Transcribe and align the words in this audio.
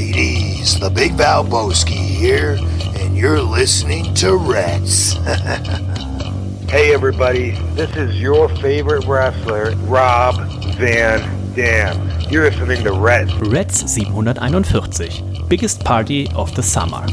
ladies, 0.00 0.80
the 0.80 0.88
Big 0.88 1.12
Valboski 1.12 1.90
here, 1.90 2.56
and 2.96 3.14
you're 3.14 3.42
listening 3.42 4.14
to 4.14 4.34
Rats. 4.34 5.12
hey, 6.70 6.94
everybody, 6.94 7.50
this 7.74 7.94
is 7.96 8.18
your 8.18 8.48
favorite 8.56 9.04
wrestler, 9.04 9.72
Rob 9.84 10.36
Van 10.76 11.20
Dam. 11.54 12.30
You're 12.30 12.50
listening 12.50 12.82
to 12.84 12.92
Reds. 12.92 13.34
Reds 13.34 13.92
741, 13.92 15.48
biggest 15.48 15.84
party 15.84 16.30
of 16.34 16.54
the 16.54 16.62
summer. 16.62 17.06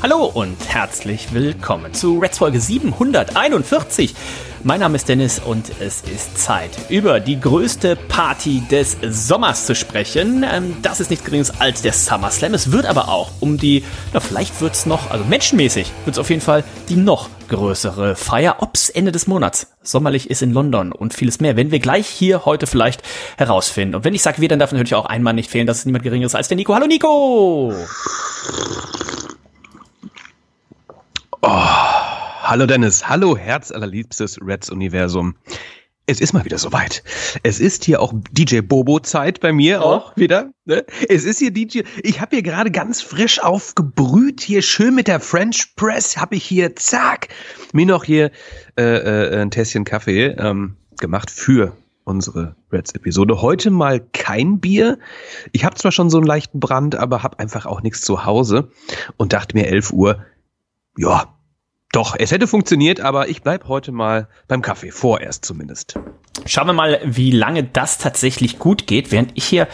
Hallo 0.00 0.26
und 0.26 0.56
herzlich 0.68 1.34
willkommen 1.34 1.92
zu 1.92 2.20
Reds 2.20 2.38
Folge 2.38 2.60
741. 2.60 4.14
Mein 4.62 4.78
Name 4.78 4.94
ist 4.94 5.08
Dennis 5.08 5.40
und 5.40 5.72
es 5.80 6.02
ist 6.02 6.38
Zeit, 6.38 6.70
über 6.88 7.18
die 7.18 7.40
größte 7.40 7.96
Party 7.96 8.62
des 8.70 8.96
Sommers 9.02 9.66
zu 9.66 9.74
sprechen. 9.74 10.46
Ähm, 10.48 10.76
das 10.82 11.00
ist 11.00 11.10
nichts 11.10 11.24
Geringes 11.24 11.60
als 11.60 11.82
der 11.82 11.92
Summer 11.92 12.30
Slam. 12.30 12.54
Es 12.54 12.70
wird 12.70 12.86
aber 12.86 13.08
auch 13.08 13.32
um 13.40 13.58
die, 13.58 13.82
na, 14.12 14.20
vielleicht 14.20 14.60
wird 14.60 14.74
es 14.74 14.86
noch, 14.86 15.10
also 15.10 15.24
menschenmäßig 15.24 15.90
wird 16.04 16.14
es 16.14 16.20
auf 16.20 16.30
jeden 16.30 16.42
Fall 16.42 16.62
die 16.88 16.96
noch 16.96 17.28
größere 17.48 18.14
Feier, 18.14 18.58
ob's 18.60 18.90
Ende 18.90 19.10
des 19.10 19.26
Monats 19.26 19.66
sommerlich 19.82 20.30
ist 20.30 20.42
in 20.42 20.52
London 20.52 20.92
und 20.92 21.12
vieles 21.12 21.40
mehr, 21.40 21.56
wenn 21.56 21.72
wir 21.72 21.80
gleich 21.80 22.06
hier 22.06 22.44
heute 22.44 22.68
vielleicht 22.68 23.02
herausfinden. 23.36 23.96
Und 23.96 24.04
wenn 24.04 24.14
ich 24.14 24.22
sage 24.22 24.40
wir, 24.40 24.48
dann 24.48 24.60
darf 24.60 24.70
natürlich 24.70 24.94
auch 24.94 25.06
einmal 25.06 25.34
nicht 25.34 25.50
fehlen, 25.50 25.66
dass 25.66 25.78
es 25.78 25.86
niemand 25.86 26.04
geringeres 26.04 26.36
als 26.36 26.46
der 26.46 26.56
Nico. 26.56 26.72
Hallo 26.72 26.86
Nico! 26.86 27.74
Oh, 31.40 31.48
hallo 31.50 32.66
Dennis, 32.66 33.08
hallo 33.08 33.36
Herz 33.36 33.70
allerliebstes 33.70 34.40
Reds-Universum. 34.42 35.36
Es 36.06 36.20
ist 36.20 36.32
mal 36.32 36.44
wieder 36.44 36.58
soweit. 36.58 37.04
Es 37.44 37.60
ist 37.60 37.84
hier 37.84 38.02
auch 38.02 38.12
DJ 38.32 38.60
Bobo-Zeit 38.60 39.38
bei 39.38 39.52
mir 39.52 39.80
oh. 39.80 39.84
auch 39.84 40.16
wieder. 40.16 40.50
Ne? 40.64 40.84
Es 41.08 41.24
ist 41.24 41.38
hier 41.38 41.52
DJ. 41.52 41.82
Ich 42.02 42.20
habe 42.20 42.34
hier 42.34 42.42
gerade 42.42 42.72
ganz 42.72 43.02
frisch 43.02 43.40
aufgebrüht, 43.40 44.40
hier 44.40 44.62
schön 44.62 44.96
mit 44.96 45.06
der 45.06 45.20
French 45.20 45.76
Press 45.76 46.16
habe 46.16 46.34
ich 46.34 46.44
hier, 46.44 46.74
zack, 46.74 47.28
mir 47.72 47.86
noch 47.86 48.02
hier 48.02 48.32
äh, 48.76 48.82
äh, 48.82 49.40
ein 49.40 49.52
Tässchen 49.52 49.84
Kaffee 49.84 50.34
ähm, 50.38 50.76
gemacht 50.98 51.30
für 51.30 51.76
unsere 52.02 52.56
Reds-Episode. 52.72 53.42
Heute 53.42 53.70
mal 53.70 54.00
kein 54.12 54.58
Bier. 54.58 54.98
Ich 55.52 55.64
habe 55.64 55.76
zwar 55.76 55.92
schon 55.92 56.10
so 56.10 56.16
einen 56.16 56.26
leichten 56.26 56.58
Brand, 56.58 56.96
aber 56.96 57.22
habe 57.22 57.38
einfach 57.38 57.64
auch 57.64 57.82
nichts 57.82 58.00
zu 58.00 58.24
Hause 58.24 58.72
und 59.18 59.34
dachte 59.34 59.56
mir 59.56 59.68
11 59.68 59.92
Uhr, 59.92 60.24
ja, 60.98 61.34
doch, 61.92 62.16
es 62.18 62.32
hätte 62.32 62.46
funktioniert, 62.46 63.00
aber 63.00 63.28
ich 63.28 63.42
bleib 63.42 63.68
heute 63.68 63.92
mal 63.92 64.28
beim 64.46 64.60
Kaffee, 64.60 64.90
vorerst 64.90 65.44
zumindest. 65.44 65.98
Schauen 66.44 66.66
wir 66.66 66.72
mal, 66.72 67.00
wie 67.04 67.30
lange 67.30 67.64
das 67.64 67.98
tatsächlich 67.98 68.58
gut 68.58 68.86
geht, 68.86 69.10
während 69.10 69.30
ich 69.34 69.44
hier 69.44 69.68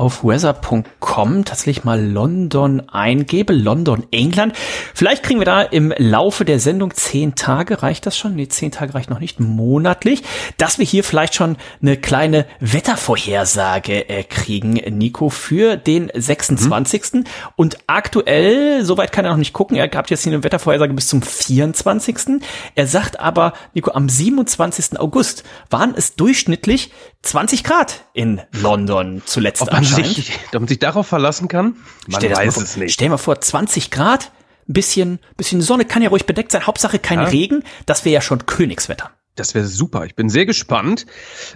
auf 0.00 0.24
weather.com 0.24 1.44
tatsächlich 1.44 1.84
mal 1.84 2.02
London 2.02 2.88
eingebe, 2.88 3.52
London, 3.52 4.06
England. 4.10 4.54
Vielleicht 4.94 5.22
kriegen 5.22 5.40
wir 5.40 5.44
da 5.44 5.60
im 5.60 5.92
Laufe 5.98 6.46
der 6.46 6.58
Sendung 6.58 6.94
zehn 6.94 7.34
Tage, 7.34 7.82
reicht 7.82 8.06
das 8.06 8.16
schon? 8.16 8.34
Nee, 8.34 8.48
zehn 8.48 8.72
Tage 8.72 8.94
reicht 8.94 9.10
noch 9.10 9.20
nicht, 9.20 9.40
monatlich, 9.40 10.22
dass 10.56 10.78
wir 10.78 10.86
hier 10.86 11.04
vielleicht 11.04 11.34
schon 11.34 11.58
eine 11.82 11.98
kleine 11.98 12.46
Wettervorhersage 12.60 14.08
äh, 14.08 14.24
kriegen, 14.24 14.72
Nico, 14.72 15.28
für 15.28 15.76
den 15.76 16.10
26. 16.14 17.12
Mhm. 17.12 17.24
Und 17.56 17.76
aktuell, 17.86 18.82
soweit 18.86 19.12
kann 19.12 19.26
er 19.26 19.32
noch 19.32 19.38
nicht 19.38 19.52
gucken, 19.52 19.76
er 19.76 19.88
gab 19.88 20.08
jetzt 20.08 20.24
hier 20.24 20.32
eine 20.32 20.42
Wettervorhersage 20.42 20.94
bis 20.94 21.08
zum 21.08 21.20
24. 21.20 22.40
Er 22.74 22.86
sagt 22.86 23.20
aber, 23.20 23.52
Nico, 23.74 23.90
am 23.90 24.08
27. 24.08 24.98
August 24.98 25.44
waren 25.68 25.92
es 25.94 26.16
durchschnittlich 26.16 26.90
20 27.22 27.64
Grad 27.64 28.04
in 28.14 28.40
London 28.52 29.20
zuletzt 29.26 29.70
man, 29.70 29.89
sich, 29.90 30.38
man 30.52 30.68
sich 30.68 30.78
darauf 30.78 31.06
verlassen 31.06 31.48
kann? 31.48 31.76
Man 32.06 32.20
stell 32.20 32.36
weiß 32.36 32.54
vor, 32.54 32.62
es 32.62 32.76
nicht. 32.76 32.94
Stell 32.94 33.08
mal 33.08 33.18
vor, 33.18 33.40
20 33.40 33.90
Grad, 33.90 34.32
ein 34.68 34.72
bisschen, 34.72 35.18
bisschen 35.36 35.60
Sonne 35.60 35.84
kann 35.84 36.02
ja 36.02 36.08
ruhig 36.08 36.26
bedeckt 36.26 36.52
sein, 36.52 36.66
Hauptsache 36.66 36.98
kein 36.98 37.20
ja. 37.20 37.26
Regen, 37.26 37.64
das 37.86 38.04
wäre 38.04 38.14
ja 38.14 38.20
schon 38.20 38.46
Königswetter. 38.46 39.10
Das 39.36 39.54
wäre 39.54 39.66
super. 39.66 40.04
Ich 40.04 40.14
bin 40.14 40.28
sehr 40.28 40.46
gespannt. 40.46 41.06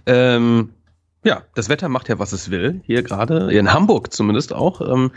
Ähm, 0.07 0.71
ja, 1.25 1.43
das 1.55 1.69
Wetter 1.69 1.89
macht 1.89 2.09
ja, 2.09 2.19
was 2.19 2.33
es 2.33 2.51
will. 2.51 2.81
Hier 2.85 3.03
gerade, 3.03 3.53
in 3.53 3.73
Hamburg 3.73 4.13
zumindest 4.13 4.53
auch. 4.53 4.81
Ähm, 4.81 5.11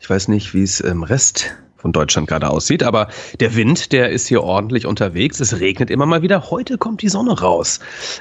ich 0.00 0.08
weiß 0.08 0.28
nicht, 0.28 0.54
wie 0.54 0.62
es 0.62 0.80
im 0.80 1.02
Rest 1.02 1.50
von 1.78 1.92
Deutschland 1.92 2.28
gerade 2.28 2.50
aussieht. 2.50 2.82
Aber 2.82 3.08
der 3.40 3.54
Wind, 3.54 3.92
der 3.92 4.10
ist 4.10 4.26
hier 4.26 4.42
ordentlich 4.42 4.86
unterwegs. 4.86 5.40
Es 5.40 5.60
regnet 5.60 5.90
immer 5.90 6.06
mal 6.06 6.22
wieder. 6.22 6.50
Heute 6.50 6.76
kommt 6.76 7.02
die 7.02 7.08
Sonne 7.08 7.40
raus. 7.40 7.80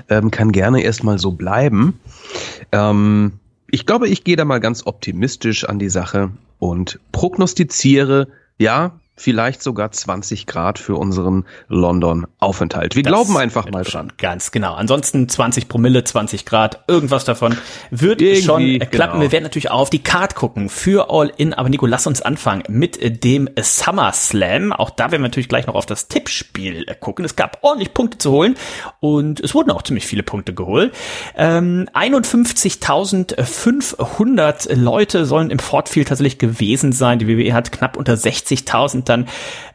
Ähm, 0.10 0.32
kann 0.32 0.52
gerne 0.52 0.82
erstmal 0.82 1.20
so 1.20 1.32
bleiben. 1.32 2.00
Ähm, 2.72 3.40
ich 3.70 3.86
glaube, 3.86 4.08
ich 4.08 4.24
gehe 4.24 4.36
da 4.36 4.46
mal 4.46 4.60
ganz 4.60 4.86
optimistisch 4.86 5.66
an 5.66 5.80
die 5.80 5.90
Sache 5.90 6.32
und 6.60 7.00
prognostiziere, 7.12 8.28
ja, 8.58 9.00
vielleicht 9.18 9.64
sogar 9.64 9.92
20 9.92 10.46
Grad 10.46 10.80
für 10.80 10.96
unseren 10.96 11.46
London-Aufenthalt. 11.68 12.96
Wir 12.96 13.04
das 13.04 13.12
glauben 13.12 13.36
einfach 13.36 13.70
mal 13.70 13.84
dran. 13.84 14.14
Ganz 14.18 14.52
genau. 14.52 14.76
Ansonsten 14.76 15.28
20 15.28 15.68
Promille, 15.68 16.04
20 16.04 16.46
Grad, 16.46 16.84
irgendwas 16.88 17.26
davon 17.26 17.58
wird 17.90 18.22
Irgendwie, 18.22 18.42
schon 18.42 18.80
klappen. 18.80 19.14
Genau. 19.14 19.22
Wir 19.22 19.32
werden 19.32 19.44
natürlich 19.44 19.72
auch 19.72 19.80
auf 19.80 19.90
die 19.90 20.04
Card 20.04 20.36
gucken 20.36 20.70
für 20.70 21.10
All 21.10 21.32
In. 21.36 21.54
Aber 21.54 21.70
Nico, 21.70 21.88
lass 21.88 22.08
uns 22.08 22.22
anfangen 22.22 22.64
mit 22.70 23.24
dem 23.24 23.50
Summer 23.60 24.14
Slam. 24.14 24.72
Auch 24.72 24.92
da 24.92 25.12
werden 25.12 25.24
wir 25.24 25.30
natürlich 25.30 25.50
gleich 25.50 25.66
noch 25.68 25.76
auf 25.76 25.88
das 25.88 26.08
Tippspiel 26.08 26.86
gucken. 27.00 27.26
Es 27.26 27.36
gab 27.36 27.58
ordentlich 27.64 27.94
Punkte 27.94 28.20
zu 28.20 28.32
holen 28.32 28.56
und 29.00 29.40
es 29.40 29.56
wurden 29.56 29.72
auch 29.72 29.82
ziemlich 29.82 30.06
viele 30.06 30.24
Punkte 30.24 30.54
geholt. 30.54 30.94
Ähm, 31.36 31.90
51.500 31.94 34.76
Leute 34.76 35.26
sollen 35.26 35.50
im 35.50 35.60
Fortfield 35.60 36.10
tatsächlich 36.10 36.38
gewesen 36.38 36.92
sein. 36.92 37.18
Die 37.20 37.28
WWE 37.28 37.54
hat 37.54 37.72
knapp 37.72 37.96
unter 37.98 38.14
60.000 38.14 39.07
dann 39.10 39.28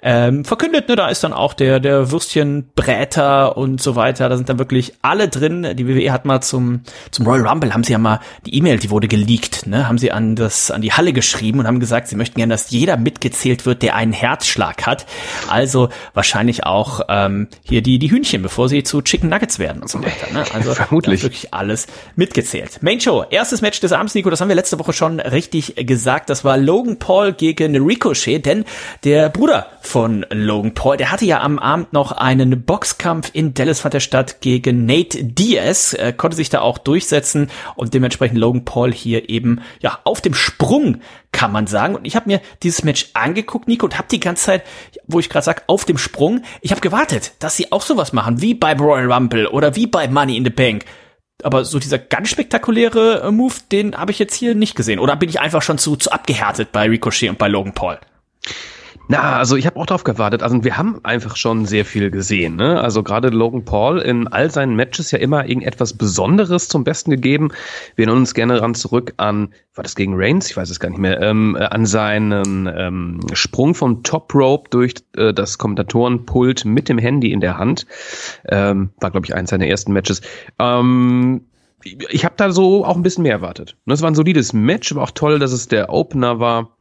ähm, 0.03 0.45
verkündet. 0.45 0.89
Ne? 0.89 0.97
Da 0.97 1.09
ist 1.09 1.23
dann 1.25 1.33
auch 1.33 1.55
der, 1.55 1.81
der 1.81 2.11
Würstchenbräter 2.11 3.57
und 3.57 3.81
so 3.81 3.97
weiter. 3.97 4.29
Da 4.29 4.37
sind 4.37 4.49
dann 4.49 4.59
wirklich 4.59 4.95
alle 5.03 5.29
drin. 5.29 5.77
Die 5.77 5.87
WWE 5.87 6.13
hat 6.13 6.25
mal 6.25 6.41
zum, 6.41 6.81
zum 7.11 7.27
Royal 7.27 7.47
Rumble, 7.47 7.73
haben 7.73 7.85
sie 7.85 7.93
ja 7.93 7.99
mal 7.99 8.21
die 8.45 8.57
E-Mail, 8.57 8.79
die 8.79 8.91
wurde 8.91 9.09
geleakt, 9.09 9.67
ne? 9.67 9.89
haben 9.89 9.99
sie 9.99 10.11
an, 10.11 10.35
das, 10.35 10.71
an 10.71 10.83
die 10.83 10.93
Halle 10.93 11.13
geschrieben 11.13 11.61
und 11.61 11.67
haben 11.67 11.81
gesagt, 11.81 12.09
sie 12.09 12.17
möchten 12.17 12.37
gerne, 12.37 12.55
dass 12.55 12.71
jeder 12.71 12.97
mitgezählt 12.97 13.65
wird, 13.65 13.83
der 13.83 13.95
einen 13.95 14.13
Herzschlag 14.13 14.87
hat. 14.87 15.07
Also 15.49 15.89
wahrscheinlich 16.15 16.65
auch 16.65 17.03
ähm, 17.09 17.49
hier 17.63 17.83
die, 17.83 17.99
die 17.99 18.11
Hühnchen, 18.11 18.43
bevor 18.43 18.69
sie 18.69 18.83
zu 18.83 19.03
Chicken 19.03 19.29
Nuggets 19.29 19.59
werden 19.59 19.83
und 19.83 19.89
so 19.89 20.03
weiter. 20.03 20.33
Ne? 20.33 20.45
Also 20.53 20.75
Vermutlich. 20.83 21.23
wirklich 21.23 21.55
alles 21.55 21.87
mitgezählt. 22.17 22.83
Main 22.83 23.01
Show, 23.01 23.25
erstes 23.31 23.63
Match 23.63 23.79
des 23.81 23.93
Abends, 23.93 24.15
Nico, 24.15 24.31
das 24.31 24.41
haben 24.41 24.49
wir 24.49 24.57
letzte 24.57 24.79
Woche 24.79 24.93
schon 24.93 25.21
richtig 25.21 25.75
gesagt. 25.87 26.29
Das 26.29 26.45
war 26.45 26.57
Logan 26.57 26.99
Paul 26.99 27.33
gegen 27.33 27.77
Ricochet, 27.77 28.45
denn 28.45 28.65
der 29.05 29.22
der 29.23 29.29
Bruder 29.29 29.69
von 29.81 30.27
Logan 30.31 30.75
Paul, 30.75 30.97
der 30.97 31.13
hatte 31.13 31.25
ja 31.25 31.43
am 31.43 31.61
Abend 31.61 31.93
noch 31.93 32.11
einen 32.11 32.65
Boxkampf 32.65 33.31
in 33.33 33.55
Dallas 33.55 33.79
fand 33.79 33.95
der 33.95 34.01
statt 34.01 34.41
gegen 34.41 34.85
Nate 34.85 35.23
Diaz, 35.23 35.93
äh, 35.93 36.13
konnte 36.13 36.37
sich 36.37 36.51
da 36.51 36.61
auch 36.61 36.77
durchsetzen 36.77 37.49
und 37.77 37.95
dementsprechend 37.95 38.37
Logan 38.37 38.65
Paul 38.65 38.93
hier 38.93 39.31
eben 39.31 39.61
ja 39.81 40.01
auf 40.03 40.21
dem 40.21 40.35
Sprung 40.35 41.03
kann 41.31 41.53
man 41.53 41.69
sagen. 41.69 41.95
Und 41.95 42.05
ich 42.05 42.17
habe 42.17 42.29
mir 42.29 42.41
dieses 42.65 42.83
Match 42.83 43.11
angeguckt, 43.15 43.69
Nico, 43.69 43.87
und 43.87 43.97
habe 43.97 44.09
die 44.11 44.19
ganze 44.19 44.47
Zeit, 44.47 44.65
wo 45.07 45.21
ich 45.21 45.29
gerade 45.29 45.45
sag, 45.45 45.63
auf 45.69 45.85
dem 45.85 45.99
Sprung, 45.99 46.43
ich 46.61 46.73
habe 46.73 46.81
gewartet, 46.81 47.35
dass 47.39 47.57
sie 47.57 47.71
auch 47.71 47.83
sowas 47.83 48.13
machen, 48.13 48.43
wie 48.43 48.55
bei 48.55 48.75
Royal 48.75 49.11
Rumble 49.11 49.47
oder 49.47 49.77
wie 49.77 49.87
bei 49.87 50.09
Money 50.09 50.37
in 50.37 50.45
the 50.45 50.51
Bank. 50.51 50.85
Aber 51.45 51.65
so 51.65 51.79
dieser 51.79 51.99
ganz 51.99 52.29
spektakuläre 52.29 53.23
äh, 53.23 53.31
Move, 53.31 53.55
den 53.71 53.97
habe 53.97 54.11
ich 54.11 54.19
jetzt 54.19 54.35
hier 54.35 54.57
nicht 54.57 54.75
gesehen. 54.75 54.99
Oder 54.99 55.15
bin 55.15 55.29
ich 55.29 55.39
einfach 55.39 55.63
schon 55.63 55.79
zu, 55.79 55.95
zu 55.95 56.11
abgehärtet 56.11 56.73
bei 56.73 56.89
Ricochet 56.89 57.31
und 57.31 57.39
bei 57.39 57.47
Logan 57.47 57.73
Paul? 57.73 58.01
Na, 59.13 59.37
also 59.37 59.57
ich 59.57 59.67
habe 59.67 59.79
auch 59.79 59.85
drauf 59.85 60.05
gewartet. 60.05 60.43
Also 60.43 60.65
wir 60.65 60.79
haben 60.79 61.05
einfach 61.05 61.37
schon 61.37 61.67
sehr 61.67 61.85
viel 61.85 62.11
gesehen. 62.11 62.57
Ne? 62.57 62.81
Also 62.81 63.03
gerade 63.03 63.29
Logan 63.29 63.63
Paul 63.63 63.99
in 63.99 64.27
all 64.27 64.51
seinen 64.51 64.75
Matches 64.75 65.11
ja 65.11 65.19
immer 65.19 65.47
irgendetwas 65.47 65.93
Besonderes 65.93 66.69
zum 66.69 66.83
Besten 66.83 67.11
gegeben. 67.11 67.51
Wir 67.95 68.07
erinnern 68.07 68.23
uns 68.23 68.33
gerne 68.33 68.63
ran 68.63 68.75
zurück 68.75 69.13
an, 69.19 69.53
war 69.75 69.83
das 69.83 69.97
gegen 69.97 70.15
Reigns? 70.17 70.49
Ich 70.49 70.57
weiß 70.57 70.71
es 70.71 70.81
gar 70.81 70.89
nicht 70.89 70.99
mehr. 70.99 71.21
Ähm, 71.21 71.59
äh, 71.61 71.65
an 71.65 71.85
seinen 71.85 72.67
ähm, 72.75 73.21
Sprung 73.35 73.75
vom 73.75 74.03
Top 74.03 74.35
Rope 74.35 74.71
durch 74.71 74.95
äh, 75.15 75.35
das 75.35 75.59
Kommentatorenpult 75.59 76.65
mit 76.65 76.89
dem 76.89 76.97
Handy 76.97 77.33
in 77.33 77.41
der 77.41 77.59
Hand. 77.59 77.87
Ähm, 78.49 78.93
war, 78.99 79.11
glaube 79.11 79.27
ich, 79.27 79.35
eins 79.35 79.51
seiner 79.51 79.67
ersten 79.67 79.93
Matches. 79.93 80.23
Ähm, 80.59 81.43
ich 81.83 82.25
habe 82.25 82.37
da 82.39 82.51
so 82.51 82.87
auch 82.87 82.97
ein 82.97 83.03
bisschen 83.03 83.25
mehr 83.25 83.33
erwartet. 83.33 83.77
Das 83.85 84.01
war 84.01 84.11
ein 84.11 84.15
solides 84.15 84.55
Match, 84.55 84.91
aber 84.91 85.03
auch 85.03 85.11
toll, 85.11 85.39
dass 85.39 85.53
es 85.53 85.69
der 85.69 85.91
Opener 85.91 86.41
war. 86.41 86.79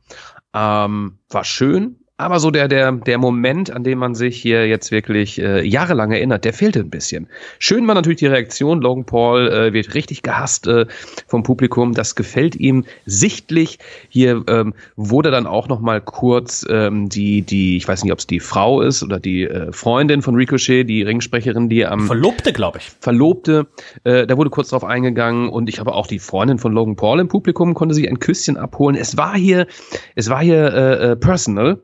Ähm, 0.54 1.18
war 1.30 1.44
schön, 1.46 2.01
Aber 2.22 2.40
so 2.40 2.52
der, 2.52 2.68
der, 2.68 2.92
der 2.92 3.18
Moment, 3.18 3.72
an 3.72 3.84
dem 3.84 3.98
man 3.98 4.14
sich 4.14 4.40
hier 4.40 4.68
jetzt 4.68 4.92
wirklich 4.92 5.42
äh, 5.42 5.68
jahrelang 5.68 6.12
erinnert, 6.12 6.46
der 6.46 6.54
fehlte 6.54 6.80
ein 6.80 6.92
bisschen. 6.92 7.28
Schön 7.58 7.88
war 7.88 7.96
natürlich 7.96 8.20
die 8.20 8.28
Reaktion. 8.28 8.80
Logan 8.80 9.06
Paul 9.06 9.50
äh, 9.50 9.74
wird 9.74 9.96
richtig 9.96 10.22
gehasst 10.22 10.68
äh, 10.68 10.86
vom 11.28 11.42
Publikum. 11.42 11.96
Das 11.96 12.14
gefällt 12.14 12.56
ihm 12.56 12.86
sichtlich. 13.08 13.80
Hier 14.08 14.44
ähm, 14.48 14.76
wurde 14.96 15.32
dann 15.32 15.48
auch 15.48 15.68
noch 15.68 15.80
mal 15.80 16.00
kurz 16.00 16.64
ähm, 16.70 17.10
die, 17.10 17.42
die, 17.42 17.78
ich 17.78 17.88
weiß 17.88 18.04
nicht, 18.04 18.14
ob 18.14 18.20
es 18.20 18.28
die 18.28 18.40
Frau 18.40 18.82
ist 18.82 19.02
oder 19.02 19.20
die 19.20 19.46
äh, 19.46 19.72
Freundin 19.72 20.22
von 20.22 20.36
Ricochet, 20.36 20.84
die 20.84 21.02
Ringsprecherin, 21.02 21.70
die 21.70 21.88
am 21.88 22.06
Verlobte, 22.06 22.54
glaube 22.54 22.78
ich. 22.78 22.92
Verlobte, 23.00 23.66
äh, 24.04 24.28
da 24.28 24.38
wurde 24.38 24.52
kurz 24.52 24.70
drauf 24.70 24.84
eingegangen 24.84 25.50
und 25.50 25.70
ich 25.70 25.80
habe 25.80 25.96
auch 25.96 26.06
die 26.06 26.20
Freundin 26.20 26.60
von 26.60 26.72
Logan 26.72 26.96
Paul 26.96 27.20
im 27.20 27.28
Publikum, 27.28 27.74
konnte 27.74 27.96
sich 27.96 28.08
ein 28.08 28.20
Küsschen 28.20 28.58
abholen. 28.58 28.96
Es 28.96 29.18
war 29.18 29.36
hier, 29.36 29.66
es 30.14 30.30
war 30.30 30.44
hier 30.44 30.72
äh, 30.72 31.12
äh, 31.12 31.16
personal. 31.16 31.80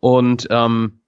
Und 0.00 0.46
ähm, 0.50 1.00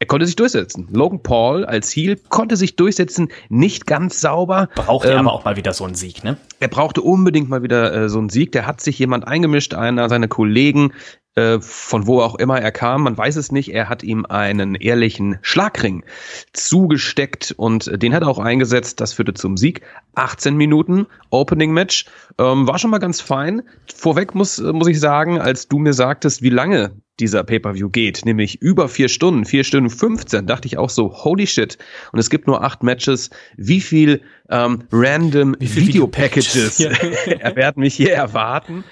er 0.00 0.06
konnte 0.06 0.26
sich 0.26 0.36
durchsetzen. 0.36 0.88
Logan 0.92 1.22
Paul 1.22 1.64
als 1.64 1.90
Heel 1.90 2.16
konnte 2.28 2.56
sich 2.56 2.76
durchsetzen, 2.76 3.28
nicht 3.48 3.86
ganz 3.86 4.20
sauber. 4.20 4.68
Brauchte 4.74 5.10
ähm, 5.10 5.18
aber 5.18 5.32
auch 5.32 5.44
mal 5.44 5.56
wieder 5.56 5.72
so 5.72 5.84
einen 5.84 5.96
Sieg, 5.96 6.22
ne? 6.22 6.36
Er 6.60 6.68
brauchte 6.68 7.02
unbedingt 7.02 7.48
mal 7.48 7.62
wieder 7.62 7.92
äh, 7.92 8.08
so 8.08 8.18
einen 8.18 8.28
Sieg. 8.28 8.52
Der 8.52 8.66
hat 8.66 8.80
sich 8.80 8.98
jemand 8.98 9.26
eingemischt, 9.26 9.74
einer 9.74 10.08
seiner 10.08 10.28
Kollegen, 10.28 10.92
äh, 11.38 11.60
von 11.60 12.08
wo 12.08 12.20
auch 12.20 12.34
immer 12.34 12.60
er 12.60 12.72
kam, 12.72 13.04
man 13.04 13.16
weiß 13.16 13.36
es 13.36 13.52
nicht. 13.52 13.72
Er 13.72 13.88
hat 13.88 14.02
ihm 14.02 14.26
einen 14.26 14.74
ehrlichen 14.74 15.38
Schlagring 15.42 16.04
zugesteckt 16.52 17.54
und 17.56 18.02
den 18.02 18.12
hat 18.12 18.22
er 18.22 18.28
auch 18.28 18.40
eingesetzt. 18.40 19.00
Das 19.00 19.12
führte 19.12 19.34
zum 19.34 19.56
Sieg. 19.56 19.82
18 20.16 20.56
Minuten 20.56 21.06
Opening 21.30 21.72
Match. 21.72 22.06
Ähm, 22.38 22.66
war 22.66 22.78
schon 22.78 22.90
mal 22.90 22.98
ganz 22.98 23.20
fein. 23.20 23.62
Vorweg 23.94 24.34
muss, 24.34 24.58
muss 24.58 24.88
ich 24.88 24.98
sagen, 24.98 25.40
als 25.40 25.68
du 25.68 25.78
mir 25.78 25.92
sagtest, 25.92 26.42
wie 26.42 26.50
lange 26.50 26.90
dieser 27.20 27.44
Pay-per-View 27.44 27.88
geht, 27.90 28.24
nämlich 28.24 28.60
über 28.60 28.88
vier 28.88 29.08
Stunden, 29.08 29.44
vier 29.44 29.64
Stunden 29.64 29.90
15, 29.90 30.46
dachte 30.46 30.66
ich 30.66 30.78
auch 30.78 30.90
so, 30.90 31.12
holy 31.24 31.46
shit. 31.46 31.78
Und 32.12 32.18
es 32.18 32.30
gibt 32.30 32.46
nur 32.46 32.64
acht 32.64 32.82
Matches. 32.82 33.30
Wie 33.56 33.80
viel 33.80 34.22
ähm, 34.50 34.84
random 34.90 35.56
Video-Packages 35.60 36.80
Video 36.80 36.92
werden 37.56 37.80
mich 37.80 37.94
hier 37.94 38.14
erwarten? 38.14 38.84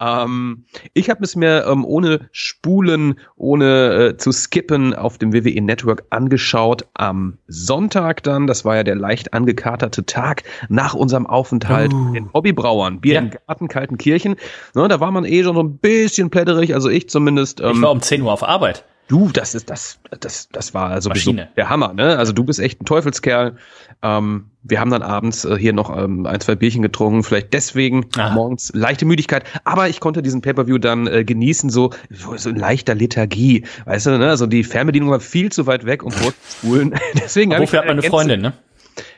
Ähm, 0.00 0.64
ich 0.92 1.08
habe 1.10 1.24
es 1.24 1.36
mir 1.36 1.66
ähm, 1.66 1.84
ohne 1.84 2.28
Spulen, 2.32 3.18
ohne 3.36 4.10
äh, 4.10 4.16
zu 4.16 4.32
skippen 4.32 4.94
auf 4.94 5.18
dem 5.18 5.32
WWE 5.32 5.60
Network 5.60 6.04
angeschaut 6.10 6.86
am 6.94 7.38
Sonntag 7.46 8.22
dann. 8.22 8.46
Das 8.46 8.64
war 8.64 8.76
ja 8.76 8.82
der 8.82 8.96
leicht 8.96 9.32
angekaterte 9.32 10.04
Tag 10.04 10.42
nach 10.68 10.94
unserem 10.94 11.26
Aufenthalt 11.26 11.94
uh. 11.94 12.14
in 12.14 12.32
Hobbybrauern, 12.32 13.00
Bier 13.00 13.14
ja. 13.14 13.20
im 13.20 13.30
Garten, 13.30 13.68
Kaltenkirchen. 13.68 14.36
Ne, 14.74 14.88
da 14.88 15.00
war 15.00 15.10
man 15.10 15.24
eh 15.24 15.42
schon 15.42 15.54
so 15.54 15.62
ein 15.62 15.78
bisschen 15.78 16.30
plätterig, 16.30 16.74
also 16.74 16.90
ich 16.90 17.08
zumindest. 17.08 17.60
Ähm, 17.60 17.72
ich 17.76 17.82
war 17.82 17.90
um 17.90 18.02
10 18.02 18.22
Uhr 18.22 18.32
auf 18.32 18.46
Arbeit. 18.46 18.84
Du, 19.08 19.30
das 19.30 19.54
ist 19.54 19.70
das, 19.70 20.00
das, 20.18 20.48
das 20.50 20.74
war 20.74 21.00
sowieso 21.00 21.30
Maschine. 21.30 21.48
der 21.56 21.68
Hammer, 21.68 21.92
ne? 21.92 22.18
Also 22.18 22.32
du 22.32 22.42
bist 22.42 22.58
echt 22.58 22.80
ein 22.80 22.86
Teufelskerl. 22.86 23.56
Ähm, 24.02 24.46
wir 24.64 24.80
haben 24.80 24.90
dann 24.90 25.02
abends 25.02 25.44
äh, 25.44 25.56
hier 25.56 25.72
noch 25.72 25.96
ähm, 25.96 26.26
ein, 26.26 26.40
zwei 26.40 26.56
Bierchen 26.56 26.82
getrunken, 26.82 27.22
vielleicht 27.22 27.52
deswegen 27.52 28.06
Aha. 28.16 28.34
morgens 28.34 28.72
leichte 28.74 29.04
Müdigkeit. 29.04 29.44
Aber 29.62 29.88
ich 29.88 30.00
konnte 30.00 30.22
diesen 30.22 30.42
Pay-per-View 30.42 30.78
dann 30.78 31.06
äh, 31.06 31.24
genießen, 31.24 31.70
so, 31.70 31.90
so 32.10 32.50
in 32.50 32.56
leichter 32.56 32.96
Lethargie. 32.96 33.64
Weißt 33.84 34.06
du, 34.06 34.18
ne? 34.18 34.28
Also 34.28 34.46
die 34.46 34.64
Fernbedienung 34.64 35.10
war 35.10 35.20
viel 35.20 35.52
zu 35.52 35.66
weit 35.66 35.86
weg, 35.86 36.02
um 36.02 36.10
vorzuspulen. 36.10 36.94
deswegen 37.14 37.52
Wofür 37.52 37.80
hat 37.80 37.86
man 37.86 37.98
eine 37.98 38.08
Freundin, 38.08 38.40
ne? 38.40 38.54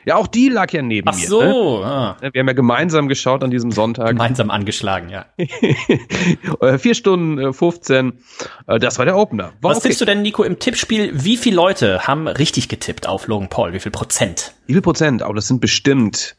Ja, 0.05 0.15
auch 0.15 0.27
die 0.27 0.49
lag 0.49 0.71
ja 0.71 0.81
neben 0.81 1.07
Ach 1.07 1.15
mir. 1.15 1.23
Ach 1.23 1.27
so. 1.27 1.41
Ne? 1.41 1.85
Ah. 1.85 2.17
Wir 2.19 2.39
haben 2.39 2.47
ja 2.47 2.53
gemeinsam 2.53 3.07
geschaut 3.07 3.43
an 3.43 3.51
diesem 3.51 3.71
Sonntag. 3.71 4.09
Gemeinsam 4.09 4.49
angeschlagen, 4.49 5.09
ja. 5.09 5.25
Äh, 6.61 6.77
vier 6.77 6.95
Stunden 6.95 7.53
15. 7.53 8.13
Äh, 8.67 8.75
äh, 8.75 8.79
das 8.79 8.97
war 8.97 9.05
der 9.05 9.17
Opener. 9.17 9.53
War 9.61 9.71
Was 9.71 9.77
okay. 9.77 9.89
tippst 9.89 10.01
du 10.01 10.05
denn, 10.05 10.21
Nico, 10.21 10.43
im 10.43 10.59
Tippspiel? 10.59 11.11
Wie 11.13 11.37
viele 11.37 11.55
Leute 11.55 12.07
haben 12.07 12.27
richtig 12.27 12.67
getippt 12.69 13.07
auf 13.07 13.27
Logan 13.27 13.49
Paul? 13.49 13.73
Wie 13.73 13.79
viel 13.79 13.91
Prozent? 13.91 14.53
Wie 14.67 14.73
viel 14.73 14.81
Prozent? 14.81 15.21
Aber 15.21 15.31
oh, 15.31 15.33
das 15.33 15.47
sind 15.47 15.61
bestimmt 15.61 16.35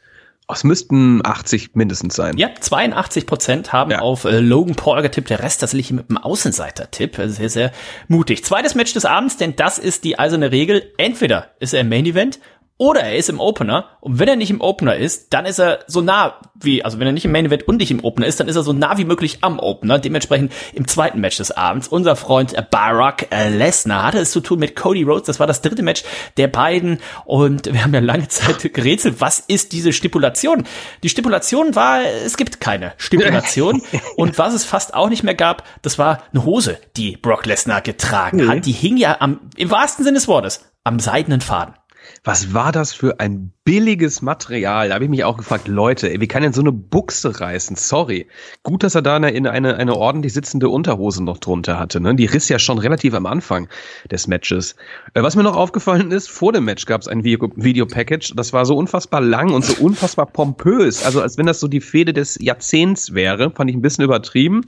oh, 0.51 0.53
es 0.53 0.63
müssten 0.63 1.25
80 1.25 1.75
mindestens 1.75 2.15
sein. 2.15 2.37
Ja, 2.37 2.49
82 2.59 3.25
Prozent 3.25 3.73
haben 3.73 3.91
ja. 3.91 3.99
auf 3.99 4.25
äh, 4.25 4.39
Logan 4.39 4.75
Paul 4.75 5.01
getippt. 5.01 5.29
Der 5.29 5.39
Rest 5.39 5.61
tatsächlich 5.61 5.91
mit 5.91 6.09
einem 6.09 6.17
Außenseiter-Tipp. 6.17 7.17
Also 7.17 7.35
sehr, 7.35 7.49
sehr 7.49 7.71
mutig. 8.07 8.43
Zweites 8.43 8.75
Match 8.75 8.93
des 8.93 9.05
Abends, 9.05 9.37
denn 9.37 9.55
das 9.55 9.79
ist 9.79 10.03
die 10.03 10.19
eiserne 10.19 10.51
Regel. 10.51 10.91
Entweder 10.97 11.51
ist 11.59 11.73
er 11.73 11.81
im 11.81 11.89
Main 11.89 12.05
Event 12.05 12.39
oder 12.81 13.01
er 13.01 13.15
ist 13.15 13.29
im 13.29 13.39
Opener. 13.39 13.85
Und 13.99 14.17
wenn 14.17 14.27
er 14.27 14.35
nicht 14.35 14.49
im 14.49 14.59
Opener 14.59 14.95
ist, 14.95 15.35
dann 15.35 15.45
ist 15.45 15.59
er 15.59 15.81
so 15.85 16.01
nah 16.01 16.39
wie, 16.55 16.83
also 16.83 16.97
wenn 16.97 17.05
er 17.05 17.13
nicht 17.13 17.25
im 17.25 17.31
Main 17.31 17.45
Event 17.45 17.67
und 17.67 17.77
nicht 17.77 17.91
im 17.91 18.03
Opener 18.03 18.25
ist, 18.25 18.39
dann 18.39 18.47
ist 18.47 18.55
er 18.55 18.63
so 18.63 18.73
nah 18.73 18.97
wie 18.97 19.05
möglich 19.05 19.37
am 19.41 19.59
Opener. 19.59 19.99
Dementsprechend 19.99 20.51
im 20.73 20.87
zweiten 20.87 21.19
Match 21.19 21.37
des 21.37 21.51
Abends. 21.51 21.87
Unser 21.87 22.15
Freund 22.15 22.55
Barack 22.71 23.27
Lesnar 23.51 24.01
hatte 24.01 24.17
es 24.17 24.31
zu 24.31 24.39
tun 24.39 24.57
mit 24.57 24.75
Cody 24.75 25.03
Rhodes. 25.03 25.27
Das 25.27 25.39
war 25.39 25.45
das 25.45 25.61
dritte 25.61 25.83
Match 25.83 26.03
der 26.37 26.47
beiden. 26.47 26.97
Und 27.25 27.71
wir 27.71 27.83
haben 27.83 27.93
ja 27.93 27.99
lange 27.99 28.27
Zeit 28.29 28.61
gerätselt, 28.73 29.17
was 29.19 29.39
ist 29.39 29.73
diese 29.73 29.93
Stipulation? 29.93 30.63
Die 31.03 31.09
Stipulation 31.09 31.75
war, 31.75 32.01
es 32.03 32.35
gibt 32.35 32.59
keine 32.61 32.93
Stipulation. 32.97 33.83
und 34.15 34.39
was 34.39 34.55
es 34.55 34.65
fast 34.65 34.95
auch 34.95 35.09
nicht 35.09 35.21
mehr 35.21 35.35
gab, 35.35 35.65
das 35.83 35.99
war 35.99 36.23
eine 36.33 36.45
Hose, 36.45 36.79
die 36.97 37.15
Brock 37.15 37.45
Lesnar 37.45 37.81
getragen 37.81 38.49
hat. 38.49 38.65
Die 38.65 38.71
hing 38.71 38.97
ja 38.97 39.17
am, 39.19 39.39
im 39.55 39.69
wahrsten 39.69 40.03
Sinne 40.03 40.15
des 40.15 40.27
Wortes, 40.27 40.65
am 40.83 40.99
seidenen 40.99 41.41
Faden. 41.41 41.75
Was 42.23 42.53
war 42.53 42.71
das 42.71 42.93
für 42.93 43.19
ein 43.19 43.51
billiges 43.63 44.21
Material? 44.21 44.89
Da 44.89 44.93
habe 44.93 45.05
ich 45.05 45.09
mich 45.09 45.23
auch 45.23 45.37
gefragt, 45.37 45.67
Leute, 45.67 46.07
ey, 46.11 46.21
wie 46.21 46.27
kann 46.27 46.43
denn 46.43 46.53
so 46.53 46.61
eine 46.61 46.71
Buchse 46.71 47.41
reißen? 47.41 47.75
Sorry. 47.75 48.27
Gut, 48.61 48.83
dass 48.83 48.93
er 48.93 49.01
da 49.01 49.15
eine, 49.15 49.29
eine, 49.49 49.75
eine 49.75 49.95
ordentlich 49.95 50.31
sitzende 50.31 50.69
Unterhose 50.69 51.23
noch 51.23 51.39
drunter 51.39 51.79
hatte. 51.79 51.99
Ne? 51.99 52.13
Die 52.13 52.27
riss 52.27 52.47
ja 52.47 52.59
schon 52.59 52.77
relativ 52.77 53.15
am 53.15 53.25
Anfang 53.25 53.67
des 54.11 54.27
Matches. 54.27 54.75
Äh, 55.15 55.23
was 55.23 55.35
mir 55.35 55.41
noch 55.41 55.55
aufgefallen 55.55 56.11
ist, 56.11 56.29
vor 56.29 56.53
dem 56.53 56.65
Match 56.65 56.85
gab 56.85 57.01
es 57.01 57.07
ein 57.07 57.23
Video-Package. 57.23 58.33
Das 58.35 58.53
war 58.53 58.67
so 58.67 58.77
unfassbar 58.77 59.21
lang 59.21 59.51
und 59.51 59.65
so 59.65 59.83
unfassbar 59.83 60.27
pompös. 60.27 61.03
Also 61.03 61.23
als 61.23 61.39
wenn 61.39 61.47
das 61.47 61.59
so 61.59 61.67
die 61.67 61.81
Fehde 61.81 62.13
des 62.13 62.37
Jahrzehnts 62.39 63.15
wäre. 63.15 63.49
Fand 63.49 63.71
ich 63.71 63.75
ein 63.75 63.81
bisschen 63.81 64.03
übertrieben. 64.03 64.61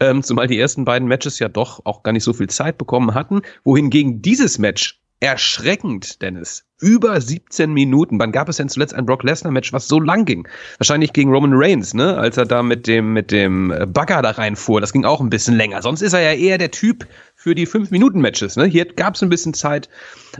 Ähm, 0.00 0.24
zumal 0.24 0.48
die 0.48 0.58
ersten 0.58 0.84
beiden 0.84 1.06
Matches 1.06 1.38
ja 1.38 1.48
doch 1.48 1.82
auch 1.84 2.02
gar 2.02 2.10
nicht 2.10 2.24
so 2.24 2.32
viel 2.32 2.48
Zeit 2.48 2.78
bekommen 2.78 3.14
hatten. 3.14 3.42
Wohingegen 3.62 4.22
dieses 4.22 4.58
Match 4.58 5.05
erschreckend, 5.20 6.20
Dennis. 6.22 6.64
Über 6.78 7.20
17 7.20 7.72
Minuten. 7.72 8.18
Wann 8.18 8.32
gab 8.32 8.48
es 8.48 8.58
denn 8.58 8.68
zuletzt 8.68 8.94
ein 8.94 9.06
Brock 9.06 9.22
Lesnar 9.22 9.52
Match, 9.52 9.72
was 9.72 9.88
so 9.88 9.98
lang 9.98 10.26
ging? 10.26 10.46
Wahrscheinlich 10.78 11.14
gegen 11.14 11.32
Roman 11.32 11.54
Reigns, 11.54 11.94
ne? 11.94 12.18
Als 12.18 12.36
er 12.36 12.44
da 12.44 12.62
mit 12.62 12.86
dem, 12.86 13.14
mit 13.14 13.30
dem 13.30 13.70
äh, 13.70 13.86
Bagger 13.86 14.20
da 14.20 14.32
reinfuhr. 14.32 14.80
Das 14.80 14.92
ging 14.92 15.04
auch 15.06 15.20
ein 15.20 15.30
bisschen 15.30 15.56
länger. 15.56 15.80
Sonst 15.80 16.02
ist 16.02 16.12
er 16.12 16.20
ja 16.20 16.32
eher 16.32 16.58
der 16.58 16.70
Typ 16.70 17.06
für 17.34 17.54
die 17.54 17.66
5-Minuten-Matches, 17.66 18.56
ne? 18.56 18.66
Hier 18.66 18.84
gab 18.84 19.14
es 19.14 19.22
ein 19.22 19.30
bisschen 19.30 19.54
Zeit. 19.54 19.88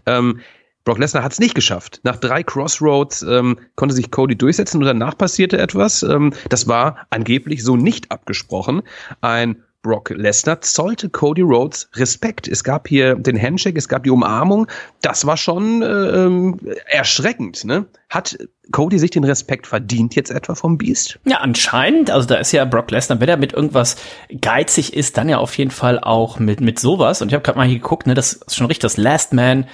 Ähm, 0.04 0.40
Brock 0.86 0.98
Lesnar 0.98 1.24
hat 1.24 1.32
es 1.32 1.40
nicht 1.40 1.56
geschafft. 1.56 2.00
Nach 2.04 2.16
drei 2.16 2.44
Crossroads 2.44 3.22
ähm, 3.22 3.58
konnte 3.74 3.94
sich 3.94 4.12
Cody 4.12 4.36
durchsetzen 4.36 4.78
und 4.78 4.84
danach 4.84 5.18
passierte 5.18 5.58
etwas. 5.58 6.04
Ähm, 6.04 6.32
das 6.48 6.68
war 6.68 7.06
angeblich 7.10 7.64
so 7.64 7.76
nicht 7.76 8.12
abgesprochen. 8.12 8.82
Ein 9.20 9.64
Brock 9.86 10.10
Lesnar 10.10 10.60
zollte 10.62 11.08
Cody 11.08 11.42
Rhodes 11.42 11.88
Respekt. 11.94 12.48
Es 12.48 12.64
gab 12.64 12.88
hier 12.88 13.14
den 13.14 13.40
Handshake, 13.40 13.78
es 13.78 13.88
gab 13.88 14.02
die 14.02 14.10
Umarmung. 14.10 14.66
Das 15.00 15.26
war 15.26 15.36
schon 15.36 15.82
äh, 15.82 15.86
ähm, 15.86 16.58
erschreckend. 16.86 17.64
Ne? 17.64 17.86
Hat 18.10 18.36
Cody 18.72 18.98
sich 18.98 19.12
den 19.12 19.22
Respekt 19.22 19.68
verdient 19.68 20.16
jetzt 20.16 20.30
etwa 20.30 20.56
vom 20.56 20.76
Beast? 20.76 21.20
Ja, 21.24 21.36
anscheinend. 21.36 22.10
Also 22.10 22.26
da 22.26 22.34
ist 22.34 22.50
ja 22.50 22.64
Brock 22.64 22.90
Lesnar, 22.90 23.20
wenn 23.20 23.28
er 23.28 23.36
mit 23.36 23.52
irgendwas 23.52 23.96
geizig 24.40 24.92
ist, 24.92 25.16
dann 25.16 25.28
ja 25.28 25.38
auf 25.38 25.56
jeden 25.56 25.70
Fall 25.70 26.00
auch 26.00 26.40
mit 26.40 26.60
mit 26.60 26.80
sowas. 26.80 27.22
Und 27.22 27.28
ich 27.28 27.34
habe 27.34 27.44
gerade 27.44 27.58
mal 27.58 27.68
hier 27.68 27.78
geguckt, 27.78 28.08
ne, 28.08 28.14
das 28.14 28.32
ist 28.32 28.56
schon 28.56 28.66
richtig 28.66 28.82
das 28.82 28.96
Last 28.96 29.32
Man 29.32 29.66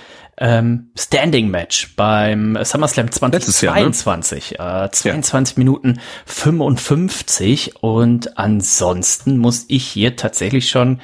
ähm, 0.43 0.91
Standing 0.99 1.49
Match 1.51 1.95
beim 1.95 2.59
SummerSlam 2.61 3.13
2022. 3.13 4.51
Jahr, 4.51 4.81
ne? 4.81 4.87
äh, 4.87 4.91
22 4.91 5.57
ja. 5.57 5.61
Minuten 5.61 6.01
55 6.27 7.77
und 7.81 8.37
ansonsten 8.39 9.39
muss 9.39 9.67
ich 9.69 9.87
hier 9.87 10.17
tatsächlich 10.17 10.69
schon 10.69 11.01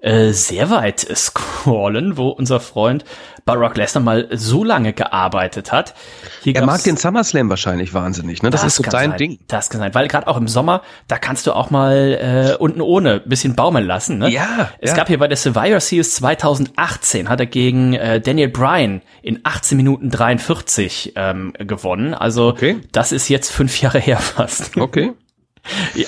äh, 0.00 0.32
sehr 0.32 0.70
weit 0.70 1.00
scrollen, 1.14 2.16
wo 2.16 2.28
unser 2.28 2.60
Freund 2.60 3.04
Barack 3.48 3.78
Lesnar 3.78 4.04
mal 4.04 4.28
so 4.30 4.62
lange 4.62 4.92
gearbeitet 4.92 5.72
hat. 5.72 5.94
Hier 6.42 6.54
er 6.54 6.66
mag 6.66 6.82
den 6.84 6.98
SummerSlam 6.98 7.48
wahrscheinlich 7.48 7.94
wahnsinnig, 7.94 8.42
ne? 8.42 8.50
Das, 8.50 8.60
das 8.60 8.78
ist 8.78 8.84
so 8.84 8.90
sein. 8.90 9.16
Ding. 9.16 9.38
Das 9.48 9.70
kann 9.70 9.80
sein, 9.80 9.94
weil 9.94 10.06
gerade 10.06 10.26
auch 10.26 10.36
im 10.36 10.48
Sommer, 10.48 10.82
da 11.06 11.16
kannst 11.16 11.46
du 11.46 11.52
auch 11.52 11.70
mal 11.70 12.52
äh, 12.52 12.56
unten 12.62 12.82
ohne 12.82 13.20
bisschen 13.20 13.54
baumeln 13.54 13.86
lassen, 13.86 14.18
ne? 14.18 14.28
Ja. 14.28 14.70
Es 14.80 14.90
ja. 14.90 14.96
gab 14.96 15.08
hier 15.08 15.18
bei 15.18 15.28
der 15.28 15.38
Survivor 15.38 15.80
Series 15.80 16.16
2018 16.16 17.30
hat 17.30 17.40
er 17.40 17.46
gegen 17.46 17.94
äh, 17.94 18.20
Daniel 18.20 18.48
Bryan 18.48 19.00
in 19.22 19.40
18 19.44 19.78
Minuten 19.78 20.10
43 20.10 21.14
ähm, 21.16 21.54
gewonnen. 21.58 22.12
Also 22.12 22.48
okay. 22.48 22.76
das 22.92 23.12
ist 23.12 23.30
jetzt 23.30 23.50
fünf 23.50 23.80
Jahre 23.80 23.98
her 23.98 24.18
fast. 24.18 24.76
Okay. 24.76 25.12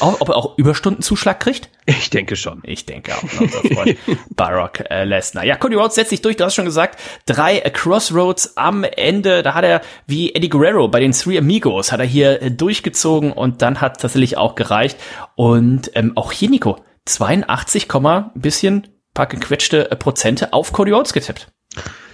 Ob 0.01 0.29
er 0.29 0.37
auch 0.37 0.59
Überstundenzuschlag 0.59 1.41
kriegt? 1.41 1.69
Ich 1.87 2.11
denke 2.11 2.37
schon. 2.37 2.63
Ich 2.65 2.87
denke 2.87 3.15
auch. 3.15 3.23
Unser 3.41 3.61
Freund 3.61 3.99
Barack 4.37 4.87
äh, 4.91 5.05
Lesnar. 5.05 5.45
Ja, 5.45 5.57
Cody 5.57 5.77
Rhodes 5.77 5.95
setzt 5.95 6.11
sich 6.11 6.23
durch. 6.23 6.37
Du 6.37 6.45
hast 6.45 6.55
schon 6.55 6.65
gesagt, 6.65 6.99
drei 7.27 7.59
äh, 7.59 7.71
Crossroads 7.71 8.57
am 8.57 8.85
Ende. 8.85 9.43
Da 9.43 9.55
hat 9.55 9.65
er, 9.65 9.81
wie 10.07 10.35
Eddie 10.35 10.49
Guerrero 10.49 10.89
bei 10.89 11.01
den 11.01 11.13
Three 11.13 11.39
Amigos, 11.39 11.93
hat 11.93 12.01
er 12.01 12.07
hier 12.07 12.43
äh, 12.43 12.51
durchgezogen 12.51 13.33
und 13.33 13.63
dann 13.63 13.81
hat 13.81 14.01
tatsächlich 14.01 14.37
auch 14.37 14.55
gereicht. 14.55 14.99
Und 15.35 15.91
ähm, 15.95 16.13
auch 16.17 16.33
hier, 16.33 16.51
Nico, 16.51 16.77
82, 17.07 17.89
ein 17.95 18.31
bisschen 18.35 18.87
paar 19.15 19.27
gequetschte 19.27 19.91
äh, 19.91 19.97
Prozente 19.97 20.53
auf 20.53 20.73
Cody 20.73 20.93
Rhodes 20.93 21.13
getippt. 21.13 21.49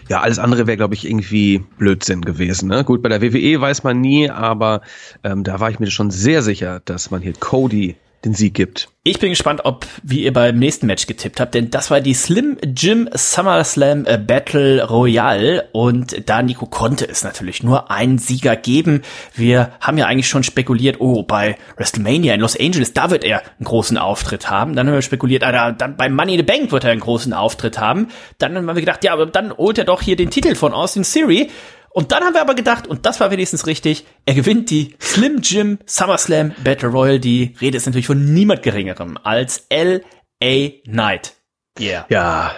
Ja, 0.08 0.20
alles 0.20 0.38
andere 0.38 0.66
wäre, 0.68 0.76
glaube 0.76 0.94
ich, 0.94 1.04
irgendwie 1.04 1.64
Blödsinn 1.78 2.22
gewesen. 2.22 2.68
Ne? 2.68 2.84
Gut, 2.84 3.02
bei 3.02 3.08
der 3.08 3.22
WWE 3.22 3.60
weiß 3.60 3.82
man 3.82 4.00
nie, 4.00 4.30
aber 4.30 4.82
ähm, 5.24 5.42
da 5.42 5.58
war 5.58 5.70
ich 5.70 5.80
mir 5.80 5.90
schon 5.90 6.12
sehr 6.12 6.42
sicher, 6.42 6.80
dass 6.84 7.10
man 7.10 7.22
hier 7.22 7.32
Cody 7.32 7.96
den 8.24 8.34
Sieg 8.34 8.54
gibt. 8.54 8.88
Ich 9.08 9.20
bin 9.20 9.30
gespannt, 9.30 9.60
ob, 9.62 9.86
wie 10.02 10.24
ihr 10.24 10.32
beim 10.32 10.58
nächsten 10.58 10.86
Match 10.86 11.06
getippt 11.06 11.38
habt, 11.38 11.54
denn 11.54 11.70
das 11.70 11.92
war 11.92 12.00
die 12.00 12.12
Slim 12.12 12.58
Jim 12.76 13.08
SummerSlam 13.14 14.04
äh, 14.04 14.18
Battle 14.18 14.84
Royale 14.84 15.68
und 15.70 16.28
da 16.28 16.42
Nico 16.42 16.66
konnte 16.66 17.08
es 17.08 17.22
natürlich 17.22 17.62
nur 17.62 17.88
einen 17.88 18.18
Sieger 18.18 18.56
geben. 18.56 19.02
Wir 19.32 19.70
haben 19.80 19.96
ja 19.96 20.06
eigentlich 20.06 20.28
schon 20.28 20.42
spekuliert, 20.42 20.96
oh, 20.98 21.22
bei 21.22 21.56
WrestleMania 21.76 22.34
in 22.34 22.40
Los 22.40 22.58
Angeles, 22.58 22.94
da 22.94 23.10
wird 23.10 23.22
er 23.22 23.42
einen 23.42 23.64
großen 23.64 23.96
Auftritt 23.96 24.50
haben. 24.50 24.74
Dann 24.74 24.88
haben 24.88 24.94
wir 24.94 25.02
spekuliert, 25.02 25.44
ah, 25.44 25.70
dann 25.70 25.96
bei 25.96 26.08
Money 26.08 26.32
in 26.32 26.38
the 26.38 26.42
Bank 26.42 26.72
wird 26.72 26.82
er 26.82 26.90
einen 26.90 27.00
großen 27.00 27.32
Auftritt 27.32 27.78
haben. 27.78 28.08
Dann 28.38 28.56
haben 28.56 28.66
wir 28.66 28.74
gedacht, 28.74 29.04
ja, 29.04 29.12
aber 29.12 29.26
dann 29.26 29.56
holt 29.56 29.78
er 29.78 29.84
doch 29.84 30.02
hier 30.02 30.16
den 30.16 30.30
Titel 30.30 30.56
von 30.56 30.72
Austin 30.72 31.04
Theory. 31.04 31.48
Und 31.96 32.12
dann 32.12 32.22
haben 32.22 32.34
wir 32.34 32.42
aber 32.42 32.54
gedacht, 32.54 32.86
und 32.86 33.06
das 33.06 33.20
war 33.20 33.30
wenigstens 33.30 33.66
richtig, 33.66 34.04
er 34.26 34.34
gewinnt 34.34 34.68
die 34.68 34.94
Slim 35.00 35.38
Jim 35.40 35.78
SummerSlam 35.86 36.52
Battle 36.62 36.90
Royale. 36.90 37.20
Die 37.20 37.54
Rede 37.58 37.78
ist 37.78 37.86
natürlich 37.86 38.06
von 38.06 38.34
niemand 38.34 38.62
geringerem 38.62 39.18
als 39.22 39.64
L.A. 39.70 40.68
Knight. 40.84 41.32
Yeah. 41.80 42.06
Ja, 42.10 42.52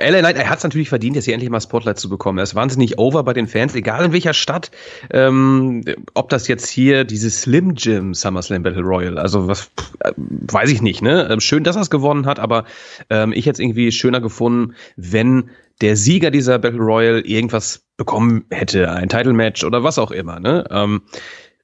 LA 0.00 0.20
Knight, 0.20 0.36
er 0.36 0.48
hat 0.48 0.58
es 0.58 0.64
natürlich 0.64 0.88
verdient, 0.88 1.14
jetzt 1.14 1.24
hier 1.24 1.34
endlich 1.34 1.50
mal 1.50 1.60
Spotlight 1.60 1.98
zu 1.98 2.08
bekommen. 2.08 2.38
Er 2.38 2.44
ist 2.44 2.56
wahnsinnig 2.56 2.98
over 2.98 3.22
bei 3.22 3.32
den 3.32 3.46
Fans, 3.46 3.76
egal 3.76 4.04
in 4.04 4.12
welcher 4.12 4.34
Stadt. 4.34 4.72
Ähm, 5.12 5.84
ob 6.14 6.28
das 6.28 6.48
jetzt 6.48 6.68
hier 6.68 7.04
dieses 7.04 7.42
Slim 7.42 7.74
Jim 7.76 8.12
SummerSlam 8.12 8.64
Battle 8.64 8.82
Royale, 8.82 9.20
also 9.20 9.46
was 9.46 9.70
äh, 10.00 10.12
weiß 10.16 10.70
ich 10.70 10.82
nicht, 10.82 11.00
ne? 11.00 11.28
Ähm, 11.30 11.38
schön, 11.38 11.62
dass 11.62 11.76
er 11.76 11.82
es 11.82 11.90
gewonnen 11.90 12.26
hat, 12.26 12.40
aber 12.40 12.64
ähm, 13.08 13.32
ich 13.32 13.46
hätte 13.46 13.54
es 13.54 13.60
irgendwie 13.60 13.92
schöner 13.92 14.20
gefunden, 14.20 14.74
wenn 14.96 15.50
der 15.80 15.96
Sieger 15.96 16.30
dieser 16.30 16.58
Battle 16.58 16.80
Royale 16.80 17.20
irgendwas 17.20 17.86
bekommen 17.96 18.44
hätte, 18.50 18.90
ein 18.90 19.08
Title 19.08 19.32
Match 19.32 19.64
oder 19.64 19.82
was 19.82 19.98
auch 19.98 20.10
immer. 20.10 20.40
Ne? 20.40 20.64
Ähm, 20.70 21.02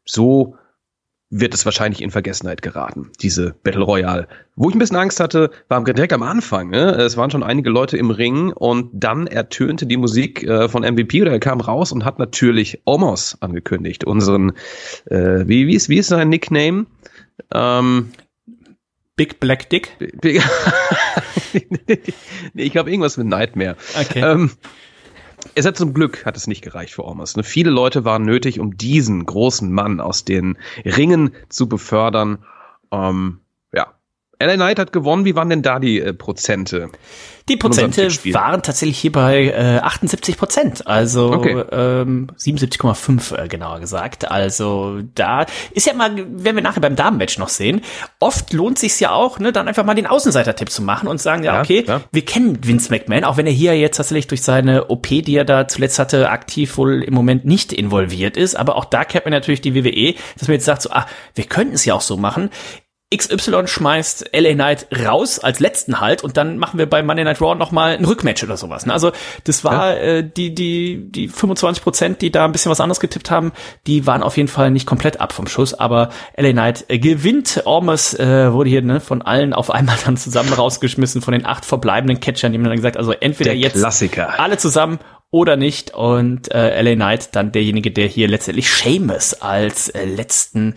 so 0.04 0.56
wird 1.28 1.54
es 1.54 1.64
wahrscheinlich 1.64 2.02
in 2.02 2.10
Vergessenheit 2.10 2.62
geraten, 2.62 3.10
diese 3.20 3.54
Battle 3.64 3.82
Royale. 3.82 4.28
Wo 4.54 4.68
ich 4.68 4.76
ein 4.76 4.78
bisschen 4.78 4.96
Angst 4.96 5.18
hatte, 5.18 5.50
war 5.68 5.82
direkt 5.82 6.12
am 6.12 6.22
Anfang. 6.22 6.70
Ne? 6.70 6.92
Es 6.92 7.16
waren 7.16 7.30
schon 7.30 7.42
einige 7.42 7.68
Leute 7.68 7.96
im 7.96 8.10
Ring 8.10 8.52
und 8.52 8.90
dann 8.92 9.26
ertönte 9.26 9.86
die 9.86 9.96
Musik 9.96 10.44
äh, 10.44 10.68
von 10.68 10.82
MVP 10.82 11.22
oder 11.22 11.32
er 11.32 11.40
kam 11.40 11.60
raus 11.60 11.90
und 11.90 12.04
hat 12.04 12.18
natürlich 12.18 12.80
Omos 12.84 13.36
angekündigt, 13.40 14.04
unseren, 14.04 14.52
äh, 15.06 15.46
wie, 15.46 15.66
wie, 15.66 15.74
ist, 15.74 15.88
wie 15.88 15.98
ist 15.98 16.08
sein 16.08 16.28
Nickname? 16.28 16.86
Ähm, 17.52 18.12
Big 19.16 19.40
Black 19.40 19.70
Dick? 19.70 19.96
Big 19.98 20.42
nee, 22.52 22.62
ich 22.62 22.72
glaube 22.72 22.90
irgendwas 22.90 23.16
mit 23.16 23.26
Nightmare. 23.26 23.76
Okay. 23.98 24.20
Ähm, 24.20 24.50
es 25.54 25.64
hat 25.64 25.76
zum 25.76 25.94
Glück 25.94 26.26
hat 26.26 26.36
es 26.36 26.46
nicht 26.46 26.62
gereicht 26.62 26.94
für 26.94 27.04
Ormas. 27.04 27.36
Ne? 27.36 27.42
Viele 27.42 27.70
Leute 27.70 28.04
waren 28.04 28.24
nötig, 28.24 28.60
um 28.60 28.76
diesen 28.76 29.24
großen 29.24 29.72
Mann 29.72 30.00
aus 30.00 30.24
den 30.24 30.58
Ringen 30.84 31.34
zu 31.48 31.68
befördern. 31.68 32.44
Ähm. 32.92 33.40
LA 34.38 34.54
Knight 34.54 34.78
hat 34.78 34.92
gewonnen. 34.92 35.24
Wie 35.24 35.34
waren 35.34 35.50
denn 35.50 35.62
da 35.62 35.78
die 35.78 36.00
äh, 36.00 36.12
Prozente? 36.12 36.90
Die 37.48 37.56
Prozente 37.56 38.08
waren 38.34 38.62
tatsächlich 38.62 38.98
hier 38.98 39.12
bei 39.12 39.44
äh, 39.44 39.78
78 39.78 40.36
Prozent, 40.36 40.86
also 40.88 41.30
okay. 41.30 41.62
ähm, 41.70 42.26
77,5 42.36 43.36
äh, 43.44 43.46
genauer 43.46 43.78
gesagt. 43.78 44.28
Also 44.28 44.98
da 45.14 45.46
ist 45.70 45.86
ja 45.86 45.94
mal, 45.94 46.16
werden 46.16 46.56
wir 46.56 46.62
nachher 46.62 46.80
beim 46.80 46.96
Damenmatch 46.96 47.38
noch 47.38 47.48
sehen, 47.48 47.82
oft 48.18 48.52
lohnt 48.52 48.80
sich 48.80 48.98
ja 48.98 49.12
auch, 49.12 49.38
ne, 49.38 49.52
dann 49.52 49.68
einfach 49.68 49.84
mal 49.84 49.94
den 49.94 50.08
Außenseiter-Tipp 50.08 50.70
zu 50.70 50.82
machen 50.82 51.06
und 51.06 51.20
sagen, 51.20 51.44
ja, 51.44 51.54
ja 51.54 51.60
okay, 51.60 51.84
ja. 51.86 52.00
wir 52.10 52.24
kennen 52.24 52.58
Vince 52.64 52.90
McMahon, 52.90 53.22
auch 53.22 53.36
wenn 53.36 53.46
er 53.46 53.52
hier 53.52 53.78
jetzt 53.78 53.96
tatsächlich 53.96 54.26
durch 54.26 54.42
seine 54.42 54.88
OP, 54.88 55.06
die 55.06 55.36
er 55.36 55.44
da 55.44 55.68
zuletzt 55.68 56.00
hatte, 56.00 56.30
aktiv 56.30 56.76
wohl 56.78 57.04
im 57.04 57.14
Moment 57.14 57.44
nicht 57.44 57.72
involviert 57.72 58.36
ist. 58.36 58.56
Aber 58.56 58.74
auch 58.74 58.86
da 58.86 59.04
kennt 59.04 59.24
man 59.24 59.32
natürlich 59.32 59.60
die 59.60 59.76
WWE, 59.76 60.16
dass 60.36 60.48
man 60.48 60.54
jetzt 60.54 60.64
sagt, 60.64 60.82
so, 60.82 60.90
ah, 60.90 61.06
wir 61.36 61.44
könnten 61.44 61.74
es 61.74 61.84
ja 61.84 61.94
auch 61.94 62.00
so 62.00 62.16
machen. 62.16 62.50
XY 63.14 63.68
schmeißt 63.68 64.30
LA 64.32 64.54
Knight 64.54 64.88
raus 65.06 65.38
als 65.38 65.60
letzten 65.60 66.00
Halt 66.00 66.24
und 66.24 66.36
dann 66.36 66.58
machen 66.58 66.76
wir 66.76 66.90
bei 66.90 67.04
Monday 67.04 67.24
Night 67.24 67.40
Raw 67.40 67.54
nochmal 67.54 67.96
ein 67.96 68.04
Rückmatch 68.04 68.42
oder 68.42 68.56
sowas. 68.56 68.84
Ne? 68.84 68.92
Also 68.92 69.12
das 69.44 69.62
war 69.62 69.94
ja. 69.94 70.00
äh, 70.00 70.28
die, 70.28 70.52
die, 70.52 71.06
die 71.08 71.28
25 71.28 71.84
Prozent, 71.84 72.20
die 72.20 72.32
da 72.32 72.44
ein 72.44 72.50
bisschen 72.50 72.70
was 72.72 72.80
anderes 72.80 72.98
getippt 72.98 73.30
haben, 73.30 73.52
die 73.86 74.08
waren 74.08 74.24
auf 74.24 74.36
jeden 74.36 74.48
Fall 74.48 74.72
nicht 74.72 74.86
komplett 74.86 75.20
ab 75.20 75.32
vom 75.32 75.46
Schuss, 75.46 75.72
aber 75.72 76.10
LA 76.36 76.50
Knight 76.50 76.86
äh, 76.88 76.98
gewinnt. 76.98 77.62
Ormes 77.64 78.12
äh, 78.18 78.52
wurde 78.52 78.70
hier 78.70 78.82
ne, 78.82 78.98
von 78.98 79.22
allen 79.22 79.52
auf 79.52 79.70
einmal 79.70 79.96
dann 80.04 80.16
zusammen 80.16 80.52
rausgeschmissen, 80.52 81.22
von 81.22 81.30
den 81.30 81.46
acht 81.46 81.64
verbleibenden 81.64 82.18
Catchern, 82.18 82.50
die 82.50 82.58
haben 82.58 82.64
dann 82.64 82.74
gesagt, 82.74 82.96
also 82.96 83.12
entweder 83.12 83.50
Der 83.50 83.58
jetzt 83.58 83.76
Klassiker. 83.76 84.40
alle 84.40 84.56
zusammen 84.58 84.98
oder 85.30 85.56
nicht. 85.56 85.94
Und 85.94 86.52
äh, 86.52 86.80
LA 86.82 86.94
Knight 86.94 87.34
dann 87.34 87.52
derjenige, 87.52 87.90
der 87.90 88.06
hier 88.06 88.28
letztendlich 88.28 88.70
Seamus 88.70 89.34
als 89.34 89.88
äh, 89.88 90.04
letzten 90.04 90.74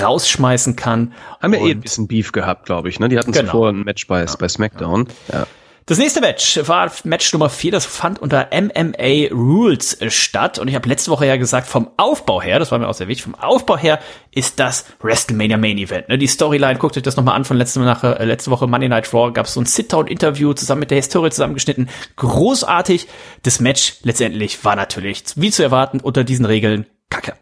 rausschmeißen 0.00 0.76
kann. 0.76 1.12
Haben 1.40 1.52
wir 1.52 1.60
eh 1.60 1.72
ein 1.72 1.80
bisschen 1.80 2.08
Beef 2.08 2.32
gehabt, 2.32 2.66
glaube 2.66 2.88
ich. 2.88 2.98
Ne? 3.00 3.08
Die 3.08 3.18
hatten 3.18 3.32
genau. 3.32 3.46
zuvor 3.46 3.68
ein 3.70 3.82
Match 3.82 4.06
bei, 4.06 4.24
ja. 4.24 4.34
bei 4.38 4.48
SmackDown. 4.48 5.08
Ja. 5.32 5.46
Das 5.90 5.98
nächste 5.98 6.20
Match 6.20 6.60
war 6.68 6.88
Match 7.02 7.32
Nummer 7.32 7.50
4, 7.50 7.72
das 7.72 7.84
fand 7.84 8.20
unter 8.20 8.50
MMA 8.52 9.34
Rules 9.34 9.98
statt. 10.06 10.60
Und 10.60 10.68
ich 10.68 10.76
habe 10.76 10.88
letzte 10.88 11.10
Woche 11.10 11.26
ja 11.26 11.34
gesagt, 11.34 11.66
vom 11.66 11.90
Aufbau 11.96 12.40
her, 12.40 12.60
das 12.60 12.70
war 12.70 12.78
mir 12.78 12.86
auch 12.86 12.94
sehr 12.94 13.08
wichtig, 13.08 13.24
vom 13.24 13.34
Aufbau 13.34 13.76
her 13.76 13.98
ist 14.30 14.60
das 14.60 14.84
WrestleMania 15.00 15.56
Main 15.56 15.78
Event. 15.78 16.08
Ne? 16.08 16.16
Die 16.16 16.28
Storyline, 16.28 16.78
guckt 16.78 16.96
euch 16.96 17.02
das 17.02 17.16
nochmal 17.16 17.34
an 17.34 17.44
von 17.44 17.56
letzte, 17.56 17.80
nach, 17.80 18.04
äh, 18.04 18.24
letzte 18.24 18.52
Woche 18.52 18.68
Monday 18.68 18.88
Night 18.88 19.12
Raw, 19.12 19.32
gab 19.32 19.46
es 19.46 19.54
so 19.54 19.60
ein 19.60 19.66
Sit-Down-Interview 19.66 20.52
zusammen 20.52 20.78
mit 20.78 20.92
der 20.92 20.98
Historie 20.98 21.30
zusammengeschnitten. 21.30 21.90
Großartig. 22.14 23.08
Das 23.42 23.58
Match 23.58 23.94
letztendlich 24.04 24.64
war 24.64 24.76
natürlich, 24.76 25.24
wie 25.34 25.50
zu 25.50 25.64
erwarten, 25.64 25.98
unter 25.98 26.22
diesen 26.22 26.44
Regeln 26.44 26.86
kacke. 27.08 27.34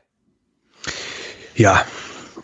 Ja, 1.54 1.84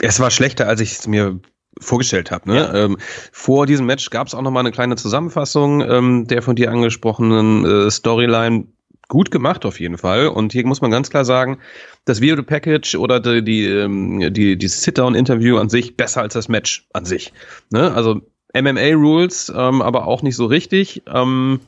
es 0.02 0.20
war 0.20 0.30
schlechter, 0.30 0.68
als 0.68 0.82
ich 0.82 0.92
es 0.92 1.06
mir 1.06 1.40
vorgestellt 1.80 2.30
habe. 2.30 2.50
Ne? 2.50 2.56
Ja. 2.56 2.74
Ähm, 2.74 2.98
vor 3.32 3.66
diesem 3.66 3.86
Match 3.86 4.10
gab 4.10 4.26
es 4.26 4.34
auch 4.34 4.42
noch 4.42 4.50
mal 4.50 4.60
eine 4.60 4.72
kleine 4.72 4.96
Zusammenfassung 4.96 5.80
ähm, 5.82 6.26
der 6.26 6.42
von 6.42 6.56
dir 6.56 6.70
angesprochenen 6.70 7.64
äh, 7.64 7.90
Storyline. 7.90 8.66
Gut 9.08 9.30
gemacht 9.30 9.66
auf 9.66 9.80
jeden 9.80 9.98
Fall. 9.98 10.28
Und 10.28 10.52
hier 10.52 10.66
muss 10.66 10.80
man 10.80 10.90
ganz 10.90 11.10
klar 11.10 11.26
sagen, 11.26 11.58
das 12.06 12.22
Video 12.22 12.42
Package 12.42 12.94
oder 12.94 13.20
die, 13.20 13.44
die, 13.44 13.66
ähm, 13.66 14.32
die, 14.32 14.56
die 14.56 14.68
Sit-Down-Interview 14.68 15.58
an 15.58 15.68
sich 15.68 15.96
besser 15.96 16.22
als 16.22 16.32
das 16.32 16.48
Match 16.48 16.88
an 16.94 17.04
sich. 17.04 17.32
Ne? 17.70 17.92
Also 17.92 18.22
MMA-Rules, 18.54 19.52
ähm, 19.54 19.82
aber 19.82 20.06
auch 20.06 20.22
nicht 20.22 20.36
so 20.36 20.46
richtig. 20.46 21.02
Ähm, 21.06 21.60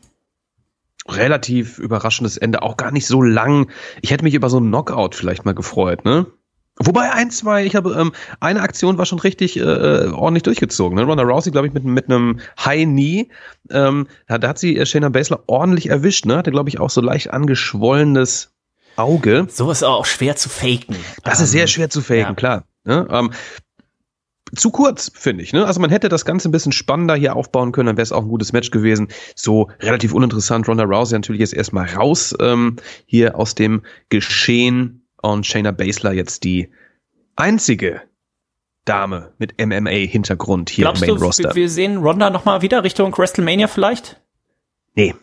relativ 1.08 1.78
überraschendes 1.78 2.36
Ende, 2.36 2.62
auch 2.62 2.76
gar 2.76 2.90
nicht 2.90 3.06
so 3.06 3.22
lang. 3.22 3.70
Ich 4.02 4.10
hätte 4.10 4.24
mich 4.24 4.34
über 4.34 4.50
so 4.50 4.58
ein 4.58 4.68
Knockout 4.68 5.14
vielleicht 5.14 5.44
mal 5.44 5.54
gefreut, 5.54 6.04
ne? 6.04 6.26
Wobei 6.78 7.10
ein, 7.10 7.30
zwei, 7.30 7.64
ich 7.64 7.74
habe 7.74 7.96
ähm, 7.98 8.12
eine 8.38 8.60
Aktion 8.60 8.98
war 8.98 9.06
schon 9.06 9.18
richtig 9.18 9.58
äh, 9.58 9.62
äh 9.62 10.08
ordentlich 10.10 10.42
durchgezogen. 10.42 10.96
Ne? 10.96 11.04
Ronda 11.04 11.22
Rousey, 11.22 11.50
glaube 11.50 11.66
ich, 11.68 11.72
mit, 11.72 11.84
mit 11.84 12.10
einem 12.10 12.40
High 12.62 12.84
Knee, 12.84 13.28
ähm, 13.70 14.08
da, 14.26 14.36
da 14.36 14.48
hat 14.48 14.58
sie 14.58 14.76
äh, 14.76 14.84
Shayna 14.84 15.08
Baszler 15.08 15.42
ordentlich 15.46 15.88
erwischt. 15.88 16.26
Ne? 16.26 16.36
Hatte, 16.36 16.50
glaube 16.50 16.68
ich, 16.68 16.78
auch 16.78 16.90
so 16.90 17.00
leicht 17.00 17.30
angeschwollenes 17.30 18.52
Auge. 18.96 19.46
So 19.50 19.70
ist 19.70 19.84
auch 19.84 20.04
schwer 20.04 20.36
zu 20.36 20.50
faken. 20.50 20.96
Das 21.24 21.38
ähm, 21.38 21.44
ist 21.44 21.50
sehr 21.50 21.62
ähm, 21.62 21.68
schwer 21.68 21.90
zu 21.90 22.02
faken, 22.02 22.20
ja. 22.20 22.34
klar. 22.34 22.64
Ne? 22.84 23.08
Ähm, 23.10 23.30
zu 24.54 24.70
kurz, 24.70 25.10
finde 25.14 25.42
ich. 25.42 25.52
Ne? 25.52 25.66
Also 25.66 25.80
man 25.80 25.90
hätte 25.90 26.08
das 26.08 26.24
Ganze 26.24 26.48
ein 26.48 26.52
bisschen 26.52 26.72
spannender 26.72 27.16
hier 27.16 27.36
aufbauen 27.36 27.72
können, 27.72 27.86
dann 27.86 27.96
wäre 27.96 28.04
es 28.04 28.12
auch 28.12 28.22
ein 28.22 28.28
gutes 28.28 28.52
Match 28.52 28.70
gewesen. 28.70 29.08
So 29.34 29.70
relativ 29.80 30.12
uninteressant. 30.12 30.68
Ronda 30.68 30.84
Rousey 30.84 31.14
natürlich 31.14 31.40
jetzt 31.40 31.54
erstmal 31.54 31.86
raus 31.94 32.34
ähm, 32.40 32.76
hier 33.06 33.38
aus 33.38 33.54
dem 33.54 33.82
Geschehen 34.08 35.05
und 35.32 35.46
Shayna 35.46 35.70
Baszler 35.70 36.12
jetzt 36.12 36.44
die 36.44 36.70
einzige 37.36 38.02
Dame 38.84 39.32
mit 39.38 39.54
MMA-Hintergrund 39.58 40.70
hier 40.70 40.84
Glaubst 40.84 41.02
im 41.02 41.10
Main 41.10 41.18
du, 41.18 41.24
Roster. 41.24 41.54
Wir 41.54 41.68
sehen 41.68 41.98
Ronda 41.98 42.30
noch 42.30 42.44
mal 42.44 42.62
wieder 42.62 42.84
Richtung 42.84 43.16
WrestleMania 43.16 43.68
vielleicht? 43.68 44.20
Nee. 44.94 45.14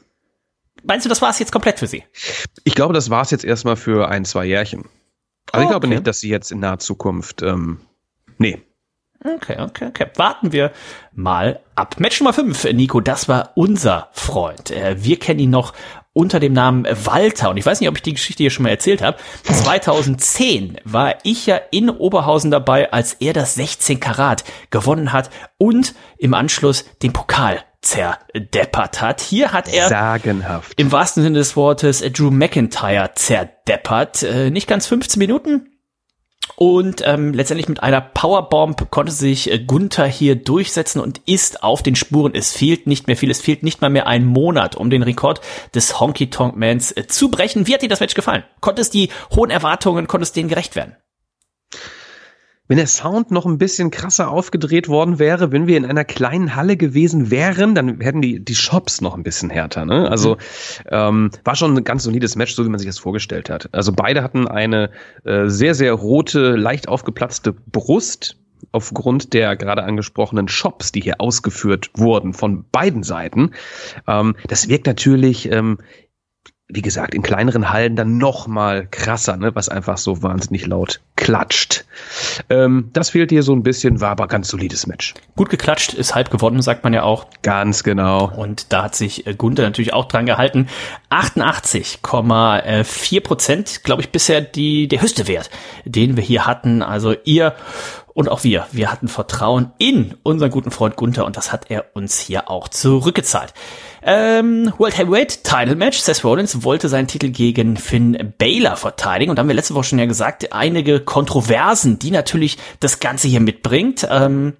Meinst 0.83 1.05
du, 1.05 1.10
das 1.10 1.22
war 1.22 1.29
es 1.29 1.39
jetzt 1.39 1.51
komplett 1.51 1.79
für 1.79 1.88
sie? 1.88 2.03
Ich 2.65 2.75
glaube, 2.75 2.93
das 2.93 3.10
war 3.10 3.22
es 3.22 3.31
jetzt 3.31 3.45
erstmal 3.45 3.77
für 3.77 4.10
ein, 4.10 4.25
zwei 4.25 4.45
Jährchen. 4.45 4.83
Also 5.51 5.60
oh, 5.60 5.62
ich 5.63 5.69
glaube 5.69 5.88
okay. 5.88 5.95
nicht, 5.95 6.07
dass 6.07 6.19
sie 6.19 6.29
jetzt 6.29 6.51
in 6.51 6.60
naher 6.60 6.79
Zukunft. 6.79 7.41
Ähm, 7.41 7.79
nee. 8.38 8.62
Okay, 9.24 9.57
okay, 9.62 9.88
okay. 9.88 10.07
Warten 10.15 10.51
wir 10.51 10.74
mal 11.13 11.62
ab. 11.75 11.95
Match 12.00 12.19
Nummer 12.19 12.33
5, 12.33 12.74
Nico, 12.74 13.00
das 13.00 13.29
war 13.29 13.51
unser 13.55 14.10
Freund. 14.12 14.72
Äh, 14.72 15.01
wir 15.01 15.17
kennen 15.17 15.39
ihn 15.39 15.50
noch 15.50 15.74
unter 16.13 16.39
dem 16.39 16.53
Namen 16.53 16.86
Walter. 17.05 17.50
Und 17.50 17.58
ich 17.58 17.65
weiß 17.65 17.79
nicht, 17.79 17.89
ob 17.89 17.96
ich 17.96 18.03
die 18.03 18.13
Geschichte 18.13 18.43
hier 18.43 18.51
schon 18.51 18.63
mal 18.63 18.70
erzählt 18.70 19.01
habe. 19.01 19.17
2010 19.43 20.77
war 20.86 21.15
ich 21.24 21.46
ja 21.48 21.60
in 21.72 21.89
Oberhausen 21.89 22.51
dabei, 22.51 22.91
als 22.91 23.13
er 23.13 23.34
das 23.34 23.55
16 23.55 24.00
Karat 24.00 24.43
gewonnen 24.70 25.12
hat 25.12 25.29
und 25.58 25.96
im 26.17 26.34
Anschluss 26.34 26.86
den 27.01 27.13
Pokal 27.13 27.63
zerdeppert 27.82 29.01
hat. 29.01 29.22
Hier 29.22 29.51
hat 29.51 29.72
er 29.72 29.89
Sagenhaft. 29.89 30.74
im 30.79 30.91
wahrsten 30.91 31.22
Sinne 31.22 31.39
des 31.39 31.55
Wortes 31.55 32.00
Drew 32.13 32.32
McIntyre 32.32 33.12
zerdeppert. 33.15 34.24
Äh, 34.24 34.51
nicht 34.51 34.67
ganz 34.67 34.88
15 34.88 35.20
Minuten, 35.20 35.73
Und 36.55 37.01
ähm, 37.05 37.33
letztendlich 37.33 37.67
mit 37.67 37.81
einer 37.81 38.01
Powerbomb 38.01 38.91
konnte 38.91 39.12
sich 39.12 39.51
äh, 39.51 39.59
Gunther 39.59 40.05
hier 40.05 40.35
durchsetzen 40.35 41.00
und 41.00 41.21
ist 41.25 41.63
auf 41.63 41.81
den 41.81 41.95
Spuren. 41.95 42.35
Es 42.35 42.51
fehlt 42.51 42.85
nicht 42.85 43.07
mehr 43.07 43.17
viel. 43.17 43.31
Es 43.31 43.41
fehlt 43.41 43.63
nicht 43.63 43.81
mal 43.81 43.89
mehr 43.89 44.07
ein 44.07 44.25
Monat, 44.25 44.75
um 44.75 44.89
den 44.89 45.03
Rekord 45.03 45.41
des 45.73 46.00
Honky 46.00 46.29
Tonk 46.29 46.55
Mans 46.55 46.91
äh, 46.91 47.07
zu 47.07 47.31
brechen. 47.31 47.67
Wie 47.67 47.73
hat 47.73 47.81
dir 47.81 47.89
das 47.89 48.01
Match 48.01 48.13
gefallen? 48.13 48.43
Konnte 48.62 48.81
es 48.81 48.89
die 48.89 49.09
hohen 49.35 49.50
Erwartungen, 49.50 50.07
konnte 50.07 50.23
es 50.23 50.31
denen 50.31 50.50
gerecht 50.50 50.75
werden? 50.75 50.95
Wenn 52.74 52.77
der 52.77 52.88
Sound 52.88 53.30
noch 53.30 53.46
ein 53.46 53.60
bisschen 53.60 53.92
krasser 53.92 54.32
aufgedreht 54.32 54.88
worden 54.88 55.20
wäre, 55.20 55.51
wenn 55.51 55.68
wir 55.68 55.77
in 55.77 55.86
einer 55.86 56.06
kleinen 56.06 56.56
Halle 56.56 56.75
gewesen 56.75 57.30
wären, 57.30 57.75
dann 57.75 58.01
hätten 58.01 58.24
die, 58.24 58.44
die 58.44 58.56
Shops 58.56 59.00
noch 59.00 59.13
ein 59.13 59.22
bisschen 59.22 59.51
härter. 59.51 59.86
Ne? 59.86 60.10
Also 60.10 60.38
ähm, 60.89 61.30
war 61.44 61.56
schon 61.56 61.77
ein 61.77 61.84
ganz 61.84 62.01
solides 62.01 62.36
Match, 62.36 62.56
so 62.56 62.65
wie 62.65 62.70
man 62.70 62.80
sich 62.80 62.89
das 62.89 62.98
vorgestellt 62.98 63.51
hat. 63.51 63.70
Also 63.74 63.94
beide 63.94 64.24
hatten 64.24 64.48
eine 64.48 64.89
äh, 65.24 65.50
sehr, 65.50 65.75
sehr 65.75 65.94
rote, 65.94 66.56
leicht 66.56 66.88
aufgeplatzte 66.88 67.53
Brust, 67.53 68.38
aufgrund 68.72 69.34
der 69.34 69.56
gerade 69.56 69.84
angesprochenen 69.84 70.48
Shops, 70.48 70.92
die 70.92 71.01
hier 71.01 71.22
ausgeführt 71.22 71.92
wurden 71.96 72.34
von 72.34 72.65
beiden 72.72 73.03
Seiten. 73.03 73.51
Ähm, 74.08 74.36
das 74.48 74.68
wirkt 74.68 74.88
natürlich 74.88 75.51
ähm, 75.51 75.77
wie 76.74 76.82
gesagt, 76.82 77.13
in 77.13 77.22
kleineren 77.22 77.72
Hallen 77.72 77.96
dann 77.96 78.18
noch 78.18 78.48
mal 78.48 78.88
krasser, 78.89 79.38
ne, 79.38 79.56
was 79.56 79.70
einfach 79.70 79.98
so 79.98 80.24
wahnsinnig 80.24 80.65
laut 80.65 81.01
klatscht. 81.15 81.86
Ähm, 82.50 82.89
das 82.94 83.12
fehlt 83.12 83.30
hier 83.30 83.44
so 83.44 83.53
ein 83.53 83.63
bisschen, 83.63 84.01
war 84.01 84.10
aber 84.10 84.27
ganz 84.27 84.48
solides 84.48 84.88
Match. 84.88 85.13
Gut 85.36 85.50
geklatscht 85.50 85.94
ist 85.94 86.15
halb 86.15 86.32
gewonnen, 86.32 86.62
sagt 86.62 86.84
man 86.84 86.94
ja 86.94 87.03
auch. 87.03 87.27
Ganz 87.44 87.84
genau. 87.84 88.32
Und 88.36 88.74
da 88.74 88.84
hat 88.84 88.96
sich 88.96 89.27
äh, 89.27 89.36
Gunther 89.36 89.63
natürlich 89.63 89.94
auch 89.94 90.06
dran 90.06 90.25
gehalten. 90.25 90.68
88,4 91.12 93.22
Prozent, 93.22 93.84
glaube 93.84 94.01
ich, 94.01 94.10
bisher 94.10 94.42
die, 94.42 94.88
der 94.88 95.01
höchste 95.01 95.27
Wert, 95.27 95.51
den 95.86 96.18
wir 96.18 96.24
hier 96.24 96.48
hatten. 96.48 96.82
Also 96.82 97.13
ihr 97.24 97.53
und 98.13 98.30
auch 98.30 98.44
wir, 98.44 98.68
wir 98.72 98.92
hatten 98.92 99.08
Vertrauen 99.08 99.72
in 99.80 100.15
unseren 100.24 100.51
guten 100.51 100.72
Freund 100.72 100.96
Gunther 100.96 101.25
und 101.25 101.36
das 101.36 101.51
hat 101.51 101.70
er 101.70 101.86
uns 101.94 102.20
hier 102.20 102.50
auch 102.50 102.68
zurückgezahlt. 102.68 103.53
Ähm, 104.05 104.74
World 104.77 104.98
Heavyweight 104.98 105.43
Title 105.43 105.75
Match. 105.75 106.00
Seth 106.00 106.24
Rollins 106.24 106.63
wollte 106.63 106.89
seinen 106.89 107.07
Titel 107.07 107.29
gegen 107.29 107.77
Finn 107.77 108.33
Baylor 108.38 108.75
verteidigen 108.75 109.29
und 109.29 109.38
da 109.38 109.41
haben 109.41 109.48
wir 109.48 109.55
letzte 109.55 109.75
Woche 109.75 109.86
schon 109.86 110.00
ja 110.00 110.05
gesagt, 110.05 110.53
einige 110.53 111.00
Kontroversen, 111.00 112.00
die 112.00 112.12
natürlich 112.12 112.57
das 112.79 113.00
Ganze 113.00 113.27
hier 113.27 113.39
mitbringt. 113.39 114.07
Ähm, 114.10 114.53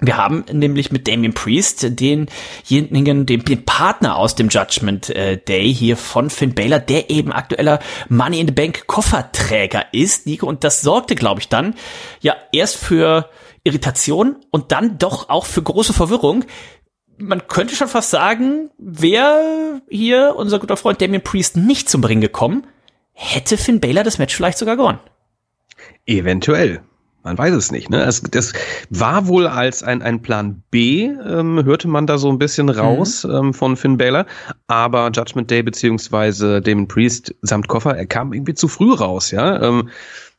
wir 0.00 0.16
haben 0.16 0.44
nämlich 0.50 0.90
mit 0.90 1.06
Damien 1.06 1.34
Priest 1.34 1.86
denjenigen, 2.00 3.26
den, 3.26 3.44
den 3.44 3.64
Partner 3.64 4.16
aus 4.16 4.34
dem 4.34 4.48
Judgment 4.48 5.08
äh, 5.10 5.36
Day 5.38 5.72
hier 5.72 5.96
von 5.96 6.30
Finn 6.30 6.54
Baylor, 6.54 6.80
der 6.80 7.10
eben 7.10 7.32
aktueller 7.32 7.78
Money 8.08 8.40
in 8.40 8.48
the 8.48 8.52
Bank 8.52 8.86
Kofferträger 8.86 9.86
ist, 9.92 10.26
Nico. 10.26 10.46
Und 10.46 10.64
das 10.64 10.80
sorgte, 10.80 11.14
glaube 11.14 11.40
ich, 11.40 11.48
dann 11.48 11.74
ja 12.20 12.34
erst 12.52 12.76
für 12.76 13.30
Irritation 13.62 14.36
und 14.50 14.72
dann 14.72 14.98
doch 14.98 15.30
auch 15.30 15.46
für 15.46 15.62
große 15.62 15.94
Verwirrung. 15.94 16.44
Man 17.18 17.46
könnte 17.46 17.76
schon 17.76 17.88
fast 17.88 18.10
sagen, 18.10 18.70
wäre 18.78 19.82
hier 19.88 20.34
unser 20.36 20.58
guter 20.58 20.76
Freund 20.76 21.00
Damien 21.00 21.22
Priest 21.22 21.56
nicht 21.56 21.88
zum 21.88 22.02
Ring 22.04 22.20
gekommen, 22.20 22.66
hätte 23.12 23.56
Finn 23.56 23.80
Baylor 23.80 24.02
das 24.02 24.18
Match 24.18 24.34
vielleicht 24.34 24.58
sogar 24.58 24.76
gewonnen. 24.76 25.00
Eventuell. 26.06 26.82
Man 27.24 27.38
weiß 27.38 27.54
es 27.54 27.72
nicht. 27.72 27.88
Ne? 27.88 28.02
Es, 28.02 28.20
das 28.20 28.52
war 28.90 29.26
wohl 29.26 29.46
als 29.46 29.82
ein, 29.82 30.02
ein 30.02 30.20
Plan 30.20 30.62
B, 30.70 31.04
ähm, 31.04 31.64
hörte 31.64 31.88
man 31.88 32.06
da 32.06 32.18
so 32.18 32.28
ein 32.28 32.38
bisschen 32.38 32.68
raus 32.68 33.24
mhm. 33.24 33.34
ähm, 33.34 33.54
von 33.54 33.78
Finn 33.78 33.96
Balor. 33.96 34.26
Aber 34.66 35.10
Judgment 35.10 35.50
Day 35.50 35.62
beziehungsweise 35.62 36.60
Damon 36.60 36.86
Priest 36.86 37.34
samt 37.40 37.66
Koffer, 37.66 37.96
er 37.96 38.04
kam 38.04 38.34
irgendwie 38.34 38.52
zu 38.52 38.68
früh 38.68 38.92
raus. 38.92 39.30
Ja, 39.30 39.62
ähm, 39.62 39.88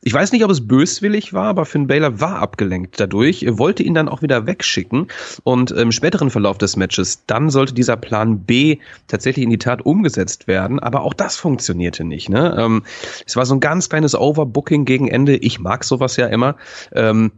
ich 0.02 0.14
weiß 0.14 0.32
nicht, 0.32 0.44
ob 0.44 0.50
es 0.50 0.66
böswillig 0.66 1.32
war, 1.32 1.48
aber 1.48 1.64
Finn 1.64 1.86
Balor 1.86 2.20
war 2.20 2.38
abgelenkt 2.38 3.00
dadurch, 3.00 3.44
wollte 3.48 3.82
ihn 3.82 3.94
dann 3.94 4.08
auch 4.08 4.22
wieder 4.22 4.46
wegschicken 4.46 5.08
und 5.42 5.70
im 5.72 5.90
späteren 5.92 6.30
Verlauf 6.30 6.58
des 6.58 6.76
Matches, 6.76 7.24
dann 7.26 7.50
sollte 7.50 7.74
dieser 7.74 7.96
Plan 7.96 8.40
B 8.40 8.78
tatsächlich 9.08 9.44
in 9.44 9.50
die 9.50 9.58
Tat 9.58 9.84
umgesetzt 9.84 10.46
werden, 10.46 10.78
aber 10.78 11.02
auch 11.02 11.14
das 11.14 11.36
funktionierte 11.36 12.04
nicht. 12.04 12.28
Ne? 12.28 12.54
Ähm, 12.58 12.82
es 13.26 13.36
war 13.36 13.46
so 13.46 13.54
ein 13.54 13.60
ganz 13.60 13.88
kleines 13.88 14.14
Overbooking 14.14 14.84
gegen 14.84 15.08
Ende. 15.08 15.36
Ich 15.36 15.58
mag 15.58 15.84
sowas 15.84 16.16
ja 16.16 16.26
immer. 16.26 16.56
Ähm, 16.92 17.32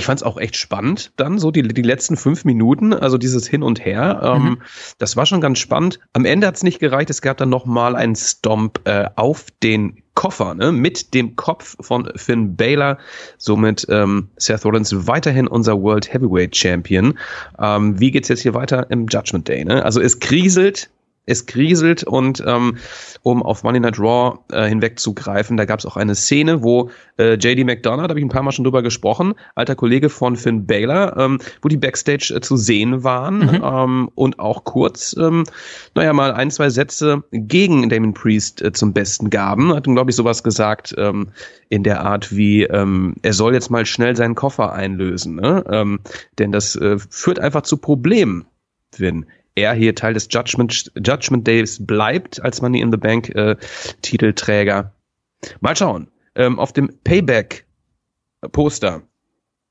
ich 0.00 0.06
fand 0.06 0.20
es 0.20 0.22
auch 0.22 0.38
echt 0.38 0.56
spannend 0.56 1.12
dann, 1.16 1.38
so 1.38 1.50
die, 1.50 1.62
die 1.62 1.82
letzten 1.82 2.16
fünf 2.16 2.46
Minuten, 2.46 2.94
also 2.94 3.18
dieses 3.18 3.46
Hin 3.46 3.62
und 3.62 3.84
Her. 3.84 4.20
Ähm, 4.22 4.42
mhm. 4.42 4.58
Das 4.98 5.14
war 5.14 5.26
schon 5.26 5.42
ganz 5.42 5.58
spannend. 5.58 6.00
Am 6.14 6.24
Ende 6.24 6.46
hat 6.46 6.56
es 6.56 6.62
nicht 6.62 6.80
gereicht, 6.80 7.10
es 7.10 7.20
gab 7.20 7.36
dann 7.36 7.50
noch 7.50 7.66
mal 7.66 7.94
einen 7.94 8.16
Stomp 8.16 8.80
äh, 8.84 9.10
auf 9.16 9.46
den 9.62 10.02
Koffer, 10.14 10.54
ne, 10.54 10.72
mit 10.72 11.12
dem 11.12 11.36
Kopf 11.36 11.76
von 11.80 12.10
Finn 12.16 12.56
Baylor. 12.56 12.98
Somit 13.36 13.86
ähm, 13.90 14.28
Seth 14.36 14.64
Rollins 14.64 15.06
weiterhin 15.06 15.46
unser 15.46 15.80
World 15.80 16.12
Heavyweight 16.12 16.56
Champion. 16.56 17.18
Ähm, 17.58 18.00
wie 18.00 18.10
geht's 18.10 18.28
jetzt 18.28 18.40
hier 18.40 18.54
weiter 18.54 18.90
im 18.90 19.06
Judgment 19.06 19.48
Day? 19.48 19.64
Ne? 19.64 19.84
Also 19.84 20.00
es 20.00 20.18
kriselt 20.18 20.90
es 21.26 21.46
kriselt 21.46 22.02
und 22.04 22.42
ähm, 22.46 22.78
um 23.22 23.42
auf 23.42 23.62
Money 23.62 23.80
Night 23.80 23.98
Raw 23.98 24.38
äh, 24.50 24.68
hinwegzugreifen, 24.68 25.56
da 25.56 25.64
gab 25.64 25.78
es 25.78 25.86
auch 25.86 25.96
eine 25.96 26.14
Szene, 26.14 26.62
wo 26.62 26.90
äh, 27.18 27.34
JD 27.34 27.64
McDonough, 27.64 28.04
da 28.04 28.10
habe 28.10 28.18
ich 28.18 28.24
ein 28.24 28.30
paar 28.30 28.42
Mal 28.42 28.52
schon 28.52 28.64
drüber 28.64 28.82
gesprochen, 28.82 29.34
alter 29.54 29.76
Kollege 29.76 30.08
von 30.08 30.36
Finn 30.36 30.66
Baylor, 30.66 31.16
ähm, 31.16 31.38
wo 31.62 31.68
die 31.68 31.76
Backstage 31.76 32.32
äh, 32.34 32.40
zu 32.40 32.56
sehen 32.56 33.04
waren 33.04 33.38
mhm. 33.38 33.62
ähm, 33.62 34.10
und 34.14 34.38
auch 34.38 34.64
kurz, 34.64 35.14
ähm, 35.18 35.44
naja, 35.94 36.12
mal 36.12 36.32
ein, 36.32 36.50
zwei 36.50 36.70
Sätze 36.70 37.22
gegen 37.30 37.88
Damon 37.88 38.14
Priest 38.14 38.62
äh, 38.62 38.72
zum 38.72 38.92
Besten 38.92 39.30
gaben. 39.30 39.74
Hat 39.74 39.86
ihm, 39.86 39.94
glaube 39.94 40.10
ich, 40.10 40.16
sowas 40.16 40.42
gesagt 40.42 40.94
ähm, 40.98 41.28
in 41.68 41.82
der 41.84 42.00
Art 42.00 42.34
wie, 42.34 42.64
ähm, 42.64 43.14
er 43.22 43.32
soll 43.32 43.54
jetzt 43.54 43.70
mal 43.70 43.86
schnell 43.86 44.16
seinen 44.16 44.34
Koffer 44.34 44.72
einlösen, 44.72 45.36
ne? 45.36 45.64
ähm, 45.70 46.00
denn 46.38 46.50
das 46.50 46.74
äh, 46.76 46.98
führt 46.98 47.38
einfach 47.38 47.62
zu 47.62 47.76
Problemen, 47.76 48.46
wenn 48.96 49.26
er 49.60 49.74
hier 49.74 49.94
Teil 49.94 50.14
des 50.14 50.28
Judgment, 50.30 50.90
Judgment 50.96 51.46
Days 51.46 51.84
bleibt 51.84 52.42
als 52.42 52.60
Money 52.62 52.80
in 52.80 52.90
the 52.90 52.96
Bank 52.96 53.28
äh, 53.30 53.56
Titelträger. 54.02 54.92
Mal 55.60 55.76
schauen. 55.76 56.08
Ähm, 56.34 56.58
auf 56.58 56.72
dem 56.72 56.90
Payback 57.04 57.66
Poster 58.52 59.02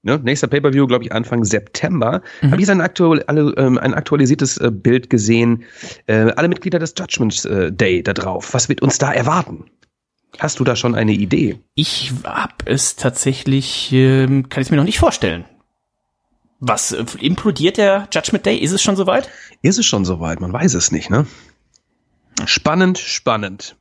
Ne, 0.02 0.17
nächster 0.23 0.47
Pay-Per-View, 0.47 0.88
glaube 0.88 1.04
ich, 1.04 1.12
Anfang 1.12 1.43
September. 1.43 2.21
Mhm. 2.41 2.52
Habe 2.52 2.62
ich 2.62 2.71
ein, 2.71 2.80
aktuell, 2.80 3.21
alle, 3.23 3.54
ähm, 3.58 3.78
ein 3.78 3.93
aktualisiertes 3.93 4.58
äh, 4.58 4.71
Bild 4.71 5.10
gesehen. 5.10 5.63
Äh, 6.06 6.32
alle 6.38 6.47
Mitglieder 6.47 6.80
des 6.80 6.93
Judgment 6.97 7.43
äh, 7.45 7.71
Day 7.71 8.02
da 8.02 8.13
drauf. 8.13 8.54
Was 8.54 8.69
wird 8.69 8.82
uns 8.82 8.97
da 8.97 9.12
erwarten? 9.12 9.65
Hast 10.38 10.60
du 10.60 10.63
da 10.63 10.78
schon 10.78 10.95
eine 10.95 11.12
Idee? 11.12 11.60
Ich 11.75 12.13
hab 12.23 12.63
es 12.65 12.95
tatsächlich, 12.95 13.91
ähm, 13.91 14.47
kann 14.47 14.62
ich 14.62 14.71
mir 14.71 14.78
noch 14.78 14.86
nicht 14.86 14.99
vorstellen. 14.99 15.43
Was 16.60 16.91
äh, 16.91 17.06
implodiert 17.19 17.78
der 17.78 18.08
Judgment 18.12 18.45
Day? 18.45 18.58
Ist 18.58 18.72
es 18.72 18.82
schon 18.82 18.95
soweit? 18.95 19.30
Ist 19.62 19.80
es 19.80 19.86
schon 19.86 20.06
soweit? 20.06 20.41
Man 20.41 20.54
weiß 20.54 20.74
es 20.74 20.91
nicht, 20.91 21.10
ne? 21.10 21.26
Spannend, 22.45 22.98
spannend. 22.98 23.76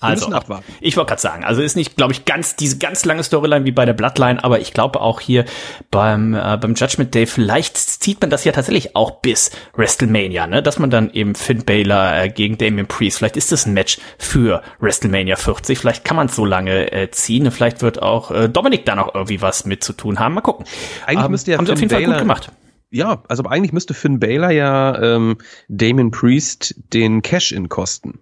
Also, 0.00 0.32
ich 0.80 0.96
wollte 0.96 1.08
gerade 1.08 1.20
sagen, 1.20 1.44
also 1.44 1.60
ist 1.62 1.76
nicht, 1.76 1.96
glaube 1.96 2.12
ich, 2.12 2.24
ganz 2.24 2.56
diese 2.56 2.78
ganz 2.78 3.04
lange 3.04 3.22
Storyline 3.22 3.64
wie 3.64 3.72
bei 3.72 3.84
der 3.84 3.92
Bloodline, 3.92 4.42
aber 4.42 4.60
ich 4.60 4.72
glaube 4.72 5.00
auch 5.00 5.20
hier 5.20 5.44
beim 5.90 6.34
äh, 6.34 6.56
beim 6.60 6.74
Judgment 6.74 7.14
Day 7.14 7.26
vielleicht 7.26 7.76
zieht 7.76 8.20
man 8.20 8.30
das 8.30 8.44
ja 8.44 8.52
tatsächlich 8.52 8.94
auch 8.94 9.20
bis 9.20 9.50
WrestleMania, 9.74 10.46
ne, 10.46 10.62
dass 10.62 10.78
man 10.78 10.90
dann 10.90 11.10
eben 11.10 11.34
Finn 11.34 11.64
Balor 11.64 12.12
äh, 12.14 12.28
gegen 12.28 12.58
Damien 12.58 12.86
Priest, 12.86 13.18
vielleicht 13.18 13.36
ist 13.36 13.52
das 13.52 13.66
ein 13.66 13.74
Match 13.74 13.98
für 14.18 14.62
WrestleMania 14.80 15.36
40, 15.36 15.78
vielleicht 15.78 16.04
kann 16.04 16.16
man 16.16 16.28
es 16.28 16.36
so 16.36 16.44
lange 16.44 16.92
äh, 16.92 17.10
ziehen, 17.10 17.50
vielleicht 17.50 17.82
wird 17.82 18.02
auch 18.02 18.30
äh, 18.30 18.48
Dominik 18.48 18.84
da 18.84 18.94
noch 18.94 19.14
irgendwie 19.14 19.42
was 19.42 19.64
mit 19.64 19.82
zu 19.82 19.92
tun 19.92 20.18
haben, 20.18 20.34
mal 20.34 20.40
gucken. 20.40 20.66
Eigentlich 21.06 21.24
ähm, 21.24 21.30
müsste 21.30 21.50
ja 21.52 21.58
haben 21.58 21.66
Finn 21.66 21.76
sie 21.76 21.84
auf 21.84 21.90
jeden 21.90 22.04
Fall 22.04 22.12
gut 22.12 22.18
gemacht. 22.18 22.52
Ja, 22.90 23.22
also 23.28 23.44
eigentlich 23.44 23.72
müsste 23.72 23.94
Finn 23.94 24.18
Balor 24.18 24.50
ja 24.50 25.00
ähm, 25.02 25.36
Damien 25.68 26.10
Priest 26.10 26.74
den 26.94 27.20
Cash-In 27.22 27.68
kosten. 27.68 28.20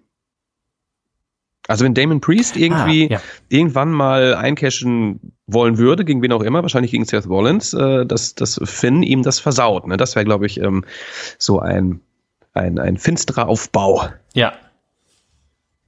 Also 1.67 1.85
wenn 1.85 1.93
Damon 1.93 2.21
Priest 2.21 2.55
irgendwie 2.55 3.07
ah, 3.07 3.13
ja. 3.13 3.21
irgendwann 3.49 3.91
mal 3.91 4.35
eincashen 4.35 5.33
wollen 5.47 5.77
würde, 5.77 6.05
gegen 6.05 6.21
wen 6.21 6.31
auch 6.31 6.41
immer, 6.41 6.61
wahrscheinlich 6.61 6.91
gegen 6.91 7.05
Seth 7.05 7.27
Rollins, 7.27 7.73
äh, 7.73 8.05
dass, 8.05 8.35
dass 8.35 8.59
Finn 8.63 9.03
ihm 9.03 9.23
das 9.23 9.39
versaut. 9.39 9.87
Ne? 9.87 9.97
Das 9.97 10.15
wäre, 10.15 10.25
glaube 10.25 10.45
ich, 10.45 10.59
ähm, 10.59 10.85
so 11.37 11.59
ein, 11.59 12.01
ein, 12.53 12.79
ein 12.79 12.97
finsterer 12.97 13.47
Aufbau. 13.47 14.09
Ja. 14.33 14.53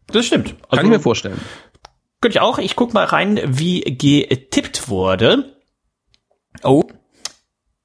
Das 0.08 0.26
stimmt. 0.26 0.56
Also, 0.64 0.78
Kann 0.78 0.86
ich 0.86 0.92
mir 0.92 1.00
vorstellen. 1.00 1.40
Könnte 2.22 2.38
ich 2.38 2.42
auch. 2.42 2.58
Ich 2.58 2.76
guck 2.76 2.94
mal 2.94 3.06
rein, 3.06 3.40
wie 3.46 3.82
getippt 3.82 4.90
wurde. 4.90 5.56
Oh, 6.64 6.84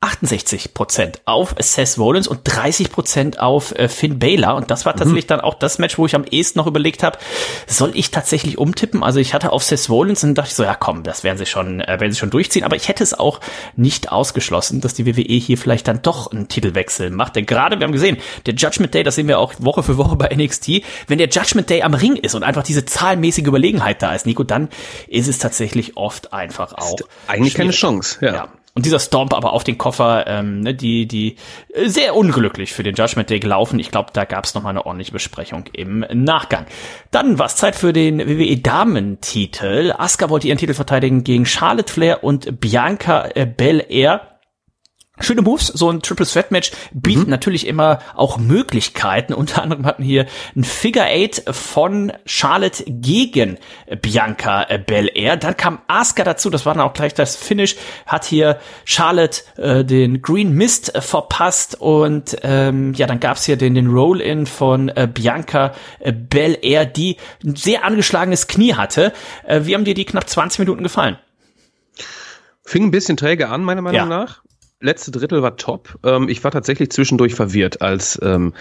68 0.05 0.75
Prozent 0.75 1.23
auf 1.25 1.55
Seth 1.59 1.97
Rollins 1.97 2.29
und 2.29 2.41
30 2.45 2.93
Prozent 2.93 3.41
auf 3.41 3.75
äh, 3.79 3.89
Finn 3.89 4.19
Balor. 4.19 4.55
Und 4.55 4.71
das 4.71 4.85
war 4.85 4.95
tatsächlich 4.95 5.25
mhm. 5.25 5.29
dann 5.29 5.41
auch 5.41 5.55
das 5.55 5.79
Match, 5.79 5.97
wo 5.97 6.05
ich 6.05 6.15
am 6.15 6.25
ehesten 6.25 6.59
noch 6.59 6.67
überlegt 6.67 7.03
habe, 7.03 7.19
soll 7.67 7.93
ich 7.95 8.11
tatsächlich 8.11 8.59
umtippen? 8.59 9.03
Also 9.03 9.19
ich 9.19 9.33
hatte 9.33 9.51
auf 9.51 9.65
Seth 9.65 9.89
Rollins 9.89 10.23
und 10.23 10.35
dachte 10.35 10.51
ich 10.51 10.57
so, 10.57 10.63
ja 10.63 10.75
komm, 10.75 11.05
das 11.05 11.25
werden 11.25 11.39
sie 11.39 11.47
schon, 11.47 11.81
äh, 11.81 11.99
werden 12.01 12.13
sie 12.13 12.19
schon 12.19 12.29
durchziehen. 12.29 12.65
Aber 12.65 12.77
ich 12.77 12.89
hätte 12.89 13.03
es 13.03 13.19
auch 13.19 13.41
nicht 13.77 14.13
ausgeschlossen, 14.13 14.83
dass 14.83 14.93
die 14.93 15.07
WWE 15.07 15.23
hier 15.23 15.57
vielleicht 15.57 15.89
dann 15.89 16.03
doch 16.03 16.31
einen 16.31 16.49
Titelwechsel 16.49 17.09
macht. 17.09 17.37
Denn 17.37 17.47
gerade, 17.47 17.79
wir 17.79 17.87
haben 17.87 17.93
gesehen, 17.93 18.19
der 18.45 18.55
Judgment 18.55 18.93
Day, 18.93 19.05
das 19.05 19.15
sehen 19.15 19.27
wir 19.27 19.39
auch 19.39 19.55
Woche 19.59 19.83
für 19.83 19.97
Woche 19.97 20.17
bei 20.17 20.29
NXT, 20.35 20.83
wenn 21.07 21.17
der 21.17 21.29
Judgment 21.29 21.71
Day 21.71 21.83
am 21.83 21.95
Ring 21.95 22.17
ist 22.17 22.35
und 22.35 22.43
einfach 22.43 22.63
diese 22.63 22.85
zahlenmäßige 22.85 23.47
Überlegenheit 23.47 24.03
da 24.03 24.15
ist, 24.15 24.27
Nico, 24.27 24.45
dann 24.45 24.69
ist 25.09 25.29
es 25.29 25.39
tatsächlich 25.39 25.97
oft 25.97 26.35
einfach 26.35 26.75
auch. 26.75 26.99
Eigentlich 27.27 27.55
schwierig. 27.55 27.55
keine 27.55 27.71
Chance, 27.71 28.19
ja. 28.21 28.35
ja. 28.35 28.49
Und 28.77 28.87
dieser 28.87 28.99
Stomp 28.99 29.33
aber 29.33 29.53
auf 29.53 29.63
den 29.63 29.79
Koffer, 29.79 30.27
ähm, 30.27 30.61
ne, 30.61 30.75
die, 30.75 31.07
die 31.07 31.37
äh, 31.73 31.89
sehr 31.89 32.17
unglücklich 32.17 32.73
für 32.73 32.83
den 32.83 32.97
Judgment 32.97 33.31
Day 33.31 33.39
gelaufen. 33.39 33.79
Ich 33.79 33.93
glaube, 33.93 34.11
da 34.13 34.25
gab 34.25 34.45
es 34.45 34.55
nochmal 34.55 34.71
eine 34.71 34.85
ordentliche 34.85 35.13
Besprechung 35.13 35.67
im 35.73 36.05
Nachgang. 36.13 36.67
Dann 37.13 37.39
war 37.39 37.47
es 37.47 37.55
Zeit 37.55 37.77
für 37.77 37.93
den 37.93 38.19
WWE 38.19 38.57
Damentitel. 38.57 39.93
Asuka 39.97 40.29
wollte 40.29 40.49
ihren 40.49 40.59
Titel 40.59 40.75
verteidigen 40.75 41.23
gegen 41.23 41.47
Charlotte 41.47 41.93
Flair 41.93 42.25
und 42.25 42.61
Bianca 42.61 43.29
äh, 43.37 43.47
Belair. 43.47 44.34
Schöne 45.21 45.43
Moves, 45.43 45.69
so 45.69 45.89
ein 45.91 46.03
Triple 46.03 46.27
Threat 46.27 46.51
Match 46.51 46.73
bietet 46.93 47.27
mhm. 47.27 47.31
natürlich 47.31 47.69
immer 47.69 48.01
auch 48.17 48.37
Möglichkeiten. 48.37 49.33
Unter 49.33 49.63
anderem 49.63 49.87
hatten 49.87 50.03
hier 50.03 50.27
ein 50.57 50.65
Figure 50.65 51.05
Eight 51.05 51.45
von 51.53 52.13
Charlotte 52.27 52.83
gegen 52.85 53.59
Bianca 54.03 54.67
Belair. 54.85 55.37
Dann 55.37 55.57
kam 55.57 55.79
Asuka 55.87 56.25
dazu, 56.25 56.51
das 56.51 56.67
war 56.67 56.75
dann 56.75 56.83
auch 56.83 56.95
gleich 56.95 57.15
das 57.15 57.37
Finish, 57.37 57.77
hat 58.07 58.25
hier 58.25 58.59
Charlotte 58.85 59.43
äh, 59.57 59.85
den 59.85 60.21
Green 60.21 60.53
Mist 60.53 60.93
verpasst 60.99 61.81
und 61.81 62.37
ähm, 62.43 62.93
ja, 62.95 63.07
dann 63.07 63.21
gab's 63.21 63.45
hier 63.45 63.57
den, 63.57 63.77
den 63.77 63.87
Roll-In 63.87 64.47
von 64.47 64.89
äh, 64.89 65.07
Bianca 65.07 65.75
Belair, 66.05 66.87
die 66.87 67.19
ein 67.45 67.55
sehr 67.55 67.85
angeschlagenes 67.85 68.49
Knie 68.49 68.75
hatte. 68.75 69.13
Äh, 69.47 69.61
wie 69.63 69.77
haben 69.77 69.85
dir 69.85 69.95
die 69.95 70.07
knapp 70.07 70.29
20 70.29 70.59
Minuten 70.59 70.83
gefallen? 70.83 71.19
Fing 72.65 72.87
ein 72.87 72.91
bisschen 72.91 73.17
träge 73.17 73.49
an, 73.49 73.63
meiner 73.63 73.83
Meinung 73.83 73.97
ja. 73.97 74.07
nach 74.07 74.45
letzte 74.85 75.11
Drittel 75.11 75.43
war 75.43 75.57
top. 75.57 75.99
Ähm, 76.05 76.29
ich 76.29 76.45
war 76.45 76.51
tatsächlich 76.51 76.91
zwischendurch 76.91 77.35
verwirrt, 77.35 77.83
als 77.83 78.21
ähm, 78.23 78.53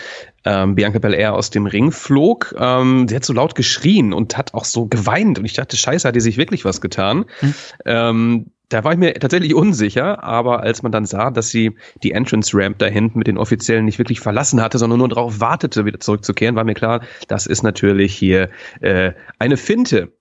ähm, 0.46 0.76
Bianca 0.76 1.00
Belair 1.00 1.34
aus 1.34 1.50
dem 1.50 1.66
Ring 1.66 1.92
flog. 1.92 2.56
Ähm, 2.58 3.08
sie 3.08 3.16
hat 3.16 3.26
so 3.26 3.34
laut 3.34 3.56
geschrien 3.56 4.14
und 4.14 4.38
hat 4.38 4.54
auch 4.54 4.66
so 4.66 4.88
geweint. 4.88 5.38
Und 5.38 5.46
ich 5.46 5.54
dachte, 5.54 5.78
scheiße, 5.78 6.08
hat 6.08 6.16
die 6.16 6.22
sich 6.22 6.38
wirklich 6.38 6.66
was 6.66 6.82
getan. 6.82 7.26
Hm. 7.40 7.54
Ähm, 7.86 8.46
da 8.70 8.84
war 8.84 8.94
ich 8.94 8.98
mir 8.98 9.14
tatsächlich 9.14 9.54
unsicher, 9.54 10.24
aber 10.24 10.62
als 10.62 10.82
man 10.82 10.92
dann 10.92 11.06
sah, 11.06 11.30
dass 11.30 11.50
sie 11.50 11.76
die 12.02 12.12
Entrance 12.12 12.58
Ramp 12.58 12.80
da 12.80 12.88
hinten 12.88 13.20
mit 13.20 13.28
den 13.28 13.38
Offiziellen 13.38 13.86
nicht 13.86 14.00
wirklich 14.00 14.20
verlassen 14.20 14.62
hatte, 14.62 14.80
sondern 14.80 14.98
nur 14.98 15.10
darauf 15.10 15.40
wartete, 15.40 15.86
wieder 15.86 16.00
zurückzukehren, 16.00 16.56
war 16.56 16.64
mir 16.64 16.74
klar, 16.74 17.02
das 17.28 17.46
ist 17.46 17.62
natürlich 17.62 18.16
hier 18.16 18.50
äh, 18.82 19.12
eine 19.38 19.58
Finte. 19.58 20.14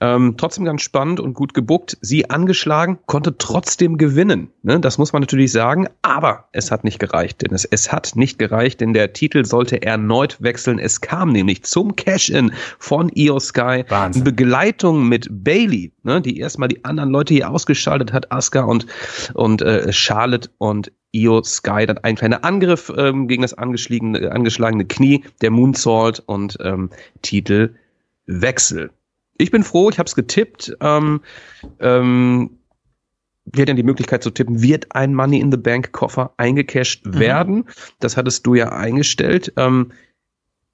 Ähm, 0.00 0.34
trotzdem 0.36 0.64
ganz 0.64 0.82
spannend 0.82 1.20
und 1.20 1.34
gut 1.34 1.54
gebuckt. 1.54 1.96
Sie 2.00 2.28
angeschlagen, 2.30 2.98
konnte 3.06 3.38
trotzdem 3.38 3.98
gewinnen. 3.98 4.50
Ne? 4.62 4.80
Das 4.80 4.98
muss 4.98 5.12
man 5.12 5.22
natürlich 5.22 5.52
sagen. 5.52 5.88
Aber 6.02 6.48
es 6.52 6.70
hat 6.70 6.84
nicht 6.84 6.98
gereicht, 6.98 7.42
denn 7.42 7.54
es, 7.54 7.64
es 7.64 7.92
hat 7.92 8.12
nicht 8.14 8.38
gereicht, 8.38 8.80
denn 8.80 8.92
der 8.92 9.12
Titel 9.12 9.44
sollte 9.44 9.82
erneut 9.82 10.36
wechseln. 10.40 10.78
Es 10.78 11.00
kam 11.00 11.32
nämlich 11.32 11.62
zum 11.64 11.96
Cash-In 11.96 12.52
von 12.78 13.10
Io 13.14 13.38
Sky 13.38 13.84
Wahnsinn. 13.88 14.20
in 14.20 14.24
Begleitung 14.24 15.08
mit 15.08 15.28
Bailey, 15.30 15.92
ne? 16.02 16.20
die 16.20 16.38
erstmal 16.38 16.68
die 16.68 16.84
anderen 16.84 17.10
Leute 17.10 17.34
hier 17.34 17.50
ausgeschaltet 17.50 18.12
hat, 18.12 18.30
Asuka 18.32 18.64
und, 18.64 18.86
und 19.34 19.62
äh, 19.62 19.92
Charlotte 19.92 20.50
und 20.58 20.92
Io 21.12 21.42
Sky 21.44 21.86
dann 21.86 21.98
ein 21.98 22.16
kleiner 22.16 22.44
Angriff 22.44 22.92
ähm, 22.96 23.28
gegen 23.28 23.42
das 23.42 23.54
angeschlagene, 23.54 24.32
angeschlagene 24.32 24.84
Knie, 24.84 25.24
der 25.40 25.50
Moonsault 25.50 26.22
und 26.26 26.58
ähm, 26.60 26.90
Titelwechsel 27.22 28.90
ich 29.38 29.50
bin 29.50 29.62
froh, 29.62 29.90
ich 29.90 29.98
habe 29.98 30.06
es 30.06 30.14
getippt. 30.14 30.76
Ähm, 30.80 31.20
ähm, 31.80 32.58
wir 33.44 33.62
hätten 33.62 33.76
die 33.76 33.82
Möglichkeit 33.82 34.22
zu 34.22 34.30
tippen, 34.30 34.62
wird 34.62 34.86
ein 34.94 35.14
Money 35.14 35.40
in 35.40 35.50
the 35.50 35.58
Bank 35.58 35.92
Koffer 35.92 36.32
eingecashed 36.36 37.06
mhm. 37.06 37.18
werden? 37.18 37.64
Das 38.00 38.16
hattest 38.16 38.46
du 38.46 38.54
ja 38.54 38.70
eingestellt. 38.72 39.52
Ähm, 39.56 39.92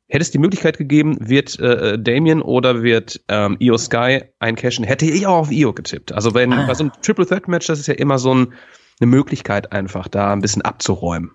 hätte 0.09 0.23
es 0.23 0.31
die 0.31 0.39
Möglichkeit 0.39 0.79
gegeben, 0.79 1.17
wird 1.21 1.59
äh, 1.59 1.99
Damien 1.99 2.43
oder 2.43 2.83
wird 2.83 3.21
ähm, 3.29 3.57
Io 3.61 3.79
Sky 3.79 4.23
eincashen, 4.39 4.85
hätte 4.85 5.07
ich 5.07 5.27
auch 5.27 5.39
auf 5.39 5.53
Io 5.53 5.73
getippt. 5.73 6.13
Also 6.13 6.35
wenn 6.35 6.53
ah. 6.53 6.67
bei 6.67 6.75
so 6.75 6.85
einem 6.85 6.93
Triple 7.03 7.27
Threat 7.27 7.49
Match, 7.49 7.67
das 7.67 7.81
ist 7.81 7.87
ja 7.87 7.95
immer 7.95 8.19
so 8.19 8.35
ein, 8.35 8.53
eine 9.01 9.07
Möglichkeit 9.07 9.73
einfach, 9.73 10.09
da 10.09 10.33
ein 10.33 10.41
bisschen 10.41 10.63
abzuräumen. 10.63 11.33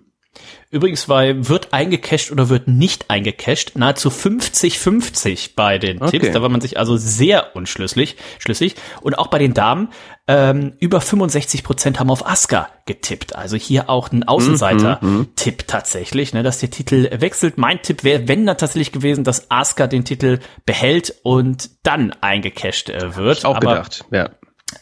Übrigens 0.70 1.06
bei 1.06 1.48
wird 1.48 1.72
eingecasht 1.72 2.32
oder 2.32 2.48
wird 2.48 2.66
nicht 2.66 3.08
eingecasht 3.08 3.72
nahezu 3.76 4.08
50-50 4.08 5.50
bei 5.54 5.78
den 5.78 6.02
okay. 6.02 6.18
Tipps. 6.18 6.32
Da 6.32 6.42
war 6.42 6.48
man 6.48 6.60
sich 6.60 6.78
also 6.78 6.96
sehr 6.96 7.54
unschlüssig. 7.54 8.16
Schlüssig. 8.38 8.74
Und 9.00 9.16
auch 9.16 9.28
bei 9.28 9.38
den 9.38 9.54
Damen 9.54 9.90
ähm, 10.26 10.72
über 10.80 11.00
65 11.00 11.62
Prozent 11.62 12.00
haben 12.00 12.10
auf 12.10 12.26
Asuka 12.26 12.68
getippt. 12.84 13.36
Also 13.36 13.56
hier 13.56 13.88
auch 13.88 14.10
ein 14.10 14.24
Außenseiter-Tipp 14.24 15.02
mhm, 15.02 15.18
mhm. 15.18 15.66
tatsächlich, 15.66 16.34
ne, 16.34 16.42
dass 16.42 16.58
der 16.58 16.70
Titel 16.70 17.08
wechselt. 17.20 17.58
Mein 17.58 17.80
Tipp 17.82 18.02
wäre, 18.02 18.26
wenn 18.26 18.44
dann 18.44 18.58
tatsächlich 18.58 18.90
gewesen, 18.90 19.22
dass 19.22 19.50
Asuka 19.50 19.86
den 19.86 20.04
Titel 20.04 20.40
behält 20.64 21.14
und 21.22 21.70
dann 21.84 22.12
eingecasht 22.20 22.90
äh, 22.90 23.14
wird. 23.14 23.38
Ich 23.38 23.46
auch 23.46 23.56
Aber 23.56 23.74
gedacht, 23.74 24.04
ja. 24.10 24.30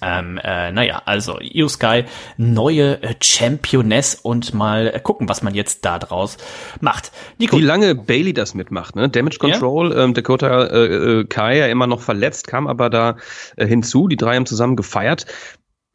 Ähm, 0.00 0.40
äh, 0.42 0.72
naja, 0.72 1.02
also 1.04 1.38
Io 1.40 1.68
Sky, 1.68 2.04
neue 2.38 3.02
äh, 3.02 3.14
Championess 3.22 4.14
und 4.14 4.54
mal 4.54 4.86
äh, 4.86 4.98
gucken, 4.98 5.28
was 5.28 5.42
man 5.42 5.54
jetzt 5.54 5.84
da 5.84 5.98
draus 5.98 6.38
macht. 6.80 7.12
Nico. 7.38 7.58
Wie 7.58 7.62
lange 7.62 7.94
Bailey 7.94 8.32
das 8.32 8.54
mitmacht, 8.54 8.96
ne? 8.96 9.10
Damage 9.10 9.38
Control, 9.38 9.92
ja? 9.92 10.04
ähm, 10.04 10.14
Dakota 10.14 10.64
äh, 10.64 10.86
äh, 10.86 11.24
Kai 11.24 11.58
ja 11.58 11.66
immer 11.66 11.86
noch 11.86 12.00
verletzt, 12.00 12.46
kam 12.46 12.66
aber 12.66 12.88
da 12.88 13.18
äh, 13.56 13.66
hinzu. 13.66 14.08
Die 14.08 14.16
drei 14.16 14.36
haben 14.36 14.46
zusammen 14.46 14.76
gefeiert 14.76 15.26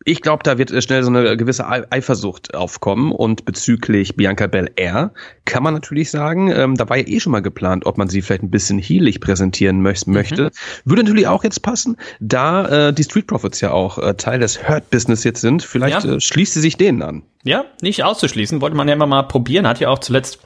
ich 0.05 0.21
glaube, 0.21 0.43
da 0.43 0.57
wird 0.57 0.71
schnell 0.83 1.03
so 1.03 1.09
eine 1.09 1.35
gewisse 1.35 1.67
Eifersucht 1.67 2.53
aufkommen. 2.55 3.11
Und 3.11 3.45
bezüglich 3.45 4.15
Bianca 4.15 4.47
Belair 4.47 5.11
kann 5.45 5.63
man 5.63 5.73
natürlich 5.73 6.09
sagen, 6.09 6.51
ähm, 6.51 6.75
da 6.75 6.87
war 6.89 6.97
ja 6.97 7.07
eh 7.07 7.19
schon 7.19 7.31
mal 7.31 7.41
geplant, 7.41 7.85
ob 7.85 7.97
man 7.97 8.07
sie 8.07 8.21
vielleicht 8.21 8.43
ein 8.43 8.51
bisschen 8.51 8.79
heelig 8.79 9.19
präsentieren 9.19 9.81
möcht 9.81 10.07
mhm. 10.07 10.13
möchte. 10.13 10.51
Würde 10.85 11.03
natürlich 11.03 11.27
auch 11.27 11.43
jetzt 11.43 11.61
passen, 11.61 11.97
da 12.19 12.87
äh, 12.87 12.93
die 12.93 13.03
Street 13.03 13.27
Profits 13.27 13.59
ja 13.61 13.71
auch 13.71 13.97
äh, 13.97 14.13
Teil 14.15 14.39
des 14.39 14.67
Hurt-Business 14.67 15.23
jetzt 15.23 15.41
sind. 15.41 15.63
Vielleicht 15.63 16.05
ja. 16.05 16.15
äh, 16.15 16.19
schließt 16.21 16.53
sie 16.53 16.61
sich 16.61 16.77
denen 16.77 17.01
an. 17.01 17.23
Ja, 17.43 17.65
nicht 17.81 18.03
auszuschließen. 18.03 18.61
Wollte 18.61 18.77
man 18.77 18.87
ja 18.87 18.93
immer 18.93 19.07
mal 19.07 19.23
probieren. 19.23 19.67
Hat 19.67 19.79
ja 19.79 19.89
auch 19.89 19.99
zuletzt 19.99 20.39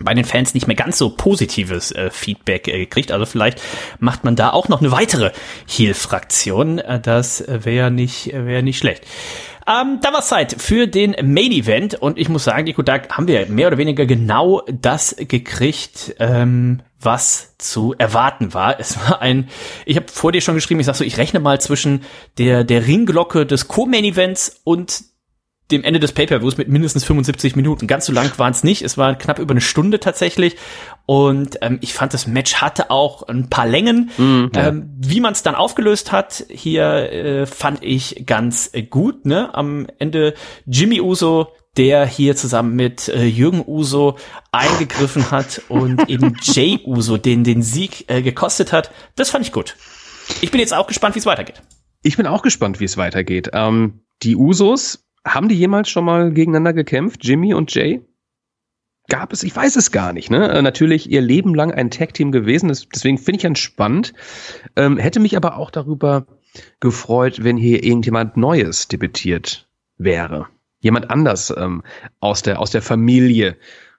bei 0.00 0.14
den 0.14 0.24
Fans 0.24 0.54
nicht 0.54 0.66
mehr 0.66 0.76
ganz 0.76 0.98
so 0.98 1.10
positives 1.10 1.92
äh, 1.92 2.10
Feedback 2.10 2.68
äh, 2.68 2.78
gekriegt. 2.78 3.12
Also 3.12 3.26
vielleicht 3.26 3.60
macht 3.98 4.24
man 4.24 4.36
da 4.36 4.50
auch 4.50 4.68
noch 4.68 4.80
eine 4.80 4.92
weitere 4.92 5.32
Heal-Fraktion. 5.66 6.78
Äh, 6.78 7.00
das 7.00 7.44
wäre 7.46 7.90
nicht, 7.90 8.32
wäre 8.32 8.62
nicht 8.62 8.78
schlecht. 8.78 9.04
Ähm, 9.66 10.00
da 10.02 10.12
war 10.12 10.22
Zeit 10.22 10.56
für 10.58 10.88
den 10.88 11.14
Main 11.22 11.52
Event 11.52 11.94
und 11.94 12.18
ich 12.18 12.28
muss 12.28 12.44
sagen, 12.44 12.64
Nico, 12.64 12.82
da 12.82 13.00
haben 13.10 13.28
wir 13.28 13.46
mehr 13.46 13.68
oder 13.68 13.78
weniger 13.78 14.06
genau 14.06 14.62
das 14.68 15.14
gekriegt, 15.16 16.16
ähm, 16.18 16.82
was 17.00 17.56
zu 17.58 17.94
erwarten 17.96 18.54
war. 18.54 18.80
Es 18.80 18.98
war 18.98 19.22
ein, 19.22 19.48
ich 19.86 19.96
habe 19.96 20.08
vor 20.08 20.32
dir 20.32 20.40
schon 20.40 20.56
geschrieben, 20.56 20.80
ich 20.80 20.86
sag 20.86 20.96
so, 20.96 21.04
ich 21.04 21.16
rechne 21.16 21.38
mal 21.38 21.60
zwischen 21.60 22.02
der 22.38 22.64
der 22.64 22.86
Ringglocke 22.86 23.46
des 23.46 23.68
Co-Main 23.68 24.04
Events 24.04 24.60
und 24.64 25.11
dem 25.72 25.84
Ende 25.84 25.98
des 25.98 26.12
Pay-Per-Views 26.12 26.56
mit 26.56 26.68
mindestens 26.68 27.04
75 27.04 27.56
Minuten. 27.56 27.86
Ganz 27.86 28.06
so 28.06 28.12
lang 28.12 28.30
waren 28.38 28.52
es 28.52 28.62
nicht. 28.62 28.82
Es 28.82 28.96
war 28.98 29.16
knapp 29.16 29.38
über 29.38 29.52
eine 29.52 29.60
Stunde 29.60 29.98
tatsächlich. 30.00 30.56
Und 31.06 31.58
ähm, 31.62 31.78
ich 31.80 31.94
fand, 31.94 32.14
das 32.14 32.26
Match 32.26 32.56
hatte 32.56 32.90
auch 32.90 33.22
ein 33.24 33.50
paar 33.50 33.66
Längen. 33.66 34.10
Ja. 34.18 34.68
ähm, 34.68 34.90
wie 34.98 35.20
man 35.20 35.32
es 35.32 35.42
dann 35.42 35.54
aufgelöst 35.54 36.12
hat, 36.12 36.44
hier 36.48 36.84
äh, 36.84 37.46
fand 37.46 37.82
ich 37.82 38.24
ganz 38.26 38.70
äh, 38.72 38.82
gut. 38.82 39.26
Ne? 39.26 39.54
Am 39.54 39.86
Ende 39.98 40.34
Jimmy 40.66 41.00
Uso, 41.00 41.48
der 41.76 42.06
hier 42.06 42.36
zusammen 42.36 42.76
mit 42.76 43.08
äh, 43.08 43.24
Jürgen 43.24 43.64
Uso 43.66 44.16
eingegriffen 44.52 45.30
hat 45.30 45.62
und 45.68 46.08
eben 46.08 46.36
Jay 46.42 46.80
Uso 46.84 47.16
den 47.16 47.44
den 47.44 47.62
Sieg 47.62 48.04
äh, 48.08 48.22
gekostet 48.22 48.72
hat. 48.72 48.92
Das 49.16 49.30
fand 49.30 49.46
ich 49.46 49.52
gut. 49.52 49.76
Ich 50.40 50.50
bin 50.50 50.60
jetzt 50.60 50.74
auch 50.74 50.86
gespannt, 50.86 51.14
wie 51.14 51.18
es 51.18 51.26
weitergeht. 51.26 51.62
Ich 52.02 52.16
bin 52.16 52.26
auch 52.26 52.42
gespannt, 52.42 52.80
wie 52.80 52.84
es 52.84 52.96
weitergeht. 52.96 53.50
Ähm, 53.52 54.02
die 54.22 54.36
Usos 54.36 55.04
haben 55.24 55.48
die 55.48 55.54
jemals 55.54 55.88
schon 55.88 56.04
mal 56.04 56.32
gegeneinander 56.32 56.72
gekämpft, 56.72 57.24
Jimmy 57.24 57.54
und 57.54 57.74
Jay? 57.74 58.04
Gab 59.08 59.32
es, 59.32 59.42
ich 59.42 59.54
weiß 59.54 59.76
es 59.76 59.90
gar 59.90 60.12
nicht, 60.12 60.30
ne? 60.30 60.48
Äh, 60.50 60.62
natürlich 60.62 61.10
ihr 61.10 61.20
Leben 61.20 61.54
lang 61.54 61.72
ein 61.72 61.90
Tag-Team 61.90 62.32
gewesen, 62.32 62.68
deswegen 62.68 63.18
finde 63.18 63.38
ich 63.38 63.44
entspannt. 63.44 64.12
Ähm, 64.76 64.96
hätte 64.96 65.20
mich 65.20 65.36
aber 65.36 65.56
auch 65.56 65.70
darüber 65.70 66.26
gefreut, 66.80 67.42
wenn 67.42 67.56
hier 67.56 67.82
irgendjemand 67.82 68.36
Neues 68.36 68.88
debütiert 68.88 69.68
wäre. 69.96 70.48
Jemand 70.80 71.10
anders 71.10 71.52
ähm, 71.56 71.82
aus, 72.20 72.42
der, 72.42 72.60
aus 72.60 72.70
der 72.70 72.82
Familie 72.82 73.56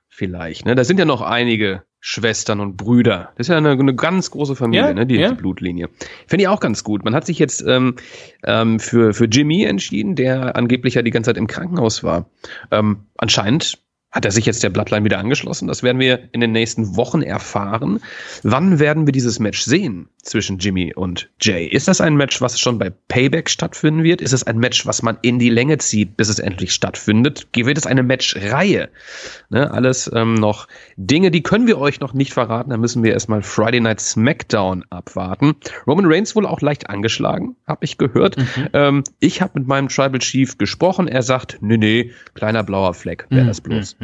vielleicht. 0.08 0.66
Ne? 0.66 0.76
Da 0.76 0.84
sind 0.84 1.00
ja 1.00 1.06
noch 1.06 1.22
einige 1.22 1.84
Schwestern 2.06 2.60
und 2.60 2.76
Brüder. 2.76 3.32
Das 3.38 3.48
ist 3.48 3.52
ja 3.52 3.56
eine, 3.56 3.72
eine 3.72 3.96
ganz 3.96 4.30
große 4.30 4.58
Familie, 4.58 4.88
Ja, 4.88 4.94
ne, 4.94 5.06
die, 5.06 5.16
ja. 5.16 5.30
die 5.30 5.36
Blutlinie. 5.36 5.88
Finde 6.28 6.44
ich 6.44 6.48
auch 6.50 6.60
ganz 6.60 6.84
gut. 6.84 7.06
Man 7.06 7.16
hat 7.16 7.26
sich 7.26 7.40
jetzt 7.40 7.64
ähm, 7.66 7.96
ähm, 8.44 8.82
für, 8.82 9.14
für 9.14 9.24
Jimmy 9.24 9.64
entschieden, 9.64 10.16
der 10.16 10.58
angeblich 10.58 10.96
ja 10.96 11.02
die 11.02 11.12
ganze 11.12 11.30
Zeit 11.30 11.38
im 11.38 11.48
Krankenhaus 11.48 12.04
war. 12.04 12.30
Ähm, 12.72 13.06
anscheinend 13.16 13.80
hat 14.12 14.26
er 14.26 14.32
sich 14.32 14.46
jetzt 14.46 14.64
der 14.64 14.70
Bloodline 14.70 15.06
wieder 15.06 15.18
angeschlossen. 15.18 15.70
Das 15.70 15.82
werden 15.82 16.00
wir 16.00 16.28
in 16.34 16.42
den 16.42 16.52
nächsten 16.52 16.98
Wochen 16.98 17.22
erfahren. 17.22 18.02
Wann 18.44 18.80
werden 18.80 19.08
wir 19.08 19.14
dieses 19.14 19.40
Match 19.40 19.62
sehen 19.62 20.10
zwischen 20.24 20.58
Jimmy 20.58 20.94
und 20.96 21.30
Jay? 21.40 21.66
Ist 21.68 21.88
das 21.88 22.02
ein 22.02 22.16
Match, 22.16 22.42
was 22.42 22.60
schon 22.60 22.80
bei 22.80 22.90
Payback 22.90 23.50
stattfinden 23.50 24.04
wird? 24.04 24.22
Ist 24.22 24.34
es 24.34 24.44
ein 24.44 24.58
Match, 24.58 24.86
was 24.86 25.04
man 25.04 25.18
in 25.22 25.38
die 25.38 25.50
Länge 25.50 25.78
zieht, 25.78 26.18
bis 26.18 26.30
es 26.30 26.40
endlich 26.40 26.74
stattfindet? 26.74 27.48
Wird 27.54 27.78
es 27.78 27.86
eine 27.86 28.04
Matchreihe? 28.04 28.90
Ne, 29.50 29.72
alles 29.72 30.10
ähm, 30.14 30.34
noch 30.34 30.68
Dinge, 30.98 31.30
die 31.30 31.44
können 31.44 31.68
wir 31.68 31.78
euch 31.78 32.00
noch 32.00 32.14
nicht 32.14 32.34
verraten. 32.34 32.72
Da 32.72 32.78
müssen 32.78 33.04
wir 33.04 33.14
erstmal 33.14 33.44
Friday 33.44 33.80
Night 33.80 34.00
SmackDown 34.00 34.86
abwarten. 34.90 35.56
Roman 35.86 36.06
Reigns 36.08 36.36
wohl 36.36 36.46
auch 36.46 36.62
leicht 36.62 36.90
angeschlagen, 36.90 37.56
habe 37.68 37.86
ich 37.86 37.98
gehört. 37.98 38.38
Ähm, 38.74 39.04
ich 39.20 39.42
habe 39.42 39.60
mit 39.60 39.68
meinem 39.68 39.90
Tribal 39.90 40.20
Chief 40.20 40.58
gesprochen. 40.58 41.08
Er 41.08 41.22
sagt, 41.22 41.58
nee, 41.62 41.78
nee, 41.78 42.12
kleiner 42.34 42.64
blauer 42.64 42.94
Fleck, 42.94 43.28
wäre 43.30 43.46
das 43.46 43.62
bloß. 43.62 43.98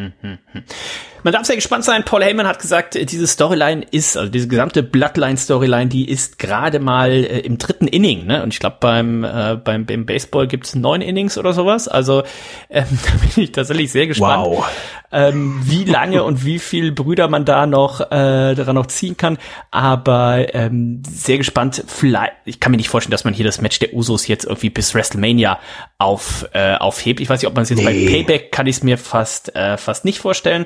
Man 1.24 1.34
darf 1.34 1.46
sehr 1.46 1.56
gespannt 1.56 1.84
sein. 1.84 2.04
Paul 2.04 2.24
Heyman 2.24 2.48
hat 2.48 2.60
gesagt, 2.60 2.96
äh, 2.96 3.06
diese 3.06 3.28
Storyline 3.28 3.86
ist, 3.92 4.18
also 4.18 4.30
diese 4.32 4.48
gesamte 4.48 4.84
Bloodline-Storyline, 4.84 5.88
die 5.88 6.10
ist 6.10 6.40
gerade 6.40 6.80
mal 6.80 7.12
äh, 7.12 7.40
im 7.40 7.58
dritten 7.58 7.88
Inning. 7.88 8.26
Ne? 8.26 8.44
Und 8.44 8.54
ich 8.54 8.60
glaube, 8.60 8.78
beim, 8.80 9.24
äh, 9.24 9.58
beim, 9.64 9.86
beim 9.86 10.06
Baseball 10.06 10.48
gibt's 10.48 10.76
neun 10.76 11.02
Innings 11.02 11.38
oder 11.38 11.54
sowas. 11.54 11.88
Also 11.88 12.24
ähm, 12.70 12.86
da 13.06 13.12
bin 13.36 13.44
ich 13.44 13.52
tatsächlich 13.52 13.92
sehr 13.92 14.08
gespannt, 14.08 14.46
Wow. 14.46 14.66
Ähm, 15.12 15.60
wie 15.64 15.86
lange 15.86 16.24
und 16.30 16.46
wie 16.46 16.60
viel 16.60 16.92
Brüder 16.92 17.28
man 17.28 17.46
da 17.46 17.66
noch 17.66 18.02
äh, 18.02 18.56
daran 18.56 18.76
noch 18.76 18.88
ziehen 18.88 19.18
kann. 19.18 19.38
Aber 19.72 20.54
ähm, 20.54 21.02
sehr 21.08 21.38
gespannt. 21.38 21.84
Vielleicht, 21.88 22.34
ich 22.46 22.60
kann 22.60 22.72
mir 22.72 22.78
nicht 22.78 22.90
vorstellen, 22.90 23.12
dass 23.12 23.24
man 23.24 23.34
hier 23.34 23.46
das 23.46 23.62
Match 23.62 23.80
der 23.80 23.94
Usos 23.94 24.28
jetzt 24.28 24.46
irgendwie 24.46 24.70
bis 24.70 24.94
WrestleMania 24.96 25.60
auf, 25.98 26.48
äh, 26.54 26.76
aufhebt. 26.76 27.20
Ich 27.20 27.30
weiß 27.30 27.42
nicht, 27.42 27.48
ob 27.48 27.56
man 27.56 27.64
es 27.64 27.70
jetzt 27.70 27.84
bei 27.84 27.94
Nee. 27.94 28.08
Payback 28.08 28.52
kann 28.52 28.68
ich 28.68 28.78
es 28.78 28.84
mir 28.84 28.98
fast 28.98 29.56
äh, 29.56 29.78
fast 29.78 30.06
nicht 30.06 30.20
vorstellen. 30.20 30.66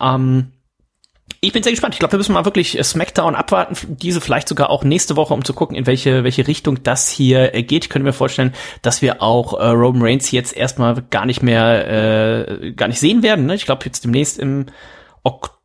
Ähm, 0.00 0.52
ich 1.44 1.52
bin 1.52 1.64
sehr 1.64 1.72
gespannt. 1.72 1.94
Ich 1.94 1.98
glaube, 1.98 2.12
wir 2.12 2.18
müssen 2.18 2.34
mal 2.34 2.44
wirklich 2.44 2.78
äh, 2.78 2.84
SmackDown 2.84 3.34
abwarten, 3.34 3.76
diese 3.96 4.20
vielleicht 4.20 4.48
sogar 4.48 4.70
auch 4.70 4.84
nächste 4.84 5.16
Woche, 5.16 5.34
um 5.34 5.44
zu 5.44 5.54
gucken, 5.54 5.76
in 5.76 5.86
welche 5.88 6.22
welche 6.22 6.46
Richtung 6.46 6.84
das 6.84 7.10
hier 7.10 7.52
äh, 7.52 7.64
geht. 7.64 7.84
Ich 7.84 7.90
könnte 7.90 8.04
mir 8.04 8.12
vorstellen, 8.12 8.54
dass 8.80 9.02
wir 9.02 9.20
auch 9.20 9.58
äh, 9.58 9.66
Roman 9.66 10.02
Reigns 10.02 10.30
jetzt 10.30 10.56
erstmal 10.56 11.02
gar 11.10 11.26
nicht 11.26 11.42
mehr 11.42 12.48
äh, 12.48 12.72
gar 12.72 12.86
nicht 12.86 13.00
sehen 13.00 13.24
werden. 13.24 13.46
Ne? 13.46 13.56
Ich 13.56 13.64
glaube, 13.64 13.84
jetzt 13.84 14.04
demnächst 14.04 14.38
im 14.38 14.66
Oktober 15.24 15.61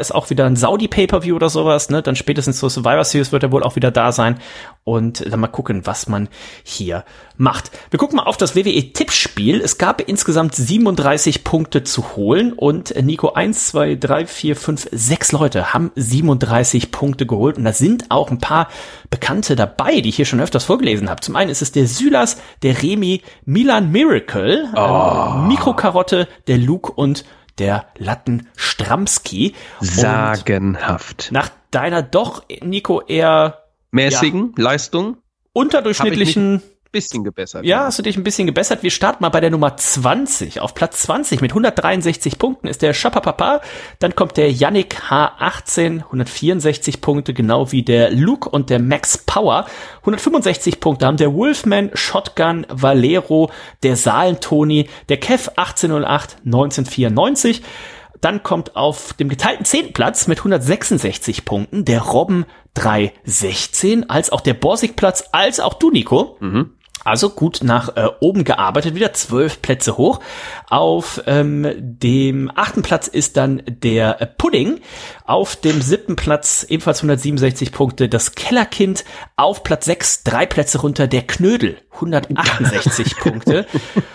ist 0.00 0.14
auch 0.14 0.30
wieder 0.30 0.46
ein 0.46 0.56
Saudi 0.56 0.88
Pay-per-View 0.88 1.36
oder 1.36 1.50
sowas. 1.50 1.90
Ne? 1.90 2.00
Dann 2.00 2.16
spätestens 2.16 2.58
zur 2.58 2.70
Survivor 2.70 3.04
Series 3.04 3.32
wird 3.32 3.42
er 3.42 3.52
wohl 3.52 3.62
auch 3.62 3.76
wieder 3.76 3.90
da 3.90 4.12
sein 4.12 4.38
und 4.84 5.30
dann 5.30 5.40
mal 5.40 5.48
gucken, 5.48 5.84
was 5.84 6.08
man 6.08 6.28
hier 6.62 7.04
macht. 7.36 7.70
Wir 7.90 7.98
gucken 7.98 8.16
mal 8.16 8.22
auf 8.22 8.38
das 8.38 8.56
WWE 8.56 8.92
Tippspiel. 8.94 9.60
Es 9.60 9.76
gab 9.76 10.00
insgesamt 10.00 10.54
37 10.54 11.44
Punkte 11.44 11.84
zu 11.84 12.16
holen 12.16 12.54
und 12.54 12.92
äh, 12.92 13.02
Nico 13.02 13.34
1, 13.34 13.66
2, 13.68 13.96
3, 13.96 14.26
4, 14.26 14.56
5, 14.56 14.88
6 14.90 15.32
Leute 15.32 15.74
haben 15.74 15.92
37 15.94 16.90
Punkte 16.90 17.26
geholt 17.26 17.58
und 17.58 17.64
da 17.64 17.74
sind 17.74 18.10
auch 18.10 18.30
ein 18.30 18.38
paar 18.38 18.68
Bekannte 19.10 19.54
dabei, 19.54 20.00
die 20.00 20.08
ich 20.08 20.16
hier 20.16 20.24
schon 20.24 20.40
öfters 20.40 20.64
vorgelesen 20.64 21.10
habe. 21.10 21.20
Zum 21.20 21.36
einen 21.36 21.50
ist 21.50 21.60
es 21.60 21.72
der 21.72 21.86
Sylas, 21.86 22.38
der 22.62 22.82
Remy, 22.82 23.22
Milan 23.44 23.92
Miracle, 23.92 24.68
ähm, 24.74 25.48
Mikrokarotte, 25.48 26.26
der 26.46 26.56
Luke 26.56 26.90
und 26.92 27.24
der 27.58 27.86
Latten 27.96 28.48
Stramski. 28.56 29.54
Und 29.80 29.90
Sagenhaft. 29.90 31.28
nach 31.32 31.50
deiner 31.70 32.02
doch, 32.02 32.44
Nico, 32.62 33.02
eher 33.02 33.64
Mäßigen 33.90 34.54
Leistung, 34.56 35.18
unterdurchschnittlichen 35.52 36.62
bisschen 36.90 37.24
gebessert. 37.24 37.64
ja, 37.64 37.84
hast 37.84 37.98
du 37.98 38.02
dich 38.02 38.16
ein 38.16 38.24
bisschen 38.24 38.46
gebessert. 38.46 38.82
Wir 38.82 38.90
starten 38.90 39.22
mal 39.22 39.28
bei 39.28 39.40
der 39.40 39.50
Nummer 39.50 39.76
20. 39.76 40.60
Auf 40.60 40.74
Platz 40.74 41.02
20 41.02 41.40
mit 41.40 41.52
163 41.52 42.38
Punkten 42.38 42.66
ist 42.66 42.82
der 42.82 42.94
Schapapapa. 42.94 43.60
Dann 43.98 44.14
kommt 44.14 44.36
der 44.36 44.50
Yannick 44.50 45.00
H18, 45.08 46.04
164 46.04 47.00
Punkte, 47.00 47.34
genau 47.34 47.72
wie 47.72 47.82
der 47.82 48.10
Luke 48.10 48.48
und 48.48 48.70
der 48.70 48.80
Max 48.80 49.18
Power. 49.18 49.66
165 50.00 50.80
Punkte 50.80 51.06
haben 51.06 51.16
der 51.16 51.34
Wolfman, 51.34 51.90
Shotgun, 51.94 52.66
Valero, 52.68 53.50
der 53.82 53.96
Saalen-Toni, 53.96 54.88
der 55.08 55.18
Kev 55.18 55.50
1808, 55.56 56.38
1994. 56.44 57.62
Dann 58.20 58.42
kommt 58.42 58.74
auf 58.74 59.12
dem 59.12 59.28
geteilten 59.28 59.64
zehnten 59.64 59.92
Platz 59.92 60.26
mit 60.26 60.38
166 60.38 61.44
Punkten 61.44 61.84
der 61.84 62.00
Robben 62.00 62.46
316, 62.74 64.10
als 64.10 64.30
auch 64.30 64.40
der 64.40 64.54
Borsig-Platz, 64.54 65.28
als 65.32 65.60
auch 65.60 65.74
du, 65.74 65.90
Nico. 65.90 66.36
Also 67.08 67.30
gut 67.30 67.60
nach 67.62 67.96
äh, 67.96 68.06
oben 68.20 68.44
gearbeitet, 68.44 68.94
wieder 68.94 69.14
zwölf 69.14 69.62
Plätze 69.62 69.96
hoch. 69.96 70.20
Auf 70.68 71.22
ähm, 71.26 71.66
dem 71.78 72.52
achten 72.54 72.82
Platz 72.82 73.08
ist 73.08 73.38
dann 73.38 73.62
der 73.66 74.20
äh, 74.20 74.26
Pudding. 74.26 74.80
Auf 75.24 75.56
dem 75.56 75.80
siebten 75.80 76.16
Platz 76.16 76.66
ebenfalls 76.68 76.98
167 76.98 77.72
Punkte 77.72 78.10
das 78.10 78.34
Kellerkind. 78.34 79.06
Auf 79.36 79.62
Platz 79.62 79.86
sechs 79.86 80.22
drei 80.22 80.44
Plätze 80.44 80.82
runter 80.82 81.06
der 81.06 81.22
Knödel, 81.22 81.78
168 81.98 83.16
Punkte. 83.16 83.66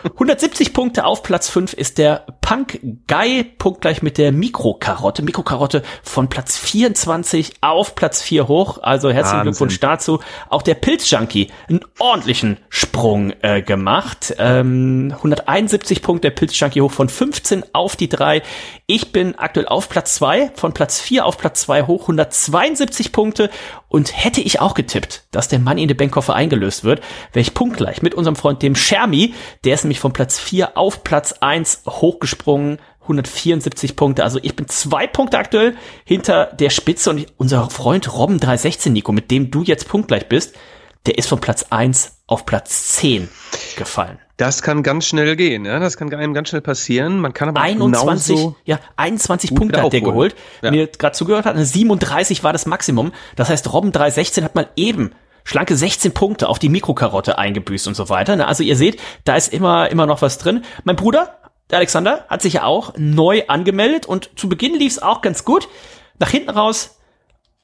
170 0.03 0.73
Punkte 0.73 1.05
auf 1.05 1.23
Platz 1.23 1.49
fünf 1.49 1.73
ist 1.73 1.97
der 1.97 2.25
Punk 2.41 2.79
Guy, 3.07 3.43
punktgleich 3.43 4.01
mit 4.01 4.17
der 4.17 4.31
Mikrokarotte. 4.31 5.21
Mikrokarotte 5.23 5.83
von 6.01 6.29
Platz 6.29 6.57
24 6.57 7.53
auf 7.61 7.95
Platz 7.95 8.21
4 8.21 8.47
hoch. 8.47 8.79
Also 8.81 9.09
herzlichen 9.09 9.39
Wahnsinn. 9.39 9.51
Glückwunsch 9.51 9.79
dazu. 9.79 10.19
Auch 10.49 10.61
der 10.61 10.75
Pilzjunkie 10.75 11.51
einen 11.69 11.81
ordentlichen 11.99 12.57
Sprung 12.69 13.33
äh, 13.41 13.61
gemacht. 13.61 14.33
Ähm, 14.37 15.13
171 15.17 16.01
Punkte 16.01 16.29
der 16.29 16.35
Pilzjunkie 16.35 16.81
hoch 16.81 16.91
von 16.91 17.09
15 17.09 17.63
auf 17.73 17.95
die 17.95 18.09
3. 18.09 18.41
Ich 18.87 19.11
bin 19.11 19.35
aktuell 19.37 19.67
auf 19.67 19.89
Platz 19.89 20.15
2, 20.15 20.51
von 20.55 20.73
Platz 20.73 20.99
4 20.99 21.25
auf 21.25 21.37
Platz 21.37 21.61
2 21.61 21.83
hoch, 21.83 22.01
172 22.03 23.11
Punkte. 23.11 23.49
Und 23.93 24.11
hätte 24.25 24.41
ich 24.41 24.59
auch 24.59 24.73
getippt, 24.73 25.21
dass 25.29 25.49
der 25.49 25.59
Money 25.59 25.83
in 25.83 25.87
the 25.87 25.93
Bank 25.93 26.13
Koffer 26.13 26.33
eingelöst 26.33 26.83
wird, 26.83 27.03
wäre 27.31 27.41
ich 27.41 27.53
punktgleich 27.53 28.01
mit 28.01 28.15
unserem 28.15 28.35
Freund 28.35 28.63
dem 28.63 28.75
Shermi. 28.75 29.35
Der 29.65 29.75
ist 29.75 29.83
nämlich 29.83 29.99
von 29.99 30.13
Platz 30.13 30.39
4 30.39 30.79
auf 30.79 31.03
Platz 31.03 31.33
1 31.41 31.83
hochgesprungen. 31.87 32.79
174 33.03 33.95
Punkte. 33.95 34.23
Also 34.23 34.39
ich 34.41 34.55
bin 34.55 34.67
zwei 34.67 35.05
Punkte 35.05 35.37
aktuell 35.37 35.75
hinter 36.05 36.45
der 36.45 36.71
Spitze 36.71 37.11
und 37.11 37.27
unser 37.37 37.69
Freund 37.69 38.11
Robben 38.11 38.39
316, 38.39 38.93
Nico, 38.93 39.11
mit 39.11 39.29
dem 39.29 39.51
du 39.51 39.61
jetzt 39.61 39.87
punktgleich 39.87 40.27
bist, 40.27 40.55
der 41.05 41.17
ist 41.17 41.27
von 41.27 41.39
Platz 41.39 41.65
1 41.69 42.19
auf 42.27 42.45
Platz 42.45 42.89
10 42.93 43.29
gefallen. 43.75 44.19
Das 44.37 44.63
kann 44.63 44.81
ganz 44.81 45.05
schnell 45.05 45.35
gehen, 45.35 45.65
ja. 45.65 45.79
Das 45.79 45.97
kann 45.97 46.11
einem 46.13 46.33
ganz 46.33 46.49
schnell 46.49 46.61
passieren. 46.61 47.19
Man 47.19 47.33
kann 47.33 47.49
aber 47.49 47.61
auch 47.61 47.65
21, 47.65 48.35
genauso 48.35 48.55
ja, 48.65 48.79
21 48.97 49.51
gut 49.51 49.59
Punkte 49.59 49.81
hat 49.81 49.93
der 49.93 50.01
geholt. 50.01 50.35
Ja. 50.61 50.71
Ihr 50.71 50.87
gerade 50.87 51.15
zugehört 51.15 51.45
eine 51.45 51.65
37 51.65 52.43
war 52.43 52.51
das 52.51 52.65
Maximum. 52.65 53.11
Das 53.35 53.49
heißt, 53.49 53.71
Robben 53.71 53.91
316 53.91 54.43
hat 54.43 54.55
mal 54.55 54.69
eben 54.75 55.11
schlanke 55.43 55.75
16 55.75 56.13
Punkte 56.13 56.49
auf 56.49 56.57
die 56.57 56.69
Mikrokarotte 56.69 57.37
eingebüßt 57.37 57.87
und 57.87 57.95
so 57.95 58.09
weiter. 58.09 58.35
ne? 58.35 58.47
Also 58.47 58.63
ihr 58.63 58.75
seht, 58.75 58.99
da 59.25 59.35
ist 59.35 59.53
immer, 59.53 59.91
immer 59.91 60.05
noch 60.05 60.21
was 60.21 60.37
drin. 60.37 60.63
Mein 60.83 60.95
Bruder, 60.95 61.37
der 61.69 61.77
Alexander, 61.77 62.25
hat 62.29 62.41
sich 62.41 62.53
ja 62.53 62.63
auch 62.63 62.93
neu 62.97 63.43
angemeldet 63.47 64.05
und 64.05 64.31
zu 64.35 64.49
Beginn 64.49 64.73
lief 64.73 64.93
es 64.93 65.01
auch 65.01 65.21
ganz 65.21 65.45
gut. 65.45 65.67
Nach 66.17 66.29
hinten 66.29 66.49
raus 66.49 66.97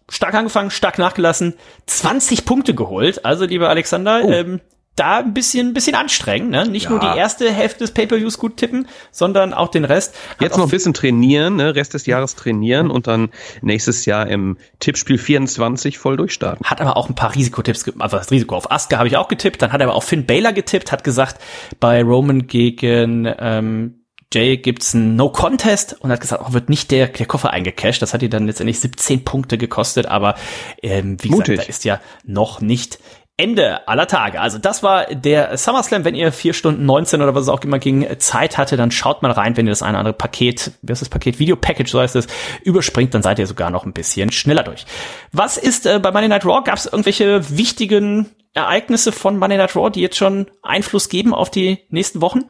stark 0.09 0.33
angefangen, 0.33 0.71
stark 0.71 0.97
nachgelassen, 0.99 1.53
20 1.87 2.45
Punkte 2.45 2.73
geholt. 2.75 3.25
Also, 3.25 3.45
lieber 3.45 3.69
Alexander, 3.69 4.21
Oh. 4.23 4.31
ähm, 4.31 4.61
da 4.95 5.19
ein 5.19 5.33
bisschen, 5.33 5.73
bisschen 5.73 5.95
anstrengend, 5.95 6.49
ne? 6.51 6.67
Nicht 6.67 6.85
Ja. 6.85 6.89
nur 6.89 6.99
die 6.99 7.05
erste 7.17 7.49
Hälfte 7.49 7.79
des 7.79 7.91
Pay-Per-Views 7.91 8.37
gut 8.37 8.57
tippen, 8.57 8.85
sondern 9.11 9.53
auch 9.53 9.69
den 9.69 9.85
Rest. 9.85 10.13
Jetzt 10.41 10.57
noch 10.57 10.65
ein 10.65 10.69
bisschen 10.69 10.93
trainieren, 10.93 11.55
ne? 11.55 11.73
Rest 11.73 11.93
des 11.93 12.05
Jahres 12.05 12.35
trainieren 12.35 12.91
und 12.91 13.07
dann 13.07 13.29
nächstes 13.61 14.05
Jahr 14.05 14.27
im 14.27 14.57
Tippspiel 14.79 15.17
24 15.17 15.97
voll 15.97 16.17
durchstarten. 16.17 16.65
hat 16.65 16.81
aber 16.81 16.97
auch 16.97 17.07
ein 17.07 17.15
paar 17.15 17.33
Risikotipps, 17.33 17.85
also 17.97 18.17
das 18.17 18.29
Risiko 18.29 18.55
auf 18.57 18.69
Asuka 18.71 18.97
habe 18.97 19.07
ich 19.07 19.15
auch 19.15 19.29
getippt, 19.29 19.61
dann 19.61 19.71
hat 19.71 19.79
er 19.79 19.87
aber 19.87 19.95
auch 19.95 20.03
Finn 20.03 20.25
Baylor 20.25 20.51
getippt, 20.51 20.91
hat 20.91 21.05
gesagt, 21.05 21.37
bei 21.79 22.03
Roman 22.03 22.47
gegen 22.47 23.33
ähm, 23.39 23.98
Jay 24.33 24.57
gibt's 24.57 24.93
ein 24.93 25.15
No 25.15 25.29
Contest 25.29 25.97
und 25.99 26.11
hat 26.11 26.21
gesagt, 26.21 26.43
auch 26.43 26.53
wird 26.53 26.69
nicht 26.69 26.91
der, 26.91 27.07
der 27.07 27.25
Koffer 27.25 27.51
eingecashed. 27.51 28.01
Das 28.01 28.13
hat 28.13 28.21
ihn 28.21 28.29
dann 28.29 28.45
letztendlich 28.45 28.79
17 28.79 29.25
Punkte 29.25 29.57
gekostet, 29.57 30.05
aber 30.05 30.35
ähm, 30.83 31.17
wie 31.21 31.29
Mutig. 31.29 31.55
gesagt, 31.55 31.67
da 31.67 31.69
ist 31.69 31.83
ja 31.85 31.99
noch 32.25 32.61
nicht 32.61 32.99
Ende 33.39 33.87
aller 33.87 34.05
Tage. 34.05 34.41
Also 34.41 34.57
das 34.57 34.83
war 34.83 35.05
der 35.05 35.57
SummerSlam. 35.57 36.03
Wenn 36.03 36.13
ihr 36.13 36.33
vier 36.33 36.53
Stunden 36.53 36.85
19 36.85 37.21
oder 37.21 37.33
was 37.33 37.43
es 37.43 37.49
auch 37.49 37.61
immer 37.61 37.79
ging, 37.79 38.05
Zeit 38.19 38.57
hatte, 38.57 38.75
dann 38.75 38.91
schaut 38.91 39.23
mal 39.23 39.31
rein, 39.31 39.55
wenn 39.55 39.65
ihr 39.65 39.71
das 39.71 39.81
eine 39.81 39.93
oder 39.93 39.99
andere 39.99 40.13
Paket, 40.13 40.73
wie 40.81 40.91
heißt 40.91 41.01
das 41.01 41.09
Paket, 41.09 41.39
Video 41.39 41.55
Package, 41.55 41.89
so 41.89 42.01
heißt 42.01 42.17
es, 42.17 42.27
überspringt, 42.63 43.13
dann 43.13 43.23
seid 43.23 43.39
ihr 43.39 43.47
sogar 43.47 43.69
noch 43.69 43.85
ein 43.85 43.93
bisschen 43.93 44.31
schneller 44.31 44.63
durch. 44.63 44.85
Was 45.31 45.57
ist 45.57 45.85
äh, 45.85 45.99
bei 45.99 46.11
Monday 46.11 46.27
Night 46.27 46.45
Raw? 46.45 46.61
Gab 46.65 46.75
es 46.75 46.85
irgendwelche 46.85 47.57
wichtigen 47.57 48.29
Ereignisse 48.53 49.13
von 49.13 49.37
Monday 49.37 49.57
Night 49.57 49.73
Raw, 49.75 49.89
die 49.89 50.01
jetzt 50.01 50.17
schon 50.17 50.51
Einfluss 50.61 51.07
geben 51.07 51.33
auf 51.33 51.49
die 51.49 51.79
nächsten 51.89 52.21
Wochen? 52.21 52.41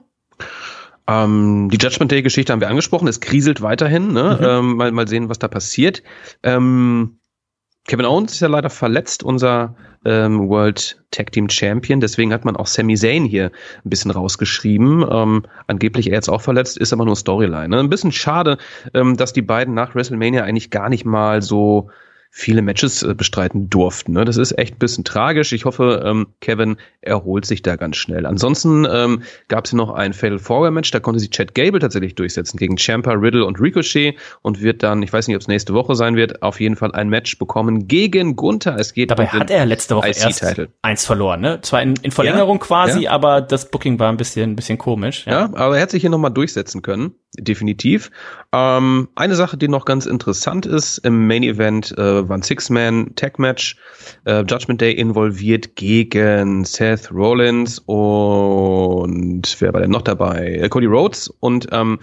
Ähm, 1.09 1.69
die 1.71 1.77
Judgment 1.77 2.11
Day-Geschichte 2.11 2.53
haben 2.53 2.61
wir 2.61 2.69
angesprochen. 2.69 3.07
Es 3.07 3.19
kriselt 3.19 3.61
weiterhin. 3.61 4.13
Ne? 4.13 4.37
Mhm. 4.39 4.45
Ähm, 4.45 4.75
mal, 4.75 4.91
mal 4.91 5.07
sehen, 5.07 5.27
was 5.27 5.39
da 5.39 5.47
passiert. 5.47 6.03
Ähm, 6.43 7.19
Kevin 7.87 8.05
Owens 8.05 8.33
ist 8.33 8.41
ja 8.41 8.47
leider 8.47 8.69
verletzt, 8.69 9.23
unser 9.23 9.75
ähm, 10.05 10.47
World 10.47 11.03
Tag 11.09 11.31
Team 11.31 11.49
Champion. 11.49 11.99
Deswegen 11.99 12.31
hat 12.31 12.45
man 12.45 12.55
auch 12.55 12.67
Sami 12.67 12.95
Zayn 12.95 13.25
hier 13.25 13.51
ein 13.83 13.89
bisschen 13.89 14.11
rausgeschrieben. 14.11 15.03
Ähm, 15.09 15.43
angeblich 15.65 16.07
er 16.07 16.13
jetzt 16.13 16.29
auch 16.29 16.41
verletzt, 16.41 16.77
ist 16.77 16.93
aber 16.93 17.05
nur 17.05 17.15
Storyline. 17.15 17.69
Ne? 17.69 17.79
Ein 17.79 17.89
bisschen 17.89 18.11
schade, 18.11 18.59
ähm, 18.93 19.17
dass 19.17 19.33
die 19.33 19.41
beiden 19.41 19.73
nach 19.73 19.95
WrestleMania 19.95 20.43
eigentlich 20.43 20.69
gar 20.69 20.89
nicht 20.89 21.05
mal 21.05 21.41
so 21.41 21.89
viele 22.31 22.61
Matches 22.61 23.03
äh, 23.03 23.13
bestreiten 23.15 23.69
durften. 23.69 24.13
Ne? 24.13 24.23
Das 24.23 24.37
ist 24.37 24.57
echt 24.57 24.75
ein 24.75 24.79
bisschen 24.79 25.03
tragisch. 25.03 25.51
Ich 25.51 25.65
hoffe, 25.65 26.03
ähm, 26.05 26.27
Kevin 26.41 26.77
erholt 27.01 27.45
sich 27.45 27.61
da 27.61 27.75
ganz 27.75 27.97
schnell. 27.97 28.25
Ansonsten 28.25 28.87
ähm, 28.89 29.23
gab 29.47 29.65
es 29.65 29.73
noch 29.73 29.89
ein 29.89 30.13
Fatal 30.13 30.39
Four 30.39 30.69
Match, 30.71 30.91
da 30.91 30.99
konnte 30.99 31.19
sich 31.19 31.31
Chad 31.31 31.55
Gable 31.55 31.79
tatsächlich 31.79 32.15
durchsetzen 32.15 32.57
gegen 32.57 32.77
Champa, 32.77 33.11
Riddle 33.13 33.45
und 33.45 33.59
Ricochet 33.59 34.15
und 34.41 34.61
wird 34.61 34.83
dann, 34.83 35.01
ich 35.01 35.11
weiß 35.11 35.27
nicht, 35.27 35.35
ob 35.35 35.41
es 35.41 35.47
nächste 35.47 35.73
Woche 35.73 35.95
sein 35.95 36.15
wird, 36.15 36.43
auf 36.43 36.59
jeden 36.59 36.75
Fall 36.75 36.91
ein 36.93 37.09
Match 37.09 37.37
bekommen 37.39 37.87
gegen 37.87 38.35
Gunther. 38.35 38.77
Es 38.77 38.93
geht 38.93 39.11
Dabei 39.11 39.23
um 39.23 39.39
hat 39.39 39.49
er 39.49 39.65
letzte 39.65 39.95
Woche 39.95 40.09
erst 40.09 40.45
eins 40.81 41.05
verloren, 41.05 41.41
ne? 41.41 41.59
Zwar 41.61 41.81
in, 41.81 41.95
in 42.01 42.11
Verlängerung 42.11 42.57
ja, 42.57 42.65
quasi, 42.65 43.03
ja. 43.03 43.11
aber 43.11 43.41
das 43.41 43.71
Booking 43.71 43.99
war 43.99 44.09
ein 44.09 44.17
bisschen, 44.17 44.51
ein 44.51 44.55
bisschen 44.55 44.77
komisch. 44.77 45.25
Ja, 45.25 45.31
ja 45.31 45.45
aber 45.55 45.77
er 45.77 45.83
hat 45.83 45.91
sich 45.91 46.01
hier 46.01 46.09
nochmal 46.09 46.31
durchsetzen 46.31 46.81
können 46.81 47.15
definitiv. 47.37 48.11
Ähm, 48.53 49.09
eine 49.15 49.35
Sache, 49.35 49.57
die 49.57 49.67
noch 49.67 49.85
ganz 49.85 50.05
interessant 50.05 50.65
ist, 50.65 50.97
im 50.99 51.27
Main 51.27 51.43
Event 51.43 51.95
äh, 51.97 52.27
war 52.27 52.37
ein 52.37 52.41
Six-Man-Tag-Match, 52.41 53.77
äh, 54.25 54.41
Judgment 54.41 54.81
Day 54.81 54.93
involviert 54.93 55.75
gegen 55.75 56.65
Seth 56.65 57.11
Rollins 57.11 57.79
und 57.85 59.55
wer 59.59 59.73
war 59.73 59.81
denn 59.81 59.91
noch 59.91 60.01
dabei? 60.01 60.55
Äh, 60.55 60.69
Cody 60.69 60.87
Rhodes 60.87 61.27
und 61.39 61.67
ähm, 61.71 61.99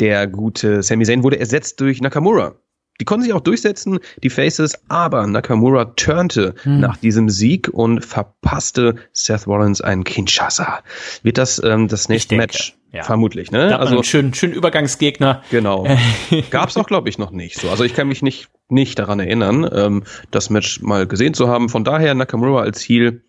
der 0.00 0.26
gute 0.26 0.82
Sami 0.82 1.04
Zayn 1.04 1.22
wurde 1.22 1.40
ersetzt 1.40 1.80
durch 1.80 2.00
Nakamura. 2.00 2.54
Die 3.00 3.04
konnten 3.04 3.24
sich 3.24 3.32
auch 3.32 3.40
durchsetzen, 3.40 3.98
die 4.22 4.30
Faces, 4.30 4.78
aber 4.88 5.26
Nakamura 5.26 5.86
turnte 5.96 6.54
hm. 6.62 6.80
nach 6.80 6.96
diesem 6.96 7.28
Sieg 7.28 7.68
und 7.68 8.04
verpasste 8.04 8.96
Seth 9.12 9.46
Rollins 9.46 9.80
einen 9.80 10.04
Kinshasa. 10.04 10.80
Wird 11.22 11.38
das 11.38 11.62
ähm, 11.62 11.88
das 11.88 12.08
nächste 12.08 12.36
Match? 12.36 12.74
Ja. 12.92 13.02
Vermutlich, 13.02 13.50
ne? 13.50 13.68
Da 13.68 13.76
also 13.76 13.96
einen 13.96 14.04
schönen, 14.04 14.34
schönen 14.34 14.54
Übergangsgegner. 14.54 15.42
Genau. 15.50 15.86
Gab's 16.50 16.76
auch, 16.78 16.86
glaube 16.86 17.10
ich, 17.10 17.18
noch 17.18 17.30
nicht 17.30 17.60
so. 17.60 17.68
Also 17.68 17.84
ich 17.84 17.92
kann 17.92 18.08
mich 18.08 18.22
nicht, 18.22 18.48
nicht 18.70 18.98
daran 18.98 19.20
erinnern, 19.20 19.68
ähm, 19.70 20.04
das 20.30 20.48
Match 20.48 20.80
mal 20.80 21.06
gesehen 21.06 21.34
zu 21.34 21.48
haben. 21.48 21.68
Von 21.68 21.84
daher 21.84 22.14
Nakamura 22.14 22.62
als 22.62 22.80
Heel 22.80 23.22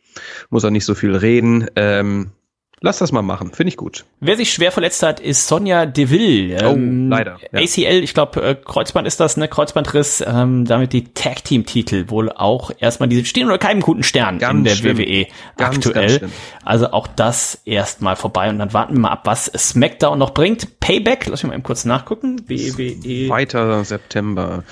muss 0.50 0.64
er 0.64 0.72
nicht 0.72 0.86
so 0.86 0.96
viel 0.96 1.14
reden. 1.14 1.68
Ähm, 1.76 2.32
Lass 2.82 3.00
das 3.00 3.12
mal 3.12 3.22
machen, 3.22 3.52
finde 3.52 3.70
ich 3.70 3.78
gut. 3.78 4.06
Wer 4.22 4.38
sich 4.38 4.54
schwer 4.54 4.72
verletzt 4.72 5.04
hat, 5.04 5.20
ist 5.20 5.48
Sonja 5.48 5.86
Deville. 5.86 6.58
Oh, 6.64 6.74
ähm, 6.74 7.10
leider. 7.10 7.38
Ja. 7.52 7.60
ACL, 7.60 8.04
ich 8.04 8.14
glaube, 8.14 8.42
äh, 8.42 8.56
Kreuzband 8.56 9.06
ist 9.06 9.20
das, 9.20 9.36
ne? 9.36 9.50
Kreuzbandriss, 9.50 10.24
ähm, 10.26 10.64
damit 10.64 10.94
die 10.94 11.14
Tag 11.14 11.44
Team 11.44 11.66
Titel 11.66 12.06
wohl 12.10 12.32
auch 12.32 12.72
erstmal 12.80 13.10
diese 13.10 13.26
stehen 13.26 13.48
oder 13.48 13.58
keinen 13.58 13.82
guten 13.82 14.04
Stern 14.04 14.40
ganz 14.40 14.60
in 14.60 14.64
der 14.64 14.76
schlimm. 14.76 14.98
WWE 14.98 15.28
ganz, 15.58 15.76
aktuell. 15.76 16.20
Ganz 16.20 16.34
also 16.64 16.92
auch 16.92 17.08
das 17.08 17.62
erstmal 17.66 18.16
vorbei 18.16 18.50
und 18.50 18.60
dann 18.60 18.72
warten 18.72 18.94
wir 18.94 19.02
mal 19.02 19.10
ab, 19.10 19.22
was 19.26 19.46
SmackDown 19.46 20.18
noch 20.18 20.34
bringt. 20.34 20.80
Payback, 20.80 21.28
lass 21.28 21.44
mich 21.44 21.50
mal 21.50 21.56
eben 21.56 21.64
kurz 21.64 21.84
nachgucken. 21.84 22.48
WWE. 22.48 23.28
Weiter 23.28 23.84
September. 23.84 24.64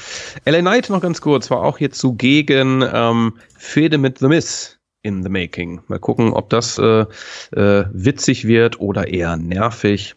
LA 0.46 0.62
Knight 0.62 0.90
noch 0.90 1.02
ganz 1.02 1.20
kurz, 1.20 1.52
war 1.52 1.62
auch 1.62 1.78
hier 1.78 1.92
zugegen 1.92 2.86
ähm, 2.90 3.34
Fede 3.58 3.98
mit 3.98 4.20
The 4.20 4.28
Miss 4.28 4.77
in 5.02 5.24
the 5.24 5.30
making. 5.30 5.82
Mal 5.88 6.00
gucken, 6.00 6.34
ob 6.34 6.50
das 6.50 6.78
äh, 6.78 7.06
äh, 7.52 7.86
witzig 7.92 8.46
wird 8.46 8.80
oder 8.80 9.08
eher 9.08 9.38
nervig. 9.38 10.16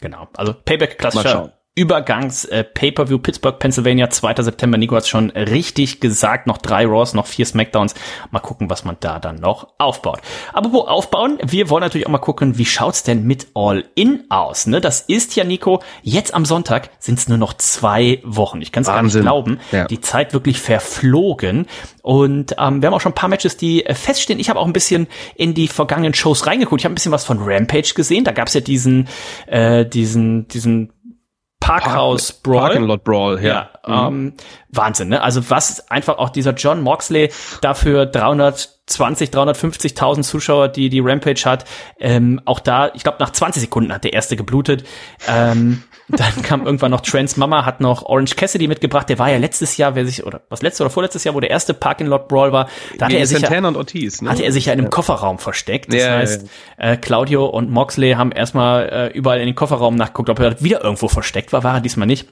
Genau. 0.00 0.28
Also 0.36 0.54
Payback 0.54 0.98
klassischer 0.98 1.58
Übergangs 1.76 2.44
äh, 2.44 2.62
Pay-per-View 2.62 3.18
Pittsburgh, 3.18 3.58
Pennsylvania, 3.58 4.08
2. 4.08 4.42
September. 4.42 4.78
Nico 4.78 4.94
hat 4.94 5.08
schon 5.08 5.30
richtig 5.30 5.98
gesagt, 5.98 6.46
noch 6.46 6.58
drei 6.58 6.86
Raws, 6.86 7.14
noch 7.14 7.26
vier 7.26 7.46
Smackdowns. 7.46 7.94
Mal 8.30 8.38
gucken, 8.38 8.70
was 8.70 8.84
man 8.84 8.96
da 9.00 9.18
dann 9.18 9.36
noch 9.36 9.68
aufbaut. 9.78 10.20
Aber 10.52 10.72
wo 10.72 10.82
aufbauen? 10.82 11.38
Wir 11.42 11.70
wollen 11.70 11.82
natürlich 11.82 12.06
auch 12.06 12.12
mal 12.12 12.18
gucken, 12.18 12.58
wie 12.58 12.64
schaut's 12.64 13.02
denn 13.02 13.24
mit 13.24 13.48
All 13.54 13.84
In 13.96 14.24
aus? 14.28 14.68
Ne, 14.68 14.80
das 14.80 15.00
ist 15.00 15.34
ja 15.34 15.42
Nico. 15.42 15.82
Jetzt 16.02 16.32
am 16.32 16.44
Sonntag 16.44 16.90
sind 17.00 17.18
es 17.18 17.28
nur 17.28 17.38
noch 17.38 17.54
zwei 17.54 18.20
Wochen. 18.22 18.62
Ich 18.62 18.70
kann 18.70 18.82
es 18.82 18.86
gar 18.86 19.02
nicht 19.02 19.20
glauben. 19.20 19.58
Ja. 19.72 19.86
Die 19.86 20.00
Zeit 20.00 20.32
wirklich 20.32 20.60
verflogen. 20.60 21.66
Und 22.02 22.54
ähm, 22.56 22.82
wir 22.82 22.86
haben 22.86 22.94
auch 22.94 23.00
schon 23.00 23.12
ein 23.12 23.16
paar 23.16 23.28
Matches, 23.28 23.56
die 23.56 23.84
äh, 23.84 23.94
feststehen. 23.94 24.38
Ich 24.38 24.48
habe 24.48 24.60
auch 24.60 24.66
ein 24.66 24.72
bisschen 24.72 25.08
in 25.34 25.54
die 25.54 25.66
vergangenen 25.66 26.14
Shows 26.14 26.46
reingeguckt. 26.46 26.82
Ich 26.82 26.84
habe 26.84 26.92
ein 26.92 26.94
bisschen 26.94 27.10
was 27.10 27.24
von 27.24 27.38
Rampage 27.40 27.94
gesehen. 27.96 28.22
Da 28.22 28.30
gab's 28.30 28.54
ja 28.54 28.60
diesen, 28.60 29.08
äh, 29.48 29.84
diesen, 29.84 30.46
diesen 30.46 30.92
Parkhouse 31.64 32.32
Brawl. 32.32 32.60
Parking 32.60 32.84
Lot 32.84 33.04
Brawl, 33.04 33.42
ja. 33.42 33.70
ja 33.86 34.10
mhm. 34.10 34.16
ähm, 34.16 34.32
Wahnsinn, 34.70 35.08
ne? 35.08 35.22
Also 35.22 35.48
was 35.50 35.90
einfach 35.90 36.18
auch 36.18 36.30
dieser 36.30 36.52
John 36.52 36.82
Moxley 36.82 37.30
dafür 37.60 38.06
320, 38.06 39.30
350.000 39.30 40.22
Zuschauer, 40.22 40.68
die 40.68 40.90
die 40.90 41.00
Rampage 41.00 41.42
hat, 41.44 41.64
ähm, 41.98 42.40
auch 42.44 42.60
da, 42.60 42.90
ich 42.94 43.02
glaube 43.02 43.18
nach 43.20 43.30
20 43.30 43.62
Sekunden 43.62 43.92
hat 43.92 44.04
der 44.04 44.12
erste 44.12 44.36
geblutet. 44.36 44.84
Ähm, 45.26 45.82
dann 46.08 46.42
kam 46.42 46.66
irgendwann 46.66 46.90
noch 46.90 47.00
Trans 47.00 47.36
Mama, 47.36 47.64
hat 47.64 47.80
noch 47.80 48.04
Orange 48.04 48.36
Cassidy 48.36 48.68
mitgebracht. 48.68 49.08
Der 49.08 49.18
war 49.18 49.30
ja 49.30 49.38
letztes 49.38 49.76
Jahr, 49.76 49.94
wer 49.94 50.04
sich, 50.06 50.24
oder 50.24 50.42
was 50.48 50.62
letztes 50.62 50.82
oder 50.82 50.90
vorletztes 50.90 51.24
Jahr, 51.24 51.34
wo 51.34 51.40
der 51.40 51.50
erste 51.50 51.74
Parking 51.74 52.06
Lot 52.06 52.28
Brawl 52.28 52.52
war, 52.52 52.68
da 52.98 53.06
hatte 53.06 53.16
er, 53.16 53.26
sich 53.26 53.40
ja, 53.40 53.58
und 53.58 53.76
Ortiz, 53.76 54.20
ne? 54.20 54.30
hatte 54.30 54.42
er 54.42 54.52
sich 54.52 54.66
ja 54.66 54.72
in 54.72 54.80
einem 54.80 54.86
ja. 54.86 54.90
Kofferraum 54.90 55.38
versteckt. 55.38 55.92
Das 55.92 56.00
ja, 56.00 56.16
heißt, 56.16 56.46
ja, 56.78 56.92
äh, 56.92 56.96
Claudio 56.96 57.46
und 57.46 57.70
Moxley 57.70 58.12
haben 58.12 58.32
erstmal 58.32 58.88
äh, 58.88 59.16
überall 59.16 59.40
in 59.40 59.46
den 59.46 59.54
Kofferraum 59.54 59.96
nachgeguckt, 59.96 60.30
ob 60.30 60.38
er 60.40 60.60
wieder 60.62 60.82
irgendwo 60.82 61.08
versteckt 61.08 61.52
war, 61.52 61.64
war 61.64 61.74
er 61.74 61.80
diesmal 61.80 62.06
nicht. 62.06 62.28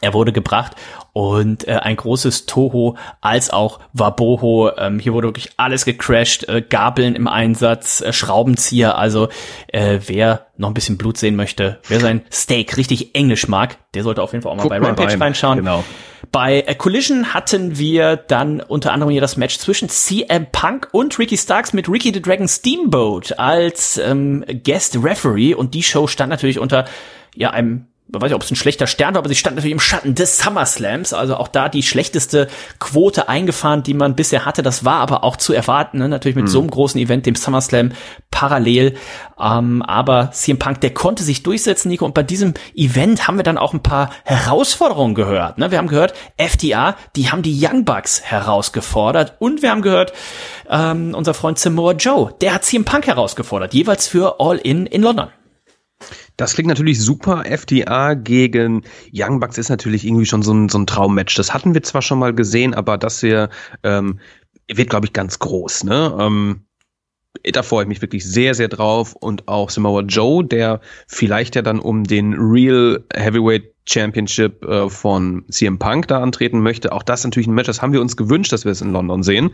Er 0.00 0.12
wurde 0.12 0.32
gebracht 0.32 0.72
und 1.12 1.66
äh, 1.66 1.72
ein 1.72 1.96
großes 1.96 2.44
Toho 2.46 2.96
als 3.20 3.50
auch 3.50 3.80
Waboho. 3.94 4.70
Ähm, 4.76 4.98
hier 4.98 5.14
wurde 5.14 5.28
wirklich 5.28 5.52
alles 5.56 5.84
gecrashed, 5.86 6.48
äh, 6.48 6.60
Gabeln 6.60 7.14
im 7.14 7.28
Einsatz, 7.28 8.02
äh, 8.02 8.12
Schraubenzieher. 8.12 8.98
Also 8.98 9.28
äh, 9.68 10.00
wer 10.06 10.46
noch 10.58 10.68
ein 10.68 10.74
bisschen 10.74 10.98
Blut 10.98 11.16
sehen 11.16 11.36
möchte, 11.36 11.80
wer 11.88 12.00
sein 12.00 12.22
Steak 12.30 12.76
richtig 12.76 13.14
englisch 13.14 13.48
mag, 13.48 13.78
der 13.94 14.02
sollte 14.02 14.22
auf 14.22 14.32
jeden 14.32 14.42
Fall 14.42 14.52
auch 14.52 14.56
mal 14.56 14.62
Guck 14.62 14.70
bei 14.70 14.80
mal 14.80 14.88
Rampage 14.88 15.12
rein. 15.12 15.22
reinschauen. 15.22 15.58
Genau. 15.58 15.84
Bei 16.32 16.60
äh, 16.60 16.74
Collision 16.74 17.32
hatten 17.32 17.78
wir 17.78 18.16
dann 18.16 18.60
unter 18.60 18.92
anderem 18.92 19.12
hier 19.12 19.20
das 19.20 19.38
Match 19.38 19.58
zwischen 19.58 19.88
CM 19.88 20.46
Punk 20.52 20.88
und 20.92 21.18
Ricky 21.18 21.38
Starks 21.38 21.72
mit 21.72 21.88
Ricky 21.88 22.12
the 22.12 22.20
Dragon 22.20 22.48
Steamboat 22.48 23.38
als 23.38 23.96
ähm, 23.96 24.44
Guest 24.64 24.98
Referee 25.02 25.54
und 25.54 25.72
die 25.72 25.82
Show 25.82 26.06
stand 26.06 26.28
natürlich 26.28 26.58
unter 26.58 26.84
ja 27.34 27.50
einem 27.50 27.86
weiß 28.08 28.22
nicht, 28.22 28.34
ob 28.34 28.42
es 28.42 28.50
ein 28.50 28.56
schlechter 28.56 28.86
Stern 28.86 29.14
war, 29.14 29.18
aber 29.18 29.28
sie 29.28 29.34
stand 29.34 29.56
natürlich 29.56 29.72
im 29.72 29.80
Schatten 29.80 30.14
des 30.14 30.38
SummerSlams, 30.38 31.12
also 31.12 31.36
auch 31.36 31.48
da 31.48 31.68
die 31.68 31.82
schlechteste 31.82 32.46
Quote 32.78 33.28
eingefahren, 33.28 33.82
die 33.82 33.94
man 33.94 34.14
bisher 34.14 34.44
hatte. 34.44 34.62
Das 34.62 34.84
war 34.84 35.00
aber 35.00 35.24
auch 35.24 35.36
zu 35.36 35.52
erwarten, 35.52 35.98
ne? 35.98 36.08
natürlich 36.08 36.36
mit 36.36 36.44
mhm. 36.44 36.50
so 36.50 36.60
einem 36.60 36.70
großen 36.70 37.00
Event, 37.00 37.26
dem 37.26 37.34
SummerSlam 37.34 37.92
parallel. 38.30 38.96
Ähm, 39.40 39.82
aber 39.82 40.30
CM 40.30 40.58
Punk, 40.58 40.80
der 40.82 40.94
konnte 40.94 41.24
sich 41.24 41.42
durchsetzen, 41.42 41.88
Nico. 41.88 42.04
Und 42.04 42.14
bei 42.14 42.22
diesem 42.22 42.54
Event 42.74 43.26
haben 43.26 43.36
wir 43.36 43.42
dann 43.42 43.58
auch 43.58 43.74
ein 43.74 43.82
paar 43.82 44.10
Herausforderungen 44.24 45.14
gehört. 45.14 45.58
Ne? 45.58 45.70
Wir 45.70 45.78
haben 45.78 45.88
gehört, 45.88 46.14
FTA, 46.38 46.96
die 47.16 47.30
haben 47.30 47.42
die 47.42 47.58
Young 47.60 47.84
Bucks 47.84 48.22
herausgefordert. 48.22 49.34
Und 49.40 49.62
wir 49.62 49.70
haben 49.70 49.82
gehört, 49.82 50.12
ähm, 50.70 51.12
unser 51.14 51.34
Freund 51.34 51.58
Samoa 51.58 51.92
Joe, 51.92 52.32
der 52.40 52.54
hat 52.54 52.64
CM 52.64 52.84
Punk 52.84 53.06
herausgefordert, 53.06 53.74
jeweils 53.74 54.06
für 54.06 54.36
All 54.38 54.58
In 54.58 54.86
in 54.86 55.02
London. 55.02 55.28
Das 56.36 56.54
klingt 56.54 56.68
natürlich 56.68 57.00
super. 57.00 57.46
FDA 57.46 58.14
gegen 58.14 58.82
Young 59.12 59.40
Bucks 59.40 59.58
ist 59.58 59.70
natürlich 59.70 60.04
irgendwie 60.04 60.26
schon 60.26 60.42
so 60.42 60.52
ein, 60.52 60.68
so 60.68 60.78
ein 60.78 60.86
Traummatch. 60.86 61.34
Das 61.34 61.54
hatten 61.54 61.74
wir 61.74 61.82
zwar 61.82 62.02
schon 62.02 62.18
mal 62.18 62.34
gesehen, 62.34 62.74
aber 62.74 62.98
das 62.98 63.20
hier 63.20 63.48
ähm, 63.82 64.20
wird, 64.68 64.90
glaube 64.90 65.06
ich, 65.06 65.12
ganz 65.12 65.38
groß. 65.38 65.84
Ne? 65.84 66.16
Ähm, 66.18 66.65
da 67.44 67.62
freue 67.62 67.84
ich 67.84 67.88
mich 67.88 68.02
wirklich 68.02 68.24
sehr, 68.24 68.54
sehr 68.54 68.68
drauf. 68.68 69.14
Und 69.14 69.48
auch 69.48 69.70
Samoa 69.70 70.02
Joe, 70.02 70.44
der 70.44 70.80
vielleicht 71.06 71.56
ja 71.56 71.62
dann 71.62 71.78
um 71.78 72.04
den 72.04 72.34
Real 72.34 73.04
Heavyweight 73.14 73.76
Championship 73.88 74.64
äh, 74.64 74.90
von 74.90 75.44
CM 75.48 75.78
Punk 75.78 76.08
da 76.08 76.20
antreten 76.20 76.60
möchte. 76.60 76.92
Auch 76.92 77.02
das 77.02 77.24
natürlich 77.24 77.46
ein 77.46 77.54
Match, 77.54 77.68
das 77.68 77.82
haben 77.82 77.92
wir 77.92 78.00
uns 78.00 78.16
gewünscht, 78.16 78.52
dass 78.52 78.64
wir 78.64 78.72
es 78.72 78.80
in 78.80 78.92
London 78.92 79.22
sehen. 79.22 79.50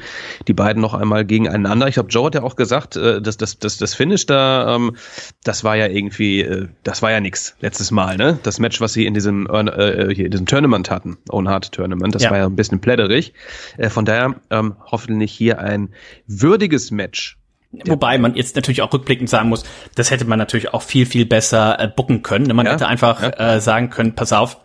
Die 0.48 0.54
beiden 0.54 0.80
noch 0.80 0.94
einmal 0.94 1.24
gegeneinander. 1.24 1.86
Ich 1.88 1.94
glaube, 1.94 2.08
Joe 2.08 2.26
hat 2.26 2.34
ja 2.34 2.42
auch 2.42 2.56
gesagt, 2.56 2.96
äh, 2.96 3.20
dass 3.20 3.36
das, 3.36 3.58
das, 3.58 3.76
das 3.76 3.94
Finish 3.94 4.26
da, 4.26 4.74
ähm, 4.74 4.96
das 5.44 5.64
war 5.64 5.76
ja 5.76 5.86
irgendwie, 5.86 6.40
äh, 6.40 6.68
das 6.82 7.02
war 7.02 7.10
ja 7.10 7.20
nix 7.20 7.56
letztes 7.60 7.90
Mal, 7.90 8.16
ne? 8.16 8.38
Das 8.42 8.58
Match, 8.58 8.80
was 8.80 8.94
sie 8.94 9.06
in 9.06 9.14
diesem, 9.14 9.46
äh, 9.46 9.60
äh 9.60 10.14
hier 10.14 10.24
in 10.24 10.30
diesem 10.30 10.46
Tournament 10.46 10.90
hatten, 10.90 11.18
Own 11.28 11.48
Heart 11.48 11.72
Tournament, 11.72 12.14
das 12.14 12.22
ja. 12.22 12.30
war 12.30 12.38
ja 12.38 12.46
ein 12.46 12.56
bisschen 12.56 12.80
pläderig. 12.80 13.34
Äh, 13.76 13.90
von 13.90 14.04
daher 14.04 14.34
ähm, 14.50 14.76
hoffentlich 14.90 15.32
hier 15.32 15.58
ein 15.60 15.90
würdiges 16.26 16.90
Match 16.90 17.38
Wobei 17.86 18.18
man 18.18 18.34
jetzt 18.34 18.56
natürlich 18.56 18.82
auch 18.82 18.92
rückblickend 18.92 19.30
sagen 19.30 19.48
muss, 19.48 19.64
das 19.94 20.10
hätte 20.10 20.24
man 20.26 20.38
natürlich 20.38 20.74
auch 20.74 20.82
viel, 20.82 21.06
viel 21.06 21.24
besser 21.26 21.80
äh, 21.80 21.88
booken 21.88 22.22
können. 22.22 22.54
Man 22.54 22.66
ja, 22.66 22.72
hätte 22.72 22.86
einfach 22.86 23.22
ja. 23.22 23.54
äh, 23.54 23.60
sagen 23.60 23.90
können, 23.90 24.14
pass 24.14 24.32
auf, 24.32 24.58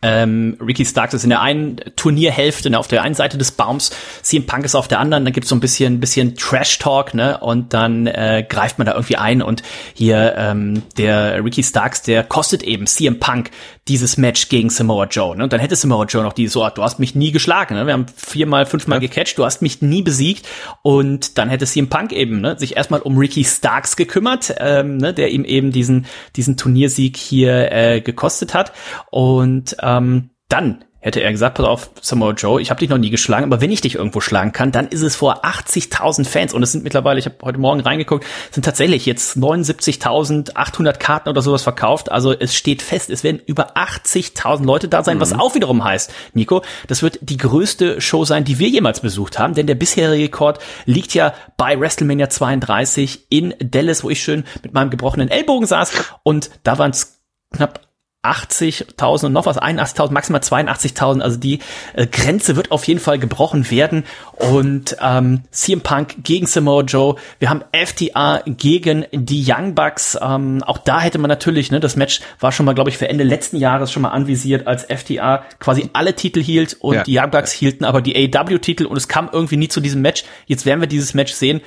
Ähm, 0.00 0.56
Ricky 0.60 0.84
Starks 0.84 1.14
ist 1.14 1.24
in 1.24 1.30
der 1.30 1.40
einen 1.40 1.76
Turnierhälfte, 1.96 2.70
ne, 2.70 2.78
auf 2.78 2.88
der 2.88 3.02
einen 3.02 3.14
Seite 3.14 3.38
des 3.38 3.52
Baums, 3.52 3.90
CM 4.22 4.46
Punk 4.46 4.64
ist 4.64 4.74
auf 4.74 4.88
der 4.88 5.00
anderen, 5.00 5.24
dann 5.24 5.32
gibt's 5.32 5.48
so 5.48 5.56
ein 5.56 5.60
bisschen, 5.60 5.98
bisschen 6.00 6.36
Trash-Talk, 6.36 7.14
ne, 7.14 7.38
und 7.38 7.72
dann 7.72 8.06
äh, 8.06 8.44
greift 8.48 8.78
man 8.78 8.86
da 8.86 8.94
irgendwie 8.94 9.16
ein 9.16 9.42
und 9.42 9.62
hier 9.94 10.34
ähm, 10.36 10.82
der 10.96 11.44
Ricky 11.44 11.62
Starks, 11.62 12.02
der 12.02 12.24
kostet 12.24 12.62
eben 12.62 12.86
CM 12.86 13.18
Punk 13.18 13.50
dieses 13.88 14.16
Match 14.16 14.48
gegen 14.48 14.70
Samoa 14.70 15.06
Joe, 15.06 15.36
ne, 15.36 15.42
und 15.42 15.52
dann 15.52 15.60
hätte 15.60 15.74
Samoa 15.74 16.04
Joe 16.04 16.22
noch 16.22 16.32
die 16.32 16.46
so, 16.46 16.68
du 16.68 16.82
hast 16.82 16.98
mich 16.98 17.14
nie 17.14 17.32
geschlagen, 17.32 17.74
ne, 17.74 17.86
wir 17.86 17.92
haben 17.92 18.06
viermal, 18.14 18.66
fünfmal 18.66 19.02
ja. 19.02 19.08
gecatcht, 19.08 19.38
du 19.38 19.44
hast 19.44 19.62
mich 19.62 19.82
nie 19.82 20.02
besiegt. 20.02 20.46
Und 20.82 21.38
dann 21.38 21.48
hätte 21.48 21.66
CM 21.66 21.88
Punk 21.88 22.12
eben, 22.12 22.40
ne, 22.40 22.58
sich 22.58 22.76
erstmal 22.76 23.00
um 23.00 23.18
Ricky 23.18 23.44
Starks 23.44 23.96
gekümmert, 23.96 24.54
ähm, 24.58 24.98
ne, 24.98 25.12
der 25.12 25.30
ihm 25.30 25.44
eben 25.44 25.72
diesen, 25.72 26.06
diesen 26.36 26.56
Turniersieg 26.56 27.16
hier 27.16 27.72
äh, 27.72 28.00
gekostet 28.00 28.54
hat. 28.54 28.72
Und 29.10 29.76
ähm, 29.82 30.30
dann 30.48 30.84
hätte 31.02 31.20
er 31.20 31.32
gesagt, 31.32 31.56
pass 31.56 31.66
auf, 31.66 31.90
Samoa 32.00 32.32
Joe, 32.32 32.62
ich 32.62 32.70
habe 32.70 32.78
dich 32.78 32.88
noch 32.88 32.96
nie 32.96 33.10
geschlagen, 33.10 33.44
aber 33.44 33.60
wenn 33.60 33.72
ich 33.72 33.80
dich 33.80 33.96
irgendwo 33.96 34.20
schlagen 34.20 34.52
kann, 34.52 34.70
dann 34.70 34.86
ist 34.86 35.02
es 35.02 35.16
vor 35.16 35.44
80.000 35.44 36.24
Fans 36.24 36.54
und 36.54 36.62
es 36.62 36.72
sind 36.72 36.84
mittlerweile, 36.84 37.18
ich 37.18 37.26
habe 37.26 37.36
heute 37.42 37.58
Morgen 37.58 37.80
reingeguckt, 37.80 38.24
sind 38.52 38.64
tatsächlich 38.64 39.04
jetzt 39.04 39.36
79.800 39.36 40.92
Karten 40.94 41.28
oder 41.28 41.42
sowas 41.42 41.64
verkauft. 41.64 42.10
Also 42.10 42.32
es 42.32 42.54
steht 42.54 42.82
fest, 42.82 43.10
es 43.10 43.24
werden 43.24 43.40
über 43.44 43.76
80.000 43.76 44.64
Leute 44.64 44.88
da 44.88 45.02
sein, 45.02 45.16
mhm. 45.16 45.20
was 45.22 45.32
auch 45.32 45.56
wiederum 45.56 45.82
heißt, 45.82 46.12
Nico, 46.34 46.62
das 46.86 47.02
wird 47.02 47.18
die 47.20 47.36
größte 47.36 48.00
Show 48.00 48.24
sein, 48.24 48.44
die 48.44 48.60
wir 48.60 48.68
jemals 48.68 49.00
besucht 49.00 49.40
haben, 49.40 49.54
denn 49.54 49.66
der 49.66 49.74
bisherige 49.74 50.22
Rekord 50.22 50.60
liegt 50.86 51.14
ja 51.14 51.34
bei 51.56 51.78
WrestleMania 51.78 52.30
32 52.30 53.26
in 53.28 53.54
Dallas, 53.58 54.04
wo 54.04 54.10
ich 54.10 54.22
schön 54.22 54.44
mit 54.62 54.72
meinem 54.72 54.90
gebrochenen 54.90 55.28
Ellbogen 55.28 55.66
saß 55.66 55.92
und 56.22 56.50
da 56.62 56.78
waren 56.78 56.92
es 56.92 57.20
knapp 57.52 57.91
80.000 58.22 59.26
und 59.26 59.32
noch 59.32 59.46
was, 59.46 59.60
81.000, 59.60 60.12
maximal 60.12 60.40
82.000. 60.40 61.20
Also 61.20 61.38
die 61.38 61.58
äh, 61.94 62.06
Grenze 62.06 62.54
wird 62.54 62.70
auf 62.70 62.84
jeden 62.84 63.00
Fall 63.00 63.18
gebrochen 63.18 63.68
werden. 63.70 64.04
Und 64.36 64.96
ähm, 65.00 65.42
CM 65.50 65.80
Punk 65.80 66.22
gegen 66.22 66.46
Samoa 66.46 66.82
Joe. 66.82 67.16
Wir 67.40 67.50
haben 67.50 67.64
FTA 67.72 68.42
gegen 68.46 69.06
die 69.12 69.44
Young 69.46 69.74
Bucks. 69.74 70.16
Ähm, 70.20 70.62
auch 70.62 70.78
da 70.78 71.00
hätte 71.00 71.18
man 71.18 71.28
natürlich, 71.28 71.72
ne, 71.72 71.80
das 71.80 71.96
Match 71.96 72.20
war 72.38 72.52
schon 72.52 72.64
mal, 72.64 72.74
glaube 72.74 72.90
ich, 72.90 72.98
für 72.98 73.08
Ende 73.08 73.24
letzten 73.24 73.56
Jahres 73.56 73.90
schon 73.90 74.02
mal 74.02 74.10
anvisiert, 74.10 74.68
als 74.68 74.84
FTA 74.84 75.44
quasi 75.58 75.90
alle 75.92 76.14
Titel 76.14 76.40
hielt 76.42 76.74
und 76.74 76.94
ja. 76.94 77.02
die 77.02 77.18
Young 77.18 77.30
Bucks 77.30 77.50
hielten 77.50 77.84
aber 77.84 78.02
die 78.02 78.16
AW-Titel 78.16 78.86
und 78.86 78.96
es 78.96 79.08
kam 79.08 79.30
irgendwie 79.32 79.56
nie 79.56 79.68
zu 79.68 79.80
diesem 79.80 80.00
Match. 80.00 80.24
Jetzt 80.46 80.64
werden 80.64 80.80
wir 80.80 80.88
dieses 80.88 81.14
Match 81.14 81.32
sehen. 81.32 81.60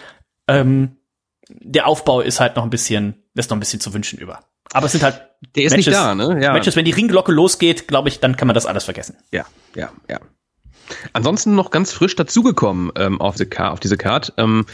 Ähm, 0.48 0.98
der 1.50 1.88
Aufbau 1.88 2.22
ist 2.22 2.40
halt 2.40 2.56
noch 2.56 2.64
ein 2.64 2.70
bisschen, 2.70 3.25
lässt 3.36 3.50
noch 3.52 3.58
ein 3.58 3.60
bisschen 3.60 3.80
zu 3.80 3.94
wünschen 3.94 4.18
über. 4.18 4.40
Aber 4.74 4.88
es 4.88 4.94
sind 4.94 5.04
halt 5.04 5.22
der 5.56 5.66
ist 5.66 5.72
Matches, 5.72 5.88
nicht 5.88 5.98
da, 5.98 6.16
ne? 6.16 6.42
Ja. 6.42 6.54
Matches, 6.54 6.76
wenn 6.76 6.86
die 6.86 6.92
Ringglocke 6.92 7.32
losgeht, 7.32 7.88
glaube 7.88 8.10
ich, 8.10 8.20
dann 8.20 8.36
kann 8.36 8.48
man 8.48 8.56
das 8.56 8.66
alles 8.66 8.86
vergessen. 8.86 9.16
Ja, 9.32 9.46
ja, 9.76 9.92
ja. 10.10 10.20
Ansonsten 11.14 11.56
noch 11.56 11.72
ganz 11.72 11.92
frisch 11.92 12.16
dazugekommen 12.16 12.92
ähm, 12.96 13.20
auf, 13.20 13.36
die 13.36 13.48
auf 13.58 13.80
diese 13.80 13.98
Card. 13.98 14.34
Ähm, 14.38 14.66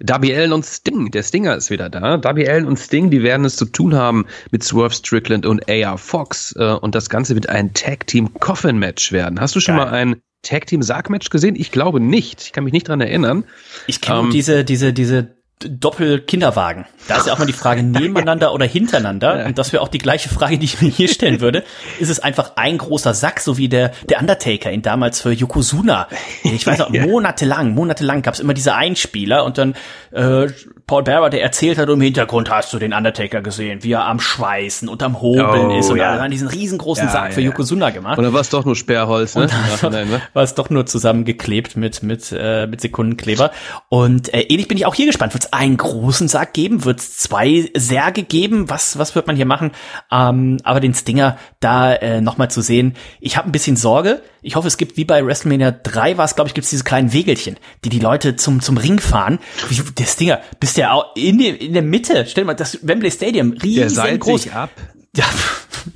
Darby 0.00 0.34
Allen 0.34 0.52
und 0.52 0.64
Sting. 0.64 1.10
Der 1.10 1.22
Stinger 1.22 1.56
ist 1.56 1.70
wieder 1.70 1.88
da. 1.88 2.16
Darby 2.16 2.48
Allen 2.48 2.66
und 2.66 2.76
Sting, 2.76 3.10
die 3.10 3.22
werden 3.22 3.44
es 3.44 3.56
zu 3.56 3.66
tun 3.66 3.94
haben 3.94 4.26
mit 4.50 4.64
Swerve 4.64 4.94
Strickland 4.94 5.46
und 5.46 5.70
AR 5.70 5.98
Fox. 5.98 6.54
Äh, 6.56 6.72
und 6.72 6.94
das 6.94 7.08
Ganze 7.08 7.34
wird 7.34 7.48
ein 7.48 7.72
Tag 7.74 8.06
Team 8.06 8.34
Coffin 8.34 8.78
Match 8.78 9.12
werden. 9.12 9.40
Hast 9.40 9.54
du 9.54 9.60
schon 9.60 9.76
Geil. 9.76 9.86
mal 9.86 9.92
ein 9.92 10.16
Tag 10.42 10.66
Team 10.66 10.82
Sarg 10.82 11.10
Match 11.10 11.30
gesehen? 11.30 11.54
Ich 11.56 11.70
glaube 11.70 12.00
nicht. 12.00 12.42
Ich 12.42 12.52
kann 12.52 12.64
mich 12.64 12.72
nicht 12.72 12.88
dran 12.88 13.00
erinnern. 13.00 13.44
Ich 13.86 14.00
kenne 14.00 14.20
ähm, 14.20 14.30
diese, 14.30 14.64
diese, 14.64 14.92
diese 14.92 15.36
Doppel-Kinderwagen. 15.60 16.86
Da 17.08 17.16
ist 17.16 17.26
ja 17.26 17.32
auch 17.32 17.38
mal 17.38 17.46
die 17.46 17.52
Frage 17.52 17.82
nebeneinander 17.84 18.52
oder 18.52 18.66
hintereinander. 18.66 19.44
Und 19.46 19.58
das 19.58 19.72
wäre 19.72 19.82
auch 19.82 19.88
die 19.88 19.98
gleiche 19.98 20.28
Frage, 20.28 20.58
die 20.58 20.64
ich 20.64 20.80
mir 20.80 20.88
hier 20.88 21.08
stellen 21.08 21.40
würde. 21.40 21.64
Ist 21.98 22.08
es 22.08 22.20
einfach 22.20 22.52
ein 22.56 22.78
großer 22.78 23.14
Sack, 23.14 23.40
so 23.40 23.58
wie 23.58 23.68
der, 23.68 23.92
der 24.08 24.20
Undertaker 24.20 24.72
ihn 24.72 24.82
damals 24.82 25.20
für 25.20 25.32
Yokozuna. 25.32 26.08
Ich 26.42 26.66
weiß 26.66 26.80
auch, 26.80 26.90
monatelang, 26.90 27.74
monatelang 27.74 28.22
gab 28.22 28.34
es 28.34 28.40
immer 28.40 28.54
diese 28.54 28.74
Einspieler 28.74 29.44
und 29.44 29.58
dann 29.58 29.74
äh, 30.12 30.48
Paul 30.90 31.04
Bearer, 31.04 31.30
der 31.30 31.40
erzählt 31.40 31.78
hat, 31.78 31.88
im 31.88 32.00
Hintergrund 32.00 32.50
hast 32.50 32.72
du 32.72 32.80
den 32.80 32.92
Undertaker 32.92 33.42
gesehen, 33.42 33.84
wie 33.84 33.92
er 33.92 34.06
am 34.06 34.18
Schweißen 34.18 34.88
und 34.88 35.04
am 35.04 35.20
Hobeln 35.20 35.66
oh, 35.66 35.78
ist 35.78 35.88
und 35.88 35.98
ja. 35.98 36.16
er 36.16 36.20
hat 36.20 36.32
diesen 36.32 36.48
riesengroßen 36.48 37.04
ja, 37.04 37.12
Sack 37.12 37.26
ja, 37.26 37.30
für 37.30 37.40
Yokozuna 37.42 37.90
gemacht. 37.90 38.18
Und 38.18 38.24
dann 38.24 38.32
war 38.32 38.40
es 38.40 38.48
doch 38.48 38.64
nur 38.64 38.74
Sperrholz, 38.74 39.36
ne? 39.36 39.46
Ne? 39.82 40.20
war 40.32 40.42
es 40.42 40.56
doch 40.56 40.68
nur 40.68 40.86
zusammengeklebt 40.86 41.76
mit, 41.76 42.02
mit, 42.02 42.34
äh, 42.36 42.66
mit 42.66 42.80
Sekundenkleber. 42.80 43.52
Und 43.88 44.34
äh, 44.34 44.40
ähnlich 44.40 44.66
bin 44.66 44.78
ich 44.78 44.84
auch 44.84 44.96
hier 44.96 45.06
gespannt. 45.06 45.32
Wird 45.32 45.44
es 45.44 45.52
einen 45.52 45.76
großen 45.76 46.26
Sack 46.26 46.54
geben? 46.54 46.84
Wird 46.84 46.98
es 46.98 47.18
zwei 47.18 47.70
Särge 47.76 48.24
geben? 48.24 48.68
Was, 48.68 48.98
was 48.98 49.14
wird 49.14 49.28
man 49.28 49.36
hier 49.36 49.46
machen? 49.46 49.70
Ähm, 50.10 50.58
aber 50.64 50.80
den 50.80 50.94
Stinger 50.94 51.38
da 51.60 51.92
äh, 51.92 52.20
nochmal 52.20 52.50
zu 52.50 52.62
sehen. 52.62 52.96
Ich 53.20 53.36
habe 53.36 53.48
ein 53.48 53.52
bisschen 53.52 53.76
Sorge. 53.76 54.22
Ich 54.42 54.56
hoffe, 54.56 54.68
es 54.68 54.76
gibt, 54.76 54.96
wie 54.96 55.04
bei 55.04 55.24
WrestleMania 55.24 55.70
3 55.70 56.16
war 56.16 56.24
es, 56.24 56.34
glaube 56.34 56.48
ich, 56.48 56.54
gibt 56.54 56.64
es 56.64 56.70
diese 56.70 56.84
kleinen 56.84 57.12
Wegelchen, 57.12 57.56
die 57.84 57.90
die 57.90 57.98
Leute 57.98 58.36
zum, 58.36 58.60
zum 58.60 58.78
Ring 58.78 58.98
fahren. 58.98 59.38
Wie, 59.68 59.78
der 59.92 60.06
Stinger, 60.06 60.40
bist 60.58 60.78
der 60.78 60.79
auch 60.88 61.14
in, 61.16 61.38
der 61.38 61.60
in 61.60 61.72
der 61.72 61.82
Mitte, 61.82 62.26
stell 62.26 62.44
dir 62.44 62.46
mal, 62.46 62.54
das 62.54 62.86
Wembley 62.86 63.10
Stadium, 63.10 63.52
riesengroß. 63.52 64.48
ab. 64.52 64.70
Ja, 65.16 65.24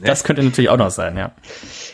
das 0.05 0.25
könnte 0.25 0.43
natürlich 0.43 0.71
auch 0.71 0.77
noch 0.77 0.91
sein, 0.91 1.17
ja. 1.17 1.33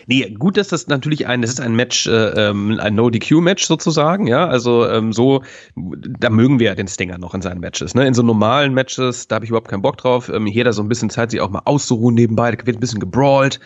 Nee, 0.06 0.34
gut, 0.38 0.56
dass 0.56 0.68
das 0.68 0.88
natürlich 0.88 1.26
ein, 1.26 1.42
das 1.42 1.50
ist 1.50 1.60
ein 1.60 1.74
Match, 1.74 2.06
äh, 2.06 2.10
ähm, 2.10 2.78
ein 2.80 2.94
No-DQ-Match 2.96 3.64
sozusagen, 3.64 4.26
ja. 4.26 4.48
Also 4.48 4.88
ähm, 4.88 5.12
so, 5.12 5.42
da 5.76 6.30
mögen 6.30 6.58
wir 6.58 6.66
ja 6.66 6.74
den 6.74 6.88
Stinger 6.88 7.18
noch 7.18 7.34
in 7.34 7.42
seinen 7.42 7.60
Matches. 7.60 7.94
Ne? 7.94 8.06
In 8.06 8.14
so 8.14 8.22
normalen 8.22 8.74
Matches, 8.74 9.28
da 9.28 9.36
habe 9.36 9.44
ich 9.44 9.50
überhaupt 9.50 9.68
keinen 9.68 9.82
Bock 9.82 9.96
drauf. 9.98 10.28
Ähm, 10.28 10.46
hier 10.46 10.64
da 10.64 10.72
so 10.72 10.82
ein 10.82 10.88
bisschen 10.88 11.10
Zeit, 11.10 11.30
sich 11.30 11.40
auch 11.40 11.50
mal 11.50 11.62
auszuruhen 11.64 12.14
nebenbei. 12.14 12.50
Da 12.50 12.66
wird 12.66 12.76
ein 12.76 12.80
bisschen 12.80 13.00
gebrawlt 13.00 13.60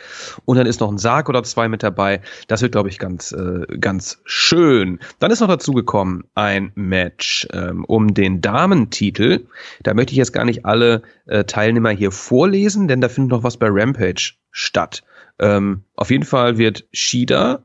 und 0.44 0.58
dann 0.58 0.66
ist 0.66 0.80
noch 0.80 0.90
ein 0.90 0.98
Sarg 0.98 1.28
oder 1.28 1.42
zwei 1.42 1.68
mit 1.68 1.82
dabei. 1.82 2.20
Das 2.48 2.60
wird, 2.60 2.72
glaube 2.72 2.90
ich, 2.90 2.98
ganz, 2.98 3.32
äh, 3.32 3.66
ganz 3.78 4.20
schön. 4.24 4.98
Dann 5.18 5.30
ist 5.30 5.40
noch 5.40 5.48
dazu 5.48 5.72
gekommen 5.72 6.24
ein 6.34 6.72
Match 6.74 7.48
ähm, 7.52 7.84
um 7.86 8.12
den 8.12 8.40
Damentitel. 8.42 9.46
Da 9.82 9.94
möchte 9.94 10.12
ich 10.12 10.18
jetzt 10.18 10.32
gar 10.32 10.44
nicht 10.44 10.66
alle 10.66 11.02
äh, 11.26 11.44
Teilnehmer 11.44 11.90
hier 11.90 12.10
vorlesen, 12.10 12.88
denn 12.88 13.00
da 13.00 13.08
findet 13.08 13.30
noch 13.30 13.44
was 13.44 13.56
bei 13.56 13.68
Rampage 13.70 14.33
statt. 14.50 15.02
Ähm, 15.38 15.84
auf 15.96 16.10
jeden 16.10 16.24
Fall 16.24 16.58
wird 16.58 16.86
Shida 16.92 17.64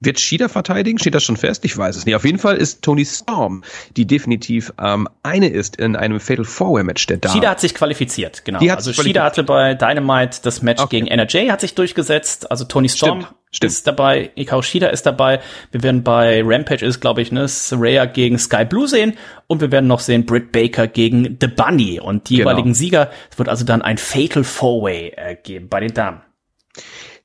wird 0.00 0.20
Shida 0.20 0.48
verteidigen? 0.48 0.98
Steht 0.98 1.14
das 1.14 1.24
schon 1.24 1.36
fest? 1.36 1.64
Ich 1.64 1.76
weiß 1.76 1.96
es 1.96 2.04
nicht. 2.04 2.14
Auf 2.14 2.24
jeden 2.24 2.38
Fall 2.38 2.56
ist 2.56 2.82
Tony 2.82 3.04
Storm, 3.04 3.64
die 3.96 4.06
definitiv 4.06 4.72
ähm, 4.78 5.08
eine 5.22 5.48
ist 5.48 5.76
in 5.76 5.96
einem 5.96 6.20
Fatal 6.20 6.44
Four-Way 6.44 6.84
Match 6.84 7.06
der 7.06 7.18
Damen. 7.18 7.34
Shida 7.34 7.50
hat 7.50 7.60
sich 7.60 7.74
qualifiziert, 7.74 8.44
genau. 8.44 8.58
Die 8.58 8.70
also 8.70 8.92
Shida 8.92 9.24
hatte 9.24 9.42
bei 9.42 9.74
Dynamite 9.74 10.40
das 10.42 10.62
Match 10.62 10.82
okay. 10.82 11.00
gegen 11.00 11.06
NRJ, 11.06 11.50
hat 11.50 11.60
sich 11.60 11.74
durchgesetzt. 11.74 12.50
Also 12.50 12.64
Tony 12.64 12.88
Storm 12.88 13.20
Stimmt. 13.20 13.36
Stimmt. 13.52 13.72
ist 13.72 13.86
dabei, 13.86 14.30
Ikao 14.34 14.60
Shida 14.60 14.88
ist 14.88 15.06
dabei. 15.06 15.40
Wir 15.70 15.82
werden 15.82 16.02
bei 16.02 16.42
Rampage 16.44 16.84
ist, 16.84 17.00
glaube 17.00 17.22
ich, 17.22 17.32
ne, 17.32 17.48
Saraya 17.48 18.04
gegen 18.04 18.38
Sky 18.38 18.66
Blue 18.66 18.86
sehen 18.86 19.14
und 19.46 19.62
wir 19.62 19.72
werden 19.72 19.86
noch 19.86 20.00
sehen 20.00 20.26
Britt 20.26 20.52
Baker 20.52 20.88
gegen 20.88 21.38
The 21.40 21.46
Bunny 21.46 22.00
und 22.00 22.28
die 22.28 22.36
genau. 22.36 22.50
jeweiligen 22.50 22.74
Sieger. 22.74 23.10
Es 23.30 23.38
wird 23.38 23.48
also 23.48 23.64
dann 23.64 23.80
ein 23.80 23.96
Fatal 23.96 24.44
Four-Way 24.44 25.12
äh, 25.16 25.36
geben 25.42 25.68
bei 25.68 25.80
den 25.80 25.94
Damen. 25.94 26.20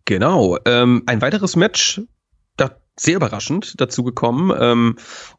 Genau. 0.05 0.57
Ähm, 0.65 1.03
ein 1.05 1.21
weiteres 1.21 1.55
Match, 1.55 1.99
da 1.99 2.05
sehr 2.99 3.15
überraschend 3.15 3.79
dazu 3.79 4.03
gekommen. 4.03 4.51
Ähm, 4.59 4.95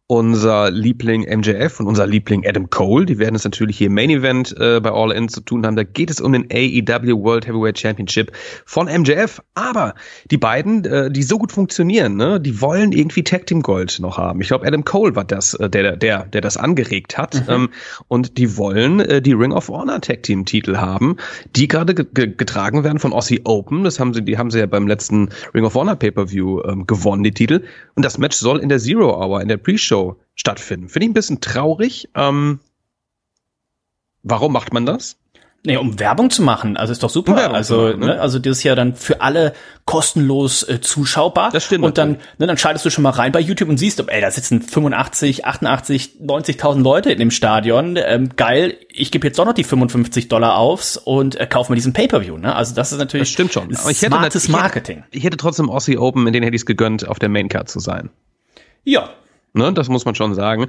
unser 0.08 0.70
Liebling 0.70 1.22
MJF 1.22 1.80
und 1.80 1.86
unser 1.86 2.06
Liebling 2.06 2.46
Adam 2.46 2.68
Cole, 2.68 3.06
die 3.06 3.18
werden 3.18 3.34
es 3.34 3.44
natürlich 3.44 3.78
hier 3.78 3.86
im 3.86 3.94
Main 3.94 4.10
Event 4.10 4.54
äh, 4.58 4.78
bei 4.80 4.90
All 4.90 5.10
In 5.12 5.28
zu 5.28 5.40
tun 5.40 5.64
haben. 5.64 5.76
Da 5.76 5.84
geht 5.84 6.10
es 6.10 6.20
um 6.20 6.32
den 6.32 6.48
AEW 6.52 7.22
World 7.22 7.46
Heavyweight 7.46 7.78
Championship 7.78 8.30
von 8.66 8.88
MJF. 8.88 9.40
Aber 9.54 9.94
die 10.30 10.36
beiden, 10.36 10.84
äh, 10.84 11.10
die 11.10 11.22
so 11.22 11.38
gut 11.38 11.52
funktionieren, 11.52 12.16
ne, 12.16 12.40
die 12.40 12.60
wollen 12.60 12.92
irgendwie 12.92 13.24
Tag 13.24 13.46
Team 13.46 13.62
Gold 13.62 14.00
noch 14.00 14.18
haben. 14.18 14.42
Ich 14.42 14.48
glaube, 14.48 14.66
Adam 14.66 14.84
Cole 14.84 15.16
war 15.16 15.24
das, 15.24 15.54
äh, 15.54 15.70
der, 15.70 15.96
der, 15.96 16.24
der 16.24 16.40
das 16.42 16.58
angeregt 16.58 17.16
hat. 17.16 17.46
Mhm. 17.46 17.52
Ähm, 17.52 17.68
und 18.08 18.36
die 18.36 18.58
wollen 18.58 19.00
äh, 19.00 19.22
die 19.22 19.32
Ring 19.32 19.52
of 19.52 19.68
Honor 19.68 20.00
Tag 20.02 20.24
Team 20.24 20.44
Titel 20.44 20.76
haben, 20.76 21.16
die 21.56 21.68
gerade 21.68 21.94
getragen 21.94 22.84
werden 22.84 22.98
von 22.98 23.14
Aussie 23.14 23.40
Open. 23.44 23.84
Das 23.84 23.98
haben 23.98 24.12
sie, 24.12 24.22
die 24.22 24.36
haben 24.36 24.50
sie 24.50 24.58
ja 24.58 24.66
beim 24.66 24.86
letzten 24.86 25.30
Ring 25.54 25.64
of 25.64 25.74
Honor 25.74 25.96
Pay-Per-View 25.96 26.62
ähm, 26.64 26.86
gewonnen, 26.86 27.22
die 27.22 27.32
Titel. 27.32 27.62
Und 27.94 28.04
das 28.04 28.18
Match 28.18 28.36
soll 28.36 28.58
in 28.58 28.68
der 28.68 28.78
Zero 28.78 29.18
Hour, 29.18 29.40
in 29.40 29.48
der 29.48 29.56
Pre-Show 29.56 29.91
stattfinden. 30.34 30.88
Finde 30.88 31.04
ich 31.04 31.10
ein 31.10 31.14
bisschen 31.14 31.40
traurig. 31.40 32.08
Ähm, 32.14 32.60
warum 34.22 34.52
macht 34.52 34.72
man 34.72 34.86
das? 34.86 35.16
Nee, 35.64 35.76
um 35.76 36.00
Werbung 36.00 36.28
zu 36.30 36.42
machen, 36.42 36.76
also 36.76 36.90
ist 36.90 37.04
doch 37.04 37.10
super. 37.10 37.48
Um 37.48 37.54
also, 37.54 37.82
machen, 37.82 38.00
ne? 38.00 38.06
ne? 38.06 38.20
also 38.20 38.40
das 38.40 38.58
ist 38.58 38.64
ja 38.64 38.74
dann 38.74 38.96
für 38.96 39.20
alle 39.20 39.52
kostenlos 39.84 40.68
äh, 40.68 40.80
zuschaubar. 40.80 41.50
Das 41.52 41.64
stimmt. 41.64 41.84
Und 41.84 41.98
dann, 41.98 42.18
ne, 42.38 42.48
dann 42.48 42.58
schaltest 42.58 42.84
du 42.84 42.90
schon 42.90 43.02
mal 43.02 43.10
rein 43.10 43.30
bei 43.30 43.38
YouTube 43.38 43.68
und 43.68 43.78
siehst, 43.78 44.02
ey, 44.04 44.20
da 44.20 44.28
sitzen 44.32 44.60
85, 44.60 45.44
88, 45.46 46.16
90.000 46.20 46.82
Leute 46.82 47.12
in 47.12 47.20
dem 47.20 47.30
Stadion. 47.30 47.96
Ähm, 47.96 48.30
geil, 48.34 48.76
ich 48.88 49.12
gebe 49.12 49.28
jetzt 49.28 49.38
doch 49.38 49.44
noch 49.44 49.52
die 49.52 49.62
55 49.62 50.26
Dollar 50.26 50.56
aufs 50.56 50.96
und 50.96 51.38
äh, 51.38 51.46
kaufe 51.46 51.70
mir 51.70 51.76
diesen 51.76 51.92
Pay-per-View. 51.92 52.38
Ne? 52.38 52.56
Also 52.56 52.74
das 52.74 52.90
ist 52.90 52.98
natürlich 52.98 53.28
das 53.28 53.32
stimmt 53.32 53.52
schon. 53.52 53.76
Aber 53.76 53.90
ich 53.92 54.02
hätte, 54.02 54.16
smartes 54.16 54.48
Marketing. 54.48 54.96
Ich 54.96 55.04
hätte, 55.04 55.16
ich 55.18 55.24
hätte 55.24 55.36
trotzdem 55.36 55.70
Aussie 55.70 55.96
Open, 55.96 56.26
in 56.26 56.32
denen 56.32 56.42
hätte 56.42 56.56
ich 56.56 56.62
es 56.62 56.66
gegönnt, 56.66 57.06
auf 57.06 57.20
der 57.20 57.28
Maincard 57.28 57.68
zu 57.68 57.78
sein. 57.78 58.10
Ja, 58.82 59.10
Ne, 59.54 59.72
das 59.72 59.88
muss 59.88 60.04
man 60.04 60.14
schon 60.14 60.34
sagen. 60.34 60.68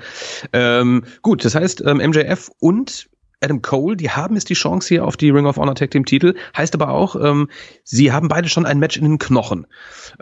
Ähm, 0.52 1.06
gut, 1.22 1.46
das 1.46 1.56
heißt, 1.56 1.84
ähm, 1.86 1.98
MJF 1.98 2.52
und 2.60 3.10
Adam 3.44 3.62
Cole, 3.62 3.98
die 3.98 4.10
haben 4.10 4.36
jetzt 4.36 4.50
die 4.50 4.56
Chance 4.56 4.88
hier 4.88 5.06
auf 5.06 5.18
die 5.18 5.30
Ring 5.30 5.46
of 5.46 5.58
Honor 5.58 5.76
Tag 5.76 5.92
Team 5.92 6.06
Titel. 6.06 6.36
Heißt 6.56 6.74
aber 6.76 6.90
auch, 6.90 7.16
ähm, 7.16 7.50
sie 7.84 8.12
haben 8.12 8.28
beide 8.28 8.50
schon 8.50 8.66
ein 8.66 8.80
Match 8.80 8.98
in 8.98 9.04
den 9.04 9.20
Knochen. 9.20 9.68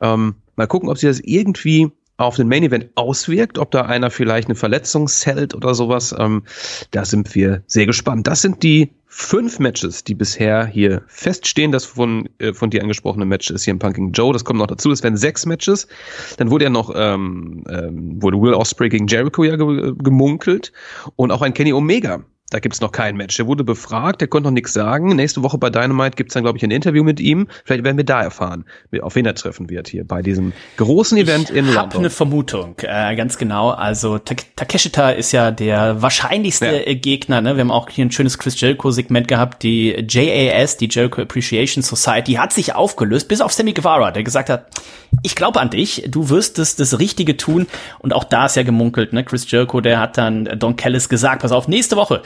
Ähm, 0.01 0.35
mal 0.55 0.67
gucken, 0.67 0.89
ob 0.89 0.97
sie 0.97 1.07
das 1.07 1.19
irgendwie 1.19 1.91
auf 2.17 2.35
den 2.35 2.47
Main 2.47 2.63
Event 2.63 2.89
auswirkt, 2.95 3.57
ob 3.57 3.71
da 3.71 3.83
einer 3.83 4.11
vielleicht 4.11 4.47
eine 4.47 4.55
Verletzung 4.55 5.07
zählt 5.07 5.55
oder 5.55 5.73
sowas. 5.73 6.13
Ähm, 6.17 6.43
da 6.91 7.05
sind 7.05 7.33
wir 7.33 7.63
sehr 7.67 7.85
gespannt. 7.85 8.27
Das 8.27 8.41
sind 8.41 8.63
die 8.63 8.91
fünf 9.13 9.59
Matches, 9.59 10.05
die 10.05 10.15
bisher 10.15 10.65
hier 10.65 11.03
feststehen. 11.07 11.73
Das 11.73 11.83
von, 11.83 12.29
äh, 12.39 12.53
von 12.53 12.69
dir 12.69 12.81
angesprochene 12.81 13.25
Match 13.25 13.51
ist 13.51 13.65
hier 13.65 13.71
im 13.71 13.79
Punking 13.79 14.13
Joe. 14.13 14.31
Das 14.31 14.45
kommt 14.45 14.59
noch 14.59 14.67
dazu. 14.67 14.89
Das 14.89 15.03
werden 15.03 15.17
sechs 15.17 15.45
Matches. 15.45 15.87
Dann 16.37 16.49
wurde 16.49 16.63
ja 16.63 16.69
noch, 16.69 16.93
ähm, 16.95 17.65
ähm, 17.69 18.21
wurde 18.21 18.41
Will 18.41 18.53
Ospreay 18.53 18.87
gegen 18.87 19.07
Jericho 19.07 19.43
ja 19.43 19.57
ge 19.57 19.93
gemunkelt 19.97 20.71
und 21.17 21.31
auch 21.31 21.41
ein 21.41 21.53
Kenny 21.53 21.73
Omega 21.73 22.23
da 22.51 22.59
gibt's 22.59 22.81
noch 22.81 22.91
kein 22.91 23.15
Match. 23.15 23.37
Der 23.37 23.47
wurde 23.47 23.63
befragt, 23.63 24.19
der 24.19 24.27
konnte 24.27 24.49
noch 24.49 24.53
nichts 24.53 24.73
sagen. 24.73 25.15
Nächste 25.15 25.41
Woche 25.41 25.57
bei 25.57 25.69
Dynamite 25.69 26.17
gibt's 26.17 26.33
dann, 26.33 26.43
glaube 26.43 26.57
ich, 26.57 26.63
ein 26.63 26.71
Interview 26.71 27.03
mit 27.03 27.21
ihm. 27.21 27.47
Vielleicht 27.63 27.85
werden 27.85 27.95
wir 27.95 28.03
da 28.03 28.21
erfahren, 28.21 28.65
auf 29.01 29.15
wen 29.15 29.25
er 29.25 29.35
treffen 29.35 29.69
wird 29.69 29.87
hier 29.87 30.05
bei 30.05 30.21
diesem 30.21 30.51
großen 30.75 31.17
Event 31.17 31.49
ich 31.49 31.55
in 31.55 31.65
London. 31.65 31.71
Ich 31.71 31.77
habe 31.77 31.97
eine 31.97 32.09
Vermutung, 32.09 32.75
äh, 32.81 33.15
ganz 33.15 33.37
genau. 33.37 33.69
Also 33.69 34.17
Takeshita 34.17 35.11
ist 35.11 35.31
ja 35.31 35.51
der 35.51 36.01
wahrscheinlichste 36.01 36.83
ja. 36.85 36.93
Gegner. 36.93 37.39
Ne? 37.39 37.55
Wir 37.55 37.61
haben 37.61 37.71
auch 37.71 37.89
hier 37.89 38.03
ein 38.03 38.11
schönes 38.11 38.37
Chris 38.37 38.59
Jericho-Segment 38.59 39.29
gehabt. 39.29 39.63
Die 39.63 40.05
JAS, 40.07 40.75
die 40.75 40.89
Jericho 40.91 41.21
Appreciation 41.21 41.81
Society, 41.81 42.33
hat 42.33 42.51
sich 42.51 42.75
aufgelöst, 42.75 43.29
bis 43.29 43.39
auf 43.39 43.53
Sammy 43.53 43.71
Guevara, 43.71 44.11
der 44.11 44.23
gesagt 44.23 44.49
hat, 44.49 44.65
ich 45.23 45.35
glaube 45.35 45.61
an 45.61 45.69
dich, 45.69 46.03
du 46.07 46.29
wirst 46.29 46.57
das, 46.57 46.75
das 46.75 46.99
Richtige 46.99 47.37
tun. 47.37 47.67
Und 47.99 48.13
auch 48.13 48.25
da 48.25 48.47
ist 48.47 48.57
ja 48.57 48.63
gemunkelt, 48.63 49.13
ne? 49.13 49.23
Chris 49.23 49.49
Jericho, 49.49 49.79
der 49.79 49.99
hat 49.99 50.17
dann 50.17 50.45
Don 50.59 50.75
Callis 50.75 51.07
gesagt, 51.07 51.41
pass 51.43 51.53
auf, 51.53 51.69
nächste 51.69 51.95
Woche 51.95 52.21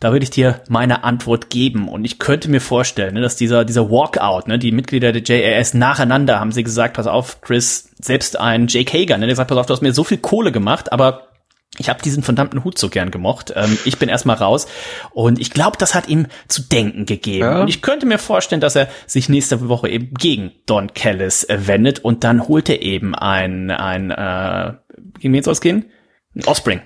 da 0.00 0.12
würde 0.12 0.24
ich 0.24 0.30
dir 0.30 0.62
meine 0.68 1.04
Antwort 1.04 1.50
geben. 1.50 1.88
Und 1.88 2.04
ich 2.04 2.18
könnte 2.18 2.50
mir 2.50 2.60
vorstellen, 2.60 3.14
ne, 3.14 3.20
dass 3.20 3.36
dieser, 3.36 3.64
dieser 3.64 3.90
Walkout, 3.90 4.48
ne, 4.48 4.58
die 4.58 4.72
Mitglieder 4.72 5.12
der 5.12 5.22
JAS 5.22 5.74
nacheinander 5.74 6.40
haben 6.40 6.52
sie 6.52 6.64
gesagt, 6.64 6.94
pass 6.94 7.06
auf, 7.06 7.40
Chris, 7.40 7.90
selbst 8.00 8.38
ein 8.38 8.66
Jake 8.66 8.96
Hager, 8.96 9.18
ne, 9.18 9.26
der 9.26 9.36
sagt, 9.36 9.48
pass 9.48 9.58
auf, 9.58 9.66
du 9.66 9.74
hast 9.74 9.82
mir 9.82 9.92
so 9.92 10.04
viel 10.04 10.18
Kohle 10.18 10.52
gemacht, 10.52 10.92
aber 10.92 11.30
ich 11.78 11.88
habe 11.88 12.02
diesen 12.02 12.22
verdammten 12.22 12.64
Hut 12.64 12.78
so 12.78 12.88
gern 12.88 13.10
gemocht. 13.10 13.52
Ähm, 13.54 13.78
ich 13.84 13.98
bin 13.98 14.08
erstmal 14.08 14.36
raus. 14.36 14.66
Und 15.12 15.38
ich 15.38 15.50
glaube, 15.50 15.76
das 15.78 15.94
hat 15.94 16.08
ihm 16.08 16.26
zu 16.48 16.62
denken 16.62 17.06
gegeben. 17.06 17.44
Ja. 17.44 17.60
Und 17.60 17.68
ich 17.68 17.80
könnte 17.80 18.06
mir 18.06 18.18
vorstellen, 18.18 18.60
dass 18.60 18.76
er 18.76 18.88
sich 19.06 19.28
nächste 19.28 19.68
Woche 19.68 19.88
eben 19.88 20.12
gegen 20.14 20.52
Don 20.66 20.92
Callis 20.94 21.44
äh, 21.44 21.66
wendet 21.66 22.00
und 22.00 22.24
dann 22.24 22.48
holt 22.48 22.68
er 22.68 22.82
eben 22.82 23.14
ein, 23.14 23.70
ein 23.70 24.10
äh, 24.10 24.74
gegen 25.20 25.32
wen 25.32 25.42
soll 25.42 25.52
es 25.52 25.60
gehen? 25.60 25.86
Ein 26.34 26.44
Osprey. 26.44 26.80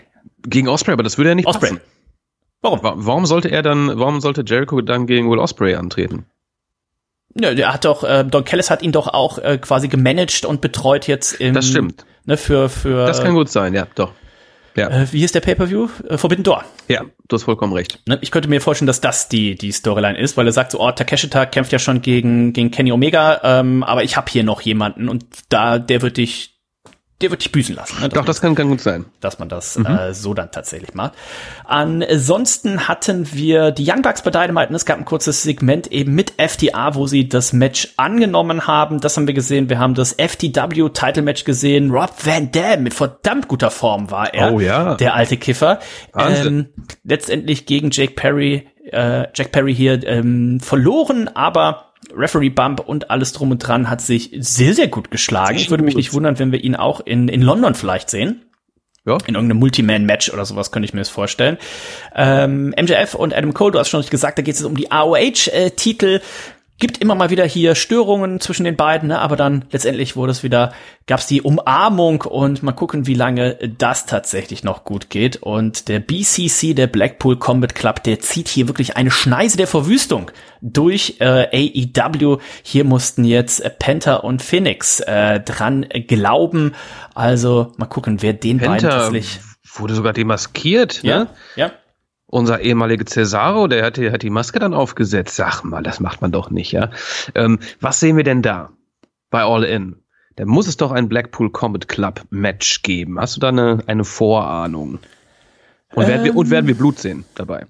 Gegen 0.47 0.68
Osprey, 0.68 0.93
aber 0.93 1.03
das 1.03 1.16
würde 1.16 1.30
ja 1.30 1.35
nicht 1.35 1.47
Osprey. 1.47 1.70
passen. 1.70 1.80
Warum? 2.64 2.80
Warum 2.82 3.26
sollte 3.26 3.50
er 3.50 3.60
dann, 3.62 3.98
warum 3.98 4.22
sollte 4.22 4.42
Jericho 4.46 4.80
dann 4.80 5.06
gegen 5.06 5.30
Will 5.30 5.38
Osprey 5.38 5.74
antreten? 5.74 6.24
Ja, 7.38 7.52
der 7.52 7.74
hat 7.74 7.84
doch, 7.84 8.04
äh, 8.04 8.24
Don 8.24 8.44
Callis 8.44 8.70
hat 8.70 8.80
ihn 8.80 8.90
doch 8.90 9.08
auch 9.08 9.36
äh, 9.38 9.58
quasi 9.58 9.88
gemanagt 9.88 10.46
und 10.46 10.62
betreut 10.62 11.06
jetzt 11.06 11.34
im, 11.34 11.52
Das 11.52 11.68
stimmt. 11.68 12.06
Ne, 12.24 12.38
für, 12.38 12.70
für. 12.70 13.06
Das 13.06 13.22
kann 13.22 13.34
gut 13.34 13.50
sein, 13.50 13.74
ja, 13.74 13.86
doch. 13.94 14.12
Ja. 14.76 14.88
Äh, 14.88 15.12
wie 15.12 15.22
ist 15.22 15.34
der 15.34 15.42
Pay-Per-View? 15.42 15.88
Äh, 16.08 16.16
Forbidden 16.16 16.42
Door. 16.42 16.64
Ja, 16.88 17.02
du 17.28 17.36
hast 17.36 17.42
vollkommen 17.42 17.74
recht. 17.74 18.00
Ne, 18.06 18.18
ich 18.22 18.30
könnte 18.30 18.48
mir 18.48 18.62
vorstellen, 18.62 18.86
dass 18.86 19.02
das 19.02 19.28
die, 19.28 19.56
die 19.56 19.70
Storyline 19.70 20.18
ist, 20.18 20.38
weil 20.38 20.46
er 20.46 20.52
sagt 20.52 20.70
so, 20.70 20.80
oh, 20.80 20.90
Takeshita 20.90 21.44
kämpft 21.44 21.70
ja 21.70 21.78
schon 21.78 22.00
gegen, 22.00 22.54
gegen 22.54 22.70
Kenny 22.70 22.92
Omega, 22.92 23.42
ähm, 23.44 23.82
aber 23.82 24.04
ich 24.04 24.16
habe 24.16 24.30
hier 24.30 24.42
noch 24.42 24.62
jemanden 24.62 25.10
und 25.10 25.26
da, 25.50 25.78
der 25.78 26.00
wird 26.00 26.16
dich 26.16 26.53
der 27.20 27.30
wird 27.30 27.42
dich 27.42 27.52
büßen 27.52 27.76
lassen. 27.76 28.00
Ne? 28.00 28.08
Doch, 28.08 28.24
das 28.24 28.40
kann, 28.40 28.56
kann 28.56 28.68
gut 28.68 28.80
sein. 28.80 29.04
Dass 29.20 29.38
man 29.38 29.48
das 29.48 29.78
mhm. 29.78 29.86
äh, 29.86 30.14
so 30.14 30.34
dann 30.34 30.50
tatsächlich 30.50 30.94
macht. 30.94 31.12
Ansonsten 31.64 32.88
hatten 32.88 33.32
wir 33.32 33.70
die 33.70 33.88
Young 33.88 34.02
Bucks 34.02 34.22
bei 34.22 34.30
Dynamite 34.30 34.70
und 34.70 34.74
es 34.74 34.84
gab 34.84 34.98
ein 34.98 35.04
kurzes 35.04 35.42
Segment 35.42 35.86
eben 35.92 36.14
mit 36.14 36.34
FTA, 36.38 36.96
wo 36.96 37.06
sie 37.06 37.28
das 37.28 37.52
Match 37.52 37.94
angenommen 37.96 38.66
haben. 38.66 39.00
Das 39.00 39.16
haben 39.16 39.28
wir 39.28 39.34
gesehen. 39.34 39.68
Wir 39.68 39.78
haben 39.78 39.94
das 39.94 40.14
FTW 40.14 40.88
Title 40.90 41.22
Match 41.22 41.44
gesehen. 41.44 41.92
Rob 41.92 42.12
Van 42.24 42.50
Dam 42.50 42.82
mit 42.82 42.94
verdammt 42.94 43.46
guter 43.46 43.70
Form 43.70 44.10
war 44.10 44.34
er. 44.34 44.52
Oh 44.52 44.58
ja. 44.58 44.96
Der 44.96 45.14
alte 45.14 45.36
Kiffer. 45.36 45.78
Ähm, 46.18 46.66
letztendlich 47.04 47.66
gegen 47.66 47.90
Jake 47.90 48.14
Perry, 48.14 48.66
äh, 48.90 49.28
Jack 49.34 49.52
Perry 49.52 49.74
hier 49.74 50.04
ähm, 50.04 50.58
verloren, 50.60 51.28
aber 51.28 51.93
Referee 52.14 52.50
Bump 52.50 52.80
und 52.80 53.11
alles 53.11 53.32
drum 53.32 53.50
und 53.50 53.59
dran 53.59 53.88
hat 53.88 54.00
sich 54.00 54.30
sehr, 54.38 54.74
sehr 54.74 54.88
gut 54.88 55.11
geschlagen. 55.11 55.57
Ich 55.57 55.70
würde 55.70 55.84
mich 55.84 55.96
nicht 55.96 56.12
wundern, 56.12 56.38
wenn 56.38 56.52
wir 56.52 56.62
ihn 56.62 56.76
auch 56.76 57.00
in, 57.00 57.28
in 57.28 57.42
London 57.42 57.74
vielleicht 57.74 58.11
sehen. 58.11 58.42
Ja. 59.07 59.18
In 59.26 59.34
irgendeinem 59.34 59.59
Multiman-Match 59.59 60.32
oder 60.32 60.46
sowas 60.46 60.72
könnte 60.72 60.86
ich 60.86 60.94
mir 60.94 61.00
das 61.00 61.11
vorstellen. 61.11 61.59
Ähm, 62.14 62.68
MJF 62.70 63.14
und 63.14 63.34
Adam 63.34 63.52
Cole, 63.52 63.72
du 63.72 63.78
hast 63.78 63.90
schon 63.90 64.05
gesagt, 64.07 64.38
da 64.38 64.42
geht 64.42 64.55
es 64.55 64.64
um 64.64 64.76
die 64.76 64.90
AOH-Titel. 64.90 66.20
Äh, 66.74 66.78
gibt 66.78 66.98
immer 66.98 67.14
mal 67.14 67.30
wieder 67.30 67.44
hier 67.44 67.74
Störungen 67.74 68.40
zwischen 68.40 68.64
den 68.64 68.76
beiden, 68.76 69.08
ne? 69.08 69.18
aber 69.18 69.36
dann 69.36 69.64
letztendlich 69.70 70.16
wurde 70.16 70.32
es 70.32 70.42
wieder, 70.42 70.72
gab's 71.06 71.26
die 71.26 71.42
Umarmung 71.42 72.22
und 72.22 72.62
mal 72.62 72.72
gucken, 72.72 73.06
wie 73.06 73.14
lange 73.14 73.56
das 73.78 74.06
tatsächlich 74.06 74.64
noch 74.64 74.84
gut 74.84 75.08
geht. 75.08 75.36
Und 75.36 75.88
der 75.88 76.00
BCC, 76.00 76.74
der 76.74 76.86
Blackpool 76.86 77.38
Combat 77.38 77.74
Club, 77.74 78.02
der 78.02 78.20
zieht 78.20 78.48
hier 78.48 78.68
wirklich 78.68 78.96
eine 78.96 79.10
Schneise 79.10 79.56
der 79.56 79.66
Verwüstung 79.66 80.30
durch 80.60 81.16
äh, 81.20 81.72
AEW. 81.96 82.38
Hier 82.62 82.84
mussten 82.84 83.24
jetzt 83.24 83.62
Penta 83.78 84.16
und 84.16 84.42
Phoenix 84.42 85.00
äh, 85.00 85.40
dran 85.40 85.86
glauben. 86.08 86.74
Also 87.14 87.72
mal 87.76 87.86
gucken, 87.86 88.20
wer 88.20 88.32
den 88.32 88.58
Penta 88.58 88.72
beiden 88.72 88.90
tatsächlich 88.90 89.40
wurde 89.76 89.94
sogar 89.94 90.12
demaskiert. 90.12 91.02
Ja, 91.02 91.20
ne? 91.20 91.26
ja 91.56 91.72
unser 92.35 92.61
ehemaliger 92.61 93.07
Cesaro, 93.07 93.68
der 93.68 93.87
hat, 93.87 93.97
der 93.97 94.11
hat 94.11 94.22
die 94.22 94.30
Maske 94.30 94.59
dann 94.59 94.74
aufgesetzt. 94.74 95.37
Sag 95.37 95.62
mal, 95.62 95.85
das 95.85 96.01
macht 96.01 96.20
man 96.20 96.32
doch 96.32 96.51
nicht, 96.51 96.72
ja. 96.72 96.91
Ähm, 97.37 97.61
was 97.80 98.01
sehen 98.01 98.16
wir 98.16 98.24
denn 98.24 98.43
da 98.43 98.72
bei 99.30 99.45
All 99.45 99.62
In? 99.62 100.03
Da 100.35 100.45
muss 100.45 100.66
es 100.66 100.76
doch 100.76 100.91
ein 100.91 101.09
Blackpool 101.09 101.53
Combat 101.53 101.87
Club 101.87 102.22
Match 102.30 102.82
geben. 102.82 103.20
Hast 103.20 103.37
du 103.37 103.41
da 103.41 103.51
eine, 103.51 103.85
eine 103.87 104.03
Vorahnung? 104.03 104.99
Und, 105.95 106.03
ähm, 106.03 106.09
werden 106.09 106.24
wir, 106.24 106.35
und 106.35 106.51
werden 106.51 106.66
wir 106.66 106.74
Blut 106.74 106.99
sehen 106.99 107.24
dabei? 107.37 107.66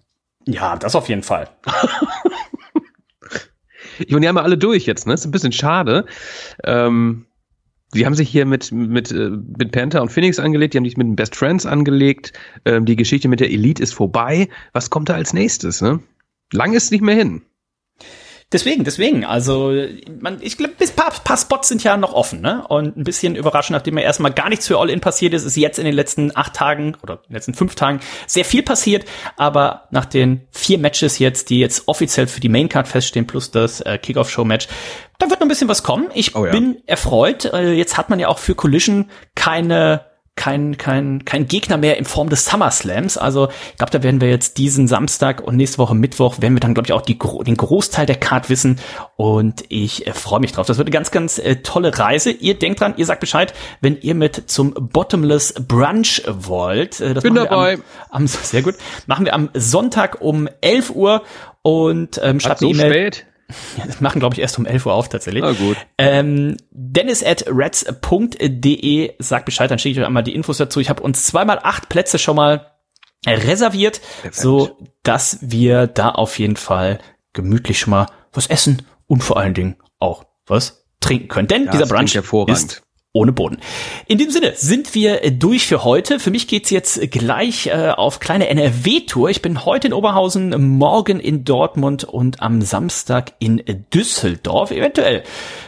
Ja, 0.47 0.77
das 0.77 0.97
auf 0.97 1.11
jeden 1.11 1.23
Fall. 1.23 1.51
ich 3.99 4.09
meine, 4.09 4.23
die 4.23 4.29
haben 4.29 4.37
wir 4.37 4.45
alle 4.45 4.57
durch 4.57 4.87
jetzt, 4.87 5.07
ne? 5.07 5.13
ist 5.13 5.27
ein 5.27 5.31
bisschen 5.31 5.53
schade. 5.53 6.07
Ähm, 6.63 7.27
Sie 7.95 8.05
haben 8.05 8.15
sich 8.15 8.29
hier 8.29 8.45
mit, 8.45 8.73
mit, 8.73 9.13
äh, 9.13 9.31
mit 9.31 9.71
Panther 9.73 10.03
und 10.03 10.11
Phoenix 10.11 10.39
angelegt, 10.39 10.75
die 10.75 10.79
haben 10.79 10.85
sich 10.85 10.97
mit 10.97 11.07
den 11.07 11.17
Best 11.17 11.37
Friends 11.37 11.65
angelegt. 11.65 12.33
Ähm, 12.65 12.85
die 12.85 12.97
Geschichte 12.97 13.29
mit 13.29 13.41
der 13.41 13.51
Elite 13.51 13.83
ist 13.83 13.95
vorbei. 13.95 14.49
Was 14.73 14.91
kommt 14.91 15.09
da 15.09 15.15
als 15.15 15.33
nächstes? 15.33 15.81
Ne? 15.81 16.01
Lang 16.53 16.75
ist 16.75 16.91
nicht 16.91 17.03
mehr 17.03 17.15
hin. 17.15 17.43
Deswegen, 18.55 18.85
deswegen, 18.85 19.25
also 19.25 19.75
man, 20.21 20.39
ich 20.41 20.57
glaube, 20.57 20.75
ein 20.81 20.89
paar, 20.95 21.11
paar 21.11 21.37
Spots 21.37 21.67
sind 21.67 21.83
ja 21.83 21.97
noch 21.97 22.13
offen, 22.13 22.41
ne? 22.41 22.65
Und 22.69 22.97
ein 22.97 23.03
bisschen 23.03 23.35
überraschend, 23.35 23.75
nachdem 23.75 23.99
ja 23.99 24.05
erstmal 24.05 24.33
gar 24.33 24.49
nichts 24.49 24.69
für 24.69 24.79
All-In 24.79 25.01
passiert 25.01 25.35
ist, 25.35 25.43
ist 25.43 25.57
jetzt 25.57 25.81
in 25.81 25.85
den 25.85 25.95
letzten 25.95 26.31
acht 26.37 26.55
Tagen 26.55 26.97
oder 27.03 27.15
in 27.15 27.21
den 27.31 27.35
letzten 27.35 27.55
fünf 27.55 27.75
Tagen 27.75 27.99
sehr 28.29 28.45
viel 28.45 28.63
passiert. 28.63 29.07
Aber 29.37 29.89
nach 29.91 30.05
den 30.05 30.43
vier 30.53 30.79
Matches 30.79 31.19
jetzt, 31.19 31.51
die 31.51 31.59
jetzt 31.59 31.89
offiziell 31.89 32.29
für 32.29 32.39
die 32.39 32.49
Maincard 32.49 32.87
feststehen, 32.87 33.27
plus 33.27 33.51
das 33.51 33.81
äh, 33.81 33.99
Kickoff-Show-Match, 33.99 34.69
da 35.19 35.29
wird 35.29 35.41
noch 35.41 35.47
ein 35.47 35.49
bisschen 35.49 35.69
was 35.69 35.83
kommen. 35.83 36.07
Ich 36.15 36.37
oh 36.37 36.47
ja. 36.47 36.53
bin 36.53 36.81
erfreut. 36.87 37.47
Äh, 37.47 37.73
jetzt 37.73 37.99
hat 37.99 38.09
man 38.09 38.21
ja 38.21 38.29
auch 38.29 38.39
für 38.39 38.55
Collision 38.55 39.11
keine 39.35 40.05
kein, 40.37 40.77
kein, 40.77 41.25
kein 41.25 41.47
Gegner 41.47 41.77
mehr 41.77 41.97
in 41.97 42.05
Form 42.05 42.29
des 42.29 42.45
SummerSlams. 42.45 43.17
Also 43.17 43.49
ich 43.71 43.77
glaube, 43.77 43.93
da 43.93 44.03
werden 44.03 44.21
wir 44.21 44.29
jetzt 44.29 44.59
diesen 44.59 44.89
Samstag 44.89 45.41
und 45.41 45.57
nächste 45.57 45.79
Woche 45.79 45.95
Mittwoch 45.95 46.41
werden 46.41 46.55
wir 46.55 46.61
dann, 46.61 46.75
glaube 46.75 46.89
ich, 46.89 46.93
auch 46.93 47.03
die, 47.03 47.17
den 47.19 47.57
Großteil 47.57 48.05
der 48.05 48.17
Card 48.17 48.51
wissen. 48.51 48.81
Und 49.17 49.65
ich 49.69 50.07
äh, 50.07 50.13
freue 50.13 50.41
mich 50.41 50.53
drauf. 50.53 50.67
Das 50.67 50.77
wird 50.77 50.89
eine 50.89 50.93
ganz, 50.93 51.13
ganz 51.13 51.39
äh, 51.39 51.57
tolle 51.57 51.97
Reise. 51.97 52.31
Ihr 52.31 52.59
denkt 52.59 52.81
dran, 52.81 52.95
ihr 52.97 53.07
sagt 53.07 53.21
Bescheid, 53.21 53.55
wenn 53.81 53.97
ihr 54.01 54.15
mit 54.15 54.51
zum 54.51 54.75
Bottomless 54.75 55.55
Brunch 55.69 56.23
wollt. 56.27 57.01
Äh, 57.01 57.15
das 57.15 57.23
Bin 57.23 57.35
dabei. 57.35 57.75
Am, 57.75 57.83
am, 58.11 58.27
sehr 58.27 58.63
gut. 58.63 58.75
Machen 59.07 59.27
wir 59.27 59.35
am 59.35 59.51
Sonntag 59.55 60.21
um 60.21 60.49
11 60.61 60.91
Uhr 60.91 61.23
und 61.63 62.21
ähm, 62.23 62.41
schreibt 62.41 62.61
so 62.61 62.69
E-Mail. 62.69 62.91
spät? 62.91 63.27
Ja, 63.77 63.87
das 63.87 64.01
machen, 64.01 64.21
glaube 64.21 64.35
ich, 64.35 64.41
erst 64.41 64.59
um 64.59 64.67
11 64.67 64.87
Uhr 64.87 64.95
auf 64.95 65.09
tatsächlich. 65.09 65.43
Na 65.43 65.53
gut. 65.53 65.77
Ähm, 65.99 66.57
Dennis 66.71 67.23
at 67.23 67.45
reds.de 67.47 69.13
sagt 69.19 69.45
Bescheid, 69.45 69.71
dann 69.71 69.79
schicke 69.79 69.93
ich 69.93 70.01
euch 70.01 70.07
einmal 70.07 70.23
die 70.23 70.35
Infos 70.35 70.57
dazu. 70.57 70.81
Ich 70.81 70.89
habe 70.89 71.03
uns 71.03 71.27
zweimal 71.27 71.61
acht 71.63 71.89
Plätze 71.89 72.19
schon 72.19 72.37
mal 72.37 72.73
reserviert, 73.27 74.01
Perfekt. 74.01 74.35
so 74.35 74.79
dass 75.03 75.39
wir 75.41 75.87
da 75.87 76.11
auf 76.11 76.39
jeden 76.39 76.57
Fall 76.57 76.99
gemütlich 77.33 77.79
schon 77.79 77.91
mal 77.91 78.07
was 78.33 78.47
essen 78.47 78.83
und 79.07 79.23
vor 79.23 79.39
allen 79.39 79.55
Dingen 79.55 79.77
auch 79.99 80.25
was 80.47 80.85
trinken 81.01 81.29
können. 81.29 81.49
Denn 81.49 81.65
ja, 81.65 81.73
dieser 81.73 81.87
Brunch 81.87 82.15
ist 82.15 82.83
ohne 83.15 83.33
Boden. 83.33 83.59
In 84.09 84.19
dem 84.19 84.31
Sinne 84.31 84.55
sind 84.57 84.95
wir 84.95 85.31
durch 85.31 85.67
für 85.67 85.85
heute. 85.85 86.19
Für 86.19 86.33
mich 86.33 86.49
geht's 86.49 86.71
jetzt 86.71 87.01
gleich 87.13 87.69
äh, 87.69 87.91
auf 87.97 88.19
kleine 88.19 88.49
NRW-Tour. 88.49 89.31
Ich 89.31 89.41
bin 89.41 89.65
heute 89.65 89.87
in 89.87 89.93
Oberhausen, 89.93 90.77
morgen 90.79 91.21
in 91.21 91.45
Dortmund 91.45 92.03
und 92.03 92.43
am 92.43 92.61
Samstag 92.61 93.33
in 93.39 93.63
Düsseldorf. 93.95 94.73
Eventuell 94.73 95.23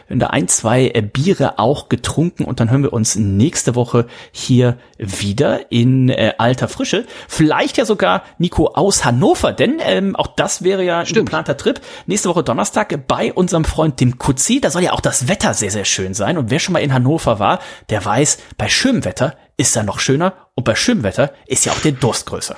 in 0.08 0.18
der 0.18 0.32
ein, 0.32 0.48
zwei 0.48 0.88
äh, 0.88 1.02
Biere 1.02 1.58
auch 1.58 1.88
getrunken 1.88 2.44
und 2.44 2.60
dann 2.60 2.70
hören 2.70 2.82
wir 2.82 2.92
uns 2.92 3.16
nächste 3.16 3.74
Woche 3.74 4.06
hier 4.32 4.78
wieder 4.98 5.70
in 5.70 6.08
äh, 6.08 6.34
alter 6.38 6.68
Frische. 6.68 7.06
Vielleicht 7.28 7.76
ja 7.76 7.84
sogar 7.84 8.22
Nico 8.38 8.68
aus 8.68 9.04
Hannover, 9.04 9.52
denn 9.52 9.78
ähm, 9.80 10.16
auch 10.16 10.28
das 10.28 10.62
wäre 10.62 10.84
ja 10.84 11.00
ein 11.00 11.06
Stimmt. 11.06 11.26
geplanter 11.26 11.56
Trip. 11.56 11.80
Nächste 12.06 12.28
Woche 12.28 12.44
Donnerstag 12.44 13.06
bei 13.06 13.32
unserem 13.32 13.64
Freund 13.64 14.00
dem 14.00 14.18
Kutzi. 14.18 14.60
Da 14.60 14.70
soll 14.70 14.82
ja 14.82 14.92
auch 14.92 15.00
das 15.00 15.28
Wetter 15.28 15.54
sehr, 15.54 15.70
sehr 15.70 15.84
schön 15.84 16.14
sein. 16.14 16.38
Und 16.38 16.50
wer 16.50 16.58
schon 16.58 16.72
mal 16.72 16.80
in 16.80 16.92
Hannover 16.92 17.38
war, 17.38 17.60
der 17.90 18.04
weiß, 18.04 18.38
bei 18.56 18.68
schönem 18.68 19.04
Wetter 19.04 19.34
ist 19.56 19.76
er 19.76 19.82
noch 19.82 20.00
schöner 20.00 20.45
und 20.56 20.64
bei 20.64 20.74
schönem 20.74 21.02
Wetter 21.02 21.34
ist 21.46 21.66
ja 21.66 21.72
auch 21.72 21.80
der 21.80 21.92
Durst 21.92 22.24
größer. 22.24 22.56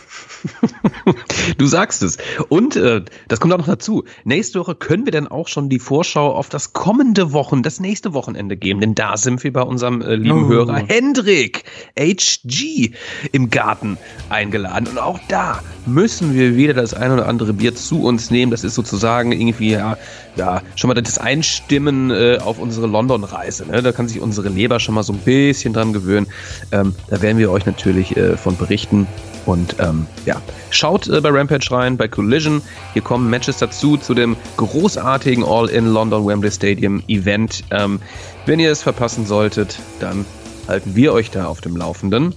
Du 1.58 1.66
sagst 1.66 2.02
es. 2.04 2.16
Und 2.48 2.76
äh, 2.76 3.02
das 3.26 3.40
kommt 3.40 3.52
auch 3.52 3.58
noch 3.58 3.66
dazu. 3.66 4.04
Nächste 4.22 4.60
Woche 4.60 4.76
können 4.76 5.04
wir 5.04 5.10
dann 5.10 5.26
auch 5.26 5.48
schon 5.48 5.68
die 5.68 5.80
Vorschau 5.80 6.32
auf 6.32 6.48
das 6.48 6.72
kommende 6.72 7.32
Wochen, 7.32 7.64
das 7.64 7.80
nächste 7.80 8.14
Wochenende 8.14 8.56
geben. 8.56 8.80
Denn 8.80 8.94
da 8.94 9.16
sind 9.16 9.42
wir 9.42 9.52
bei 9.52 9.62
unserem 9.62 10.00
äh, 10.00 10.14
lieben 10.14 10.44
Oh. 10.44 10.48
Hörer 10.48 10.76
Hendrik 10.76 11.64
HG 11.98 12.92
im 13.32 13.50
Garten 13.50 13.98
eingeladen. 14.28 14.86
Und 14.86 14.98
auch 14.98 15.18
da 15.26 15.60
müssen 15.84 16.34
wir 16.34 16.54
wieder 16.54 16.74
das 16.74 16.94
ein 16.94 17.10
oder 17.10 17.26
andere 17.26 17.52
Bier 17.52 17.74
zu 17.74 18.04
uns 18.04 18.30
nehmen. 18.30 18.52
Das 18.52 18.62
ist 18.62 18.76
sozusagen 18.76 19.32
irgendwie 19.32 19.72
ja, 19.72 19.98
ja 20.36 20.62
schon 20.76 20.88
mal 20.88 20.94
das 20.94 21.18
Einstimmen 21.18 22.10
äh, 22.10 22.38
auf 22.38 22.58
unsere 22.58 22.86
London-Reise. 22.86 23.66
Ne? 23.66 23.82
Da 23.82 23.92
kann 23.92 24.08
sich 24.08 24.20
unsere 24.20 24.48
Leber 24.48 24.80
schon 24.80 24.94
mal 24.94 25.02
so 25.02 25.12
ein 25.12 25.18
bisschen 25.18 25.72
dran 25.72 25.92
gewöhnen. 25.92 26.26
Ähm, 26.72 26.94
da 27.08 27.20
werden 27.22 27.38
wir 27.38 27.50
euch 27.50 27.66
natürlich 27.66 28.16
äh, 28.16 28.36
von 28.36 28.56
berichten. 28.56 29.06
Und 29.46 29.76
ähm, 29.78 30.06
ja, 30.26 30.42
schaut 30.70 31.08
äh, 31.08 31.20
bei 31.20 31.30
Rampage 31.30 31.70
rein, 31.70 31.96
bei 31.96 32.06
Collision. 32.06 32.60
Hier 32.92 33.02
kommen 33.02 33.30
Matches 33.30 33.58
dazu 33.58 33.96
zu 33.96 34.14
dem 34.14 34.36
großartigen 34.56 35.42
All-in 35.44 35.86
London 35.86 36.26
Wembley 36.26 36.50
Stadium 36.50 37.02
Event. 37.08 37.64
Ähm, 37.70 38.00
wenn 38.44 38.60
ihr 38.60 38.70
es 38.70 38.82
verpassen 38.82 39.26
solltet, 39.26 39.78
dann 40.00 40.26
halten 40.66 40.94
wir 40.94 41.12
euch 41.12 41.30
da 41.30 41.46
auf 41.46 41.60
dem 41.60 41.76
Laufenden. 41.76 42.34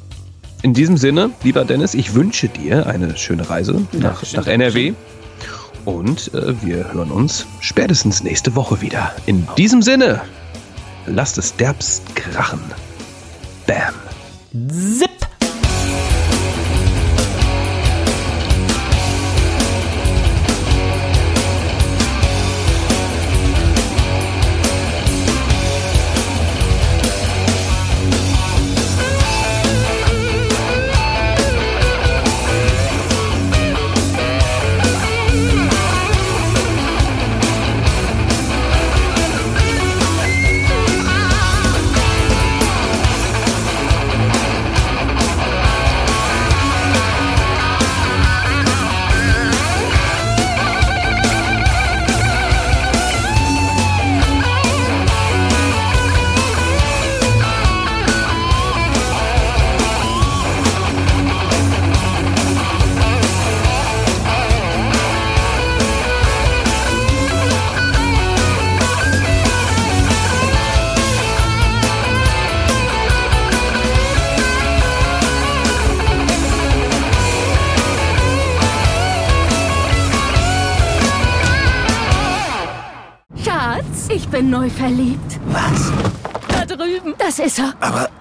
In 0.64 0.74
diesem 0.74 0.96
Sinne, 0.96 1.32
lieber 1.44 1.66
Dennis, 1.66 1.96
ich 1.96 2.14
wünsche 2.14 2.48
dir 2.48 2.86
eine 2.86 3.18
schöne 3.18 3.50
Reise 3.50 3.86
nach, 3.94 4.24
nach 4.34 4.48
NRW. 4.48 4.94
Und 5.86 6.34
äh, 6.34 6.62
wir 6.64 6.94
hören 6.94 7.12
uns 7.12 7.46
spätestens 7.60 8.24
nächste 8.24 8.56
Woche 8.56 8.82
wieder. 8.82 9.14
In 9.26 9.48
diesem 9.58 9.82
Sinne, 9.82 10.22
lasst 11.06 11.38
es 11.38 11.56
derbst 11.56 12.16
krachen. 12.16 12.62
Bam. 13.66 13.94
Zip! 14.70 15.31